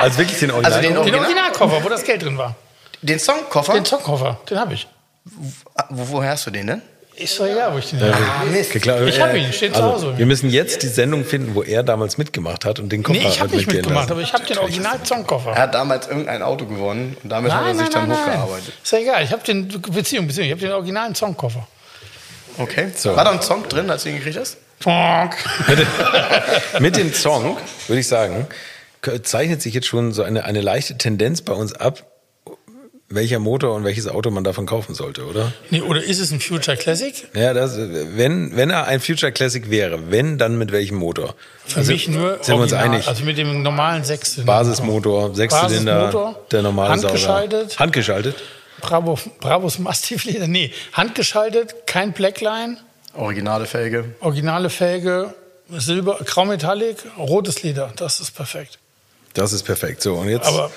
Also 0.00 0.18
wirklich 0.18 0.38
den 0.38 0.50
Original. 0.52 0.72
Also 0.72 0.80
den 0.82 0.90
Den 0.92 0.98
Original- 0.98 1.20
Originalkoffer, 1.24 1.82
wo 1.82 1.88
das 1.88 2.04
Geld 2.04 2.22
drin 2.22 2.38
war. 2.38 2.54
Den 3.02 3.18
Songkoffer? 3.18 3.72
Den 3.72 3.84
Zongkoffer, 3.84 4.38
den 4.48 4.58
habe 4.60 4.74
ich. 4.74 4.86
Wo, 5.24 6.08
woher 6.12 6.30
hast 6.30 6.46
du 6.46 6.50
den 6.52 6.68
denn? 6.68 6.82
Ist 7.18 7.38
doch 7.38 7.46
egal, 7.46 7.74
wo 7.74 7.78
ich 7.78 7.90
den 7.90 8.00
habe. 8.00 8.62
Klar, 8.80 9.02
Ich 9.02 9.20
hab 9.20 9.34
ihn, 9.34 9.52
steht 9.52 9.74
zu 9.74 9.82
also, 9.82 10.06
Hause. 10.08 10.18
Wir 10.18 10.26
müssen 10.26 10.50
jetzt 10.50 10.82
die 10.84 10.88
Sendung 10.88 11.24
finden, 11.24 11.54
wo 11.54 11.62
er 11.64 11.82
damals 11.82 12.16
mitgemacht 12.16 12.64
hat 12.64 12.78
und 12.78 12.90
den 12.90 13.02
Koffer 13.02 13.18
Nee, 13.18 13.26
ich 13.26 13.40
habe 13.40 13.50
hat 13.50 13.56
nicht 13.56 13.66
mitgemacht, 13.66 14.02
lassen. 14.02 14.12
aber 14.12 14.20
ich 14.20 14.32
habe 14.32 14.44
den 14.46 14.58
Original-Zongkoffer. 14.58 15.50
Er 15.50 15.62
hat 15.62 15.74
damals 15.74 16.06
irgendein 16.06 16.42
Auto 16.42 16.66
gewonnen 16.66 17.16
und 17.22 17.28
damit 17.28 17.52
hat 17.52 17.66
er 17.66 17.74
sich 17.74 17.88
dann 17.88 18.12
hochgearbeitet. 18.12 18.72
Ist 18.82 18.92
ja 18.92 18.98
egal, 18.98 19.24
ich 19.24 19.32
habe 19.32 19.42
den, 19.42 19.68
Beziehung, 19.68 20.28
Beziehung, 20.28 20.46
ich 20.46 20.52
habe 20.52 20.60
den 20.60 20.72
originalen 20.72 21.14
Zongkoffer. 21.14 21.66
Okay. 22.58 22.90
So. 22.94 23.16
War 23.16 23.24
da 23.24 23.30
ein 23.32 23.42
Song 23.42 23.68
drin, 23.68 23.90
als 23.90 24.04
du 24.04 24.10
ihn 24.10 24.16
gekriegt 24.16 24.38
hast? 24.38 24.56
Mit 26.78 26.96
dem 26.96 27.12
Song, 27.12 27.56
würde 27.88 28.00
ich 28.00 28.06
sagen, 28.06 28.46
zeichnet 29.24 29.60
sich 29.60 29.74
jetzt 29.74 29.88
schon 29.88 30.12
so 30.12 30.22
eine, 30.22 30.44
eine 30.44 30.60
leichte 30.60 30.96
Tendenz 30.96 31.42
bei 31.42 31.52
uns 31.52 31.72
ab, 31.72 32.04
welcher 33.10 33.38
Motor 33.38 33.74
und 33.74 33.84
welches 33.84 34.06
Auto 34.06 34.30
man 34.30 34.44
davon 34.44 34.66
kaufen 34.66 34.94
sollte, 34.94 35.24
oder? 35.26 35.52
Nee, 35.70 35.80
oder 35.80 36.02
ist 36.02 36.18
es 36.20 36.30
ein 36.30 36.40
Future 36.40 36.76
Classic? 36.76 37.26
Ja, 37.34 37.54
das, 37.54 37.76
wenn, 37.78 38.54
wenn 38.56 38.70
er 38.70 38.86
ein 38.86 39.00
Future 39.00 39.32
Classic 39.32 39.70
wäre, 39.70 40.10
wenn, 40.10 40.36
dann 40.38 40.58
mit 40.58 40.72
welchem 40.72 40.96
Motor? 40.98 41.34
Für 41.66 41.82
mich 41.84 42.08
nur 42.08 42.38
Sind 42.42 42.48
wir 42.56 42.62
uns 42.62 42.72
original, 42.72 42.84
einig? 42.84 43.08
Also 43.08 43.24
mit 43.24 43.38
dem 43.38 43.62
normalen 43.62 44.04
Sechszylinder. 44.04 44.52
Basismotor, 44.52 45.34
Sechszylinder, 45.34 45.94
Basismotor, 46.00 46.46
der 46.50 46.62
normale 46.62 46.90
handgeschaltet. 46.90 47.70
Sauger. 47.70 47.80
Handgeschaltet? 47.80 48.36
Bravo, 48.80 49.18
Bravos 49.40 49.78
Mastiff-Leder. 49.78 50.46
Nee, 50.46 50.72
handgeschaltet, 50.92 51.86
kein 51.86 52.12
Blackline, 52.12 52.76
Originale 53.14 53.66
Felge. 53.66 54.04
originale 54.20 54.70
Felge, 54.70 55.34
Silber, 55.70 56.18
Graumetallic, 56.24 56.98
rotes 57.18 57.62
Leder. 57.62 57.90
Das 57.96 58.20
ist 58.20 58.32
perfekt. 58.36 58.78
Das 59.38 59.52
ist 59.52 59.62
perfekt. 59.62 60.02
So, 60.02 60.14
und 60.16 60.28
jetzt 60.28 60.46
Aber- 60.46 60.70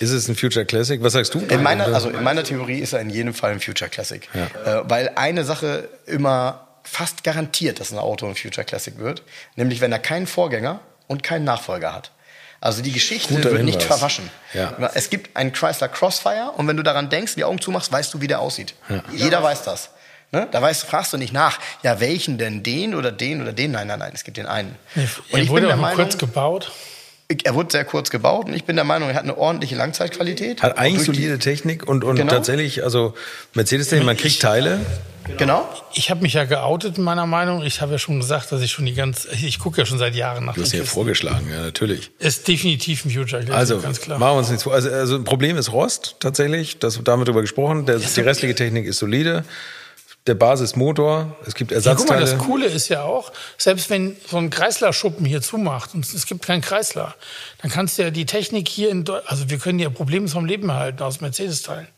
ist 0.00 0.10
es 0.10 0.28
ein 0.28 0.34
Future 0.36 0.64
Classic. 0.66 1.02
Was 1.02 1.12
sagst 1.12 1.34
du? 1.34 1.38
In 1.40 1.62
meiner, 1.62 1.86
also 1.94 2.08
in 2.10 2.22
meiner 2.22 2.42
Theorie 2.42 2.78
ist 2.80 2.92
er 2.92 3.00
in 3.00 3.10
jedem 3.10 3.32
Fall 3.34 3.52
ein 3.52 3.60
Future 3.60 3.88
Classic. 3.88 4.28
Ja. 4.34 4.80
Äh, 4.80 4.90
weil 4.90 5.12
eine 5.14 5.44
Sache 5.44 5.88
immer 6.06 6.66
fast 6.82 7.22
garantiert, 7.22 7.80
dass 7.80 7.92
ein 7.92 7.98
Auto 7.98 8.26
ein 8.26 8.34
Future 8.34 8.64
Classic 8.64 8.98
wird, 8.98 9.22
nämlich 9.56 9.80
wenn 9.80 9.92
er 9.92 9.98
keinen 9.98 10.26
Vorgänger 10.26 10.80
und 11.06 11.22
keinen 11.22 11.44
Nachfolger 11.44 11.94
hat. 11.94 12.10
Also 12.60 12.82
die 12.82 12.90
Geschichte 12.92 13.34
Guter 13.34 13.52
wird 13.52 13.62
nicht 13.64 13.80
Hinweis. 13.82 13.98
verwaschen. 13.98 14.30
Ja. 14.52 14.90
Es 14.94 15.10
gibt 15.10 15.36
einen 15.36 15.52
Chrysler 15.52 15.88
Crossfire 15.88 16.52
und 16.56 16.66
wenn 16.66 16.76
du 16.76 16.82
daran 16.82 17.08
denkst, 17.08 17.36
die 17.36 17.44
Augen 17.44 17.60
zumachst, 17.60 17.92
weißt 17.92 18.12
du, 18.14 18.20
wie 18.20 18.26
der 18.26 18.40
aussieht. 18.40 18.74
Jeder 19.12 19.42
weiß 19.44 19.62
das. 19.62 19.90
Ne? 20.32 20.48
Da 20.50 20.60
weißt, 20.60 20.84
fragst 20.84 21.12
du 21.12 21.16
nicht 21.18 21.32
nach, 21.32 21.58
ja, 21.82 22.00
welchen 22.00 22.36
denn, 22.36 22.62
den 22.62 22.94
oder 22.94 23.12
den 23.12 23.40
oder 23.40 23.52
den? 23.52 23.70
Nein, 23.70 23.86
nein, 23.86 23.98
nein, 24.00 24.10
es 24.12 24.24
gibt 24.24 24.36
den 24.36 24.46
einen. 24.46 24.76
Und 24.96 25.08
er 25.32 25.38
ich 25.42 25.48
wurde 25.48 25.60
bin 25.62 25.64
auch 25.64 25.68
der 25.68 25.76
nur 25.76 25.82
Meinung, 25.82 25.96
kurz 26.04 26.18
gebaut. 26.18 26.72
Er 27.44 27.54
wurde 27.54 27.70
sehr 27.72 27.84
kurz 27.84 28.08
gebaut 28.10 28.46
und 28.46 28.54
ich 28.54 28.64
bin 28.64 28.76
der 28.76 28.86
Meinung, 28.86 29.10
er 29.10 29.14
hat 29.14 29.22
eine 29.24 29.36
ordentliche 29.36 29.76
Langzeitqualität. 29.76 30.62
Hat 30.62 30.78
eigentlich 30.78 31.04
solide 31.04 31.38
Technik 31.38 31.86
und, 31.86 32.02
und 32.02 32.16
Genau. 32.16 32.32
tatsächlich, 32.32 32.82
also 32.84 33.14
Mercedes, 33.54 33.92
man 34.02 34.16
kriegt 34.16 34.40
Teile. 34.40 34.80
Genau. 35.36 35.68
Ich 35.92 36.08
habe 36.10 36.22
mich 36.22 36.32
ja 36.32 36.44
geoutet 36.44 36.96
in 36.96 37.04
meiner 37.04 37.26
Meinung. 37.26 37.62
Ich 37.62 37.82
habe 37.82 37.92
ja 37.92 37.98
schon 37.98 38.18
gesagt, 38.18 38.50
dass 38.50 38.62
ich 38.62 38.72
schon 38.72 38.86
die 38.86 38.94
ganze, 38.94 39.28
ich 39.34 39.58
gucke 39.58 39.76
ja 39.78 39.84
schon 39.84 39.98
seit 39.98 40.14
Jahren 40.14 40.46
nach 40.46 40.54
Du 40.54 40.62
hast 40.62 40.72
ja 40.72 40.80
Kisten. 40.80 40.94
vorgeschlagen, 40.94 41.46
ja, 41.52 41.60
natürlich. 41.60 42.10
Ist 42.18 42.48
definitiv 42.48 43.04
ein 43.04 43.10
Future 43.10 43.42
Classic, 43.42 43.54
Also, 43.54 43.78
ganz 43.80 44.00
klar. 44.00 44.18
machen 44.18 44.32
wir 44.32 44.38
uns 44.38 44.48
nichts 44.48 44.62
vor. 44.62 44.72
Also, 44.72 44.88
also 44.90 45.16
ein 45.16 45.24
Problem 45.24 45.58
ist 45.58 45.70
Rost 45.70 46.16
tatsächlich. 46.20 46.78
Das, 46.78 46.98
da 47.04 47.12
haben 47.12 47.20
wir 47.20 47.26
drüber 47.26 47.42
gesprochen. 47.42 47.84
Der, 47.84 47.98
die 47.98 48.20
restliche 48.22 48.54
Technik 48.54 48.86
ist 48.86 48.98
solide. 49.00 49.44
Der 50.28 50.34
Basismotor, 50.34 51.34
es 51.46 51.54
gibt 51.54 51.70
Ja, 51.70 51.78
guck 51.78 51.86
mal, 51.86 52.16
Ersatzteile. 52.16 52.20
das 52.20 52.38
Coole 52.38 52.66
ist 52.66 52.88
ja 52.90 53.02
auch, 53.02 53.32
selbst 53.56 53.88
wenn 53.88 54.14
so 54.28 54.36
ein 54.36 54.50
Kreisler-Schuppen 54.50 55.24
hier 55.24 55.40
zumacht 55.40 55.94
und 55.94 56.04
es 56.04 56.26
gibt 56.26 56.44
keinen 56.44 56.60
Kreisler, 56.60 57.14
dann 57.62 57.70
kannst 57.70 57.96
du 57.96 58.02
ja 58.02 58.10
die 58.10 58.26
Technik 58.26 58.68
hier 58.68 58.90
in 58.90 59.04
Deu 59.04 59.20
also 59.24 59.48
wir 59.48 59.58
können 59.58 59.78
ja 59.78 59.88
Probleme 59.88 60.28
vom 60.28 60.44
Leben 60.44 60.68
erhalten 60.68 61.02
aus 61.02 61.22
Mercedes-Teilen. 61.22 61.88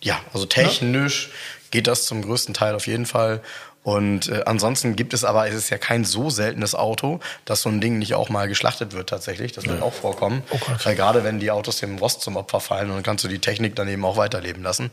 Ja, 0.00 0.20
also 0.32 0.46
technisch 0.46 1.30
geht 1.70 1.86
das 1.86 2.06
zum 2.06 2.22
größten 2.22 2.54
Teil 2.54 2.74
auf 2.74 2.86
jeden 2.86 3.04
Fall. 3.04 3.40
Und 3.82 4.30
äh, 4.30 4.42
ansonsten 4.46 4.96
gibt 4.96 5.12
es 5.12 5.24
aber, 5.24 5.46
es 5.46 5.54
ist 5.54 5.68
ja 5.68 5.76
kein 5.76 6.04
so 6.06 6.30
seltenes 6.30 6.74
Auto, 6.74 7.20
dass 7.44 7.60
so 7.60 7.68
ein 7.68 7.82
Ding 7.82 7.98
nicht 7.98 8.14
auch 8.14 8.30
mal 8.30 8.48
geschlachtet 8.48 8.94
wird 8.94 9.10
tatsächlich. 9.10 9.52
Das 9.52 9.66
wird 9.66 9.82
auch 9.82 9.92
vorkommen. 9.92 10.42
Oh 10.48 10.56
Gott. 10.56 10.86
Weil 10.86 10.96
gerade 10.96 11.22
wenn 11.22 11.38
die 11.38 11.50
Autos 11.50 11.80
dem 11.80 11.98
Rost 11.98 12.22
zum 12.22 12.36
Opfer 12.36 12.60
fallen, 12.60 12.88
dann 12.88 13.02
kannst 13.02 13.24
du 13.24 13.28
die 13.28 13.40
Technik 13.40 13.76
dann 13.76 13.86
eben 13.88 14.04
auch 14.06 14.16
weiterleben 14.16 14.62
lassen. 14.62 14.90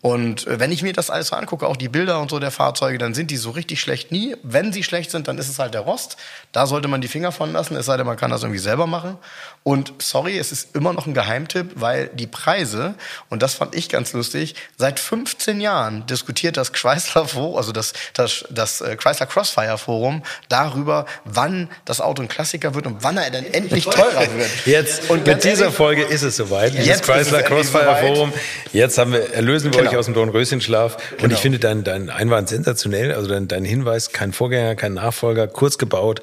Und 0.00 0.46
äh, 0.46 0.60
wenn 0.60 0.70
ich 0.72 0.82
mir 0.82 0.92
das 0.92 1.10
alles 1.10 1.28
so 1.28 1.36
angucke, 1.36 1.66
auch 1.66 1.76
die 1.76 1.88
Bilder 1.88 2.20
und 2.20 2.30
so 2.30 2.38
der 2.38 2.50
Fahrzeuge, 2.50 2.98
dann 2.98 3.14
sind 3.14 3.30
die 3.30 3.36
so 3.36 3.50
richtig 3.50 3.80
schlecht 3.80 4.12
nie. 4.12 4.36
Wenn 4.42 4.72
sie 4.72 4.82
schlecht 4.82 5.10
sind, 5.10 5.28
dann 5.28 5.38
ist 5.38 5.48
es 5.48 5.58
halt 5.58 5.74
der 5.74 5.80
Rost. 5.82 6.16
Da 6.52 6.66
sollte 6.66 6.88
man 6.88 7.00
die 7.00 7.08
Finger 7.08 7.32
von 7.32 7.52
lassen, 7.52 7.74
es 7.76 7.86
sei 7.86 7.96
denn, 7.96 8.06
man 8.06 8.16
kann 8.16 8.30
das 8.30 8.42
irgendwie 8.42 8.58
selber 8.60 8.86
machen. 8.86 9.16
Und 9.62 9.94
sorry, 10.00 10.36
es 10.38 10.52
ist 10.52 10.74
immer 10.76 10.92
noch 10.92 11.06
ein 11.06 11.14
Geheimtipp, 11.14 11.72
weil 11.76 12.08
die 12.08 12.26
Preise, 12.26 12.94
und 13.30 13.42
das 13.42 13.54
fand 13.54 13.74
ich 13.74 13.88
ganz 13.88 14.12
lustig, 14.12 14.54
seit 14.76 15.00
15 15.00 15.60
Jahren 15.60 16.06
diskutiert 16.06 16.58
das 16.58 16.72
Chrysler 16.74 17.26
Forum, 17.26 17.56
also 17.56 17.72
das, 17.72 17.94
das, 18.12 18.44
das 18.50 18.82
äh, 18.82 18.96
Chrysler 18.96 19.26
Crossfire 19.26 19.78
Forum 19.78 20.22
darüber, 20.50 21.06
wann 21.24 21.70
das 21.86 22.02
Auto 22.02 22.20
ein 22.20 22.28
Klassiker 22.28 22.74
wird 22.74 22.86
und 22.86 23.02
wann 23.02 23.16
er 23.16 23.30
dann 23.30 23.46
endlich 23.46 23.84
teurer 23.86 24.20
wird. 24.36 24.50
Jetzt, 24.66 25.08
Und 25.08 25.26
mit 25.26 25.42
dieser 25.44 25.62
ehrlich, 25.64 25.76
Folge 25.76 26.02
ist 26.02 26.22
es 26.22 26.36
soweit. 26.36 26.72
Dieses 26.74 26.86
Jetzt 26.86 27.04
Chrysler 27.04 27.42
Crossfire 27.42 27.84
soweit. 27.84 28.00
Forum. 28.00 28.32
Jetzt 28.74 28.98
haben 28.98 29.12
wir, 29.12 29.32
erlösen 29.32 29.72
wir 29.72 29.78
Genau. 29.80 29.90
euch 29.92 29.93
aus 29.98 30.06
dem 30.06 30.14
Dornröschenschlaf. 30.14 30.96
Und 31.12 31.18
Genau. 31.18 31.34
ich 31.34 31.40
finde 31.40 31.58
deinen 31.58 31.84
dein 31.84 32.10
Einwand 32.10 32.48
sensationell. 32.48 33.12
Also 33.12 33.28
dein, 33.28 33.48
dein 33.48 33.64
Hinweis, 33.64 34.10
kein 34.12 34.32
Vorgänger, 34.32 34.74
kein 34.74 34.94
Nachfolger, 34.94 35.46
kurz 35.48 35.78
gebaut. 35.78 36.22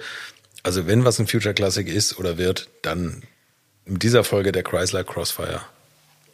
Also 0.63 0.87
wenn 0.87 1.05
was 1.05 1.19
ein 1.19 1.27
Future 1.27 1.53
Classic 1.53 1.87
ist 1.87 2.19
oder 2.19 2.37
wird, 2.37 2.69
dann 2.81 3.23
mit 3.85 4.03
dieser 4.03 4.23
Folge 4.23 4.51
der 4.51 4.63
Chrysler 4.63 5.03
Crossfire. 5.03 5.61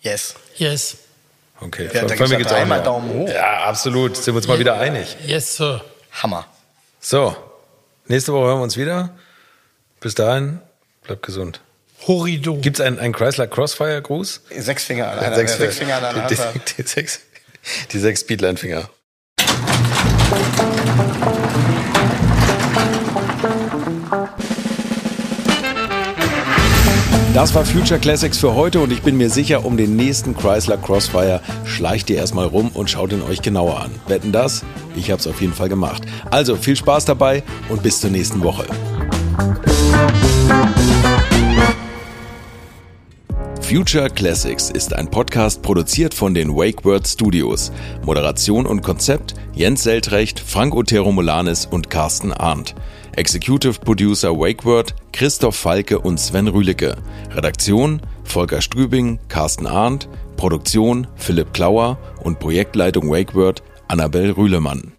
Yes. 0.02 0.36
Yes, 0.56 0.97
Okay, 1.60 1.89
Ja, 1.91 2.02
von 2.02 2.08
gibt's 2.10 2.30
mir 2.30 2.38
geht's 2.38 2.52
auch 2.52 2.65
mehr. 2.65 2.82
Daumen 2.84 3.10
hoch. 3.10 3.30
Ja, 3.30 3.63
absolut. 3.63 4.15
Sind 4.15 4.36
wir 4.36 4.38
uns 4.38 4.47
mal 4.47 4.60
wieder 4.60 4.78
einig. 4.80 5.17
yes, 5.26 5.56
Sir. 5.56 5.84
Hammer. 6.12 6.45
So, 7.00 7.36
nächste 8.06 8.32
Woche 8.34 8.45
hören 8.47 8.60
wir 8.60 8.63
uns 8.63 8.78
wieder. 8.78 9.15
Bis 10.00 10.13
dahin, 10.13 10.60
bleibt 11.04 11.23
gesund. 11.23 11.62
Horido. 12.06 12.58
Gibt 12.58 12.80
es 12.80 12.86
einen, 12.86 13.00
einen 13.00 13.14
Chrysler 13.14 13.48
Crossfire 13.48 14.02
Gruß? 14.02 14.42
Sechs 14.58 14.84
Finger 14.84 15.12
an 15.12 15.20
einer, 15.20 15.36
sechs, 15.36 15.58
sechs 15.58 15.78
Finger 15.78 15.98
an 15.98 16.06
einer 16.06 16.28
die, 16.28 16.36
die, 16.36 16.84
die, 16.84 16.88
sechs, 16.88 17.22
die 17.92 18.00
sechs 18.00 18.22
Speedline-Finger. 18.22 18.90
Das 27.34 27.54
war 27.54 27.66
Future 27.66 28.00
Classics 28.00 28.40
für 28.40 28.56
heute 28.56 28.80
und 28.80 28.92
ich 28.92 29.04
bin 29.04 29.16
mir 29.16 29.30
sicher, 29.30 29.64
um 29.64 29.78
den 29.78 29.96
nächsten 29.96 30.36
Chrysler 30.36 30.78
Crossfire 30.78 31.40
schleicht 31.66 32.10
ihr 32.10 32.18
erstmal 32.18 32.48
rum 32.48 32.72
und 32.74 32.90
schaut 32.90 33.12
ihn 33.12 33.22
euch 33.22 33.44
genauer 33.44 33.80
an. 33.80 33.92
Wetten 34.08 34.32
das? 34.32 34.64
Ich 34.96 35.12
hab's 35.12 35.28
auf 35.28 35.40
jeden 35.40 35.54
Fall 35.54 35.70
gemacht. 35.70 36.02
Also 36.32 36.56
viel 36.56 36.76
Spaß 36.76 37.06
dabei 37.06 37.44
und 37.70 37.84
bis 37.84 38.02
zur 38.02 38.10
nächsten 38.10 38.42
Woche. 38.42 38.66
Future 43.67 44.10
Classics 44.10 44.69
ist 44.69 44.93
ein 44.93 45.12
Podcast 45.12 45.62
produziert 45.62 46.13
von 46.13 46.34
den 46.34 46.56
WakeWord 46.56 47.06
Studios. 47.06 47.69
Moderation 48.06 48.65
und 48.65 48.82
Konzept 48.82 49.34
Jens 49.53 49.84
Seltrecht, 49.84 50.39
Frank 50.39 50.73
Otero 50.73 51.12
Molanis 51.12 51.65
und 51.65 51.89
Carsten 51.89 52.32
Arndt. 52.32 52.75
Executive 53.17 53.77
Producer 53.82 54.30
WakeWord 54.30 54.95
Christoph 55.12 55.58
Falke 55.58 55.99
und 55.99 56.17
Sven 56.17 56.47
Rühlicke. 56.47 56.95
Redaktion 57.32 58.01
Volker 58.23 58.62
Strübing, 58.62 59.19
Carsten 59.27 59.67
Arndt. 59.67 60.08
Produktion 60.38 61.06
Philipp 61.17 61.53
Klauer 61.53 61.97
und 62.23 62.39
Projektleitung 62.39 63.10
WakeWord 63.10 63.63
Annabel 63.89 64.32
Rühlemann. 64.32 64.97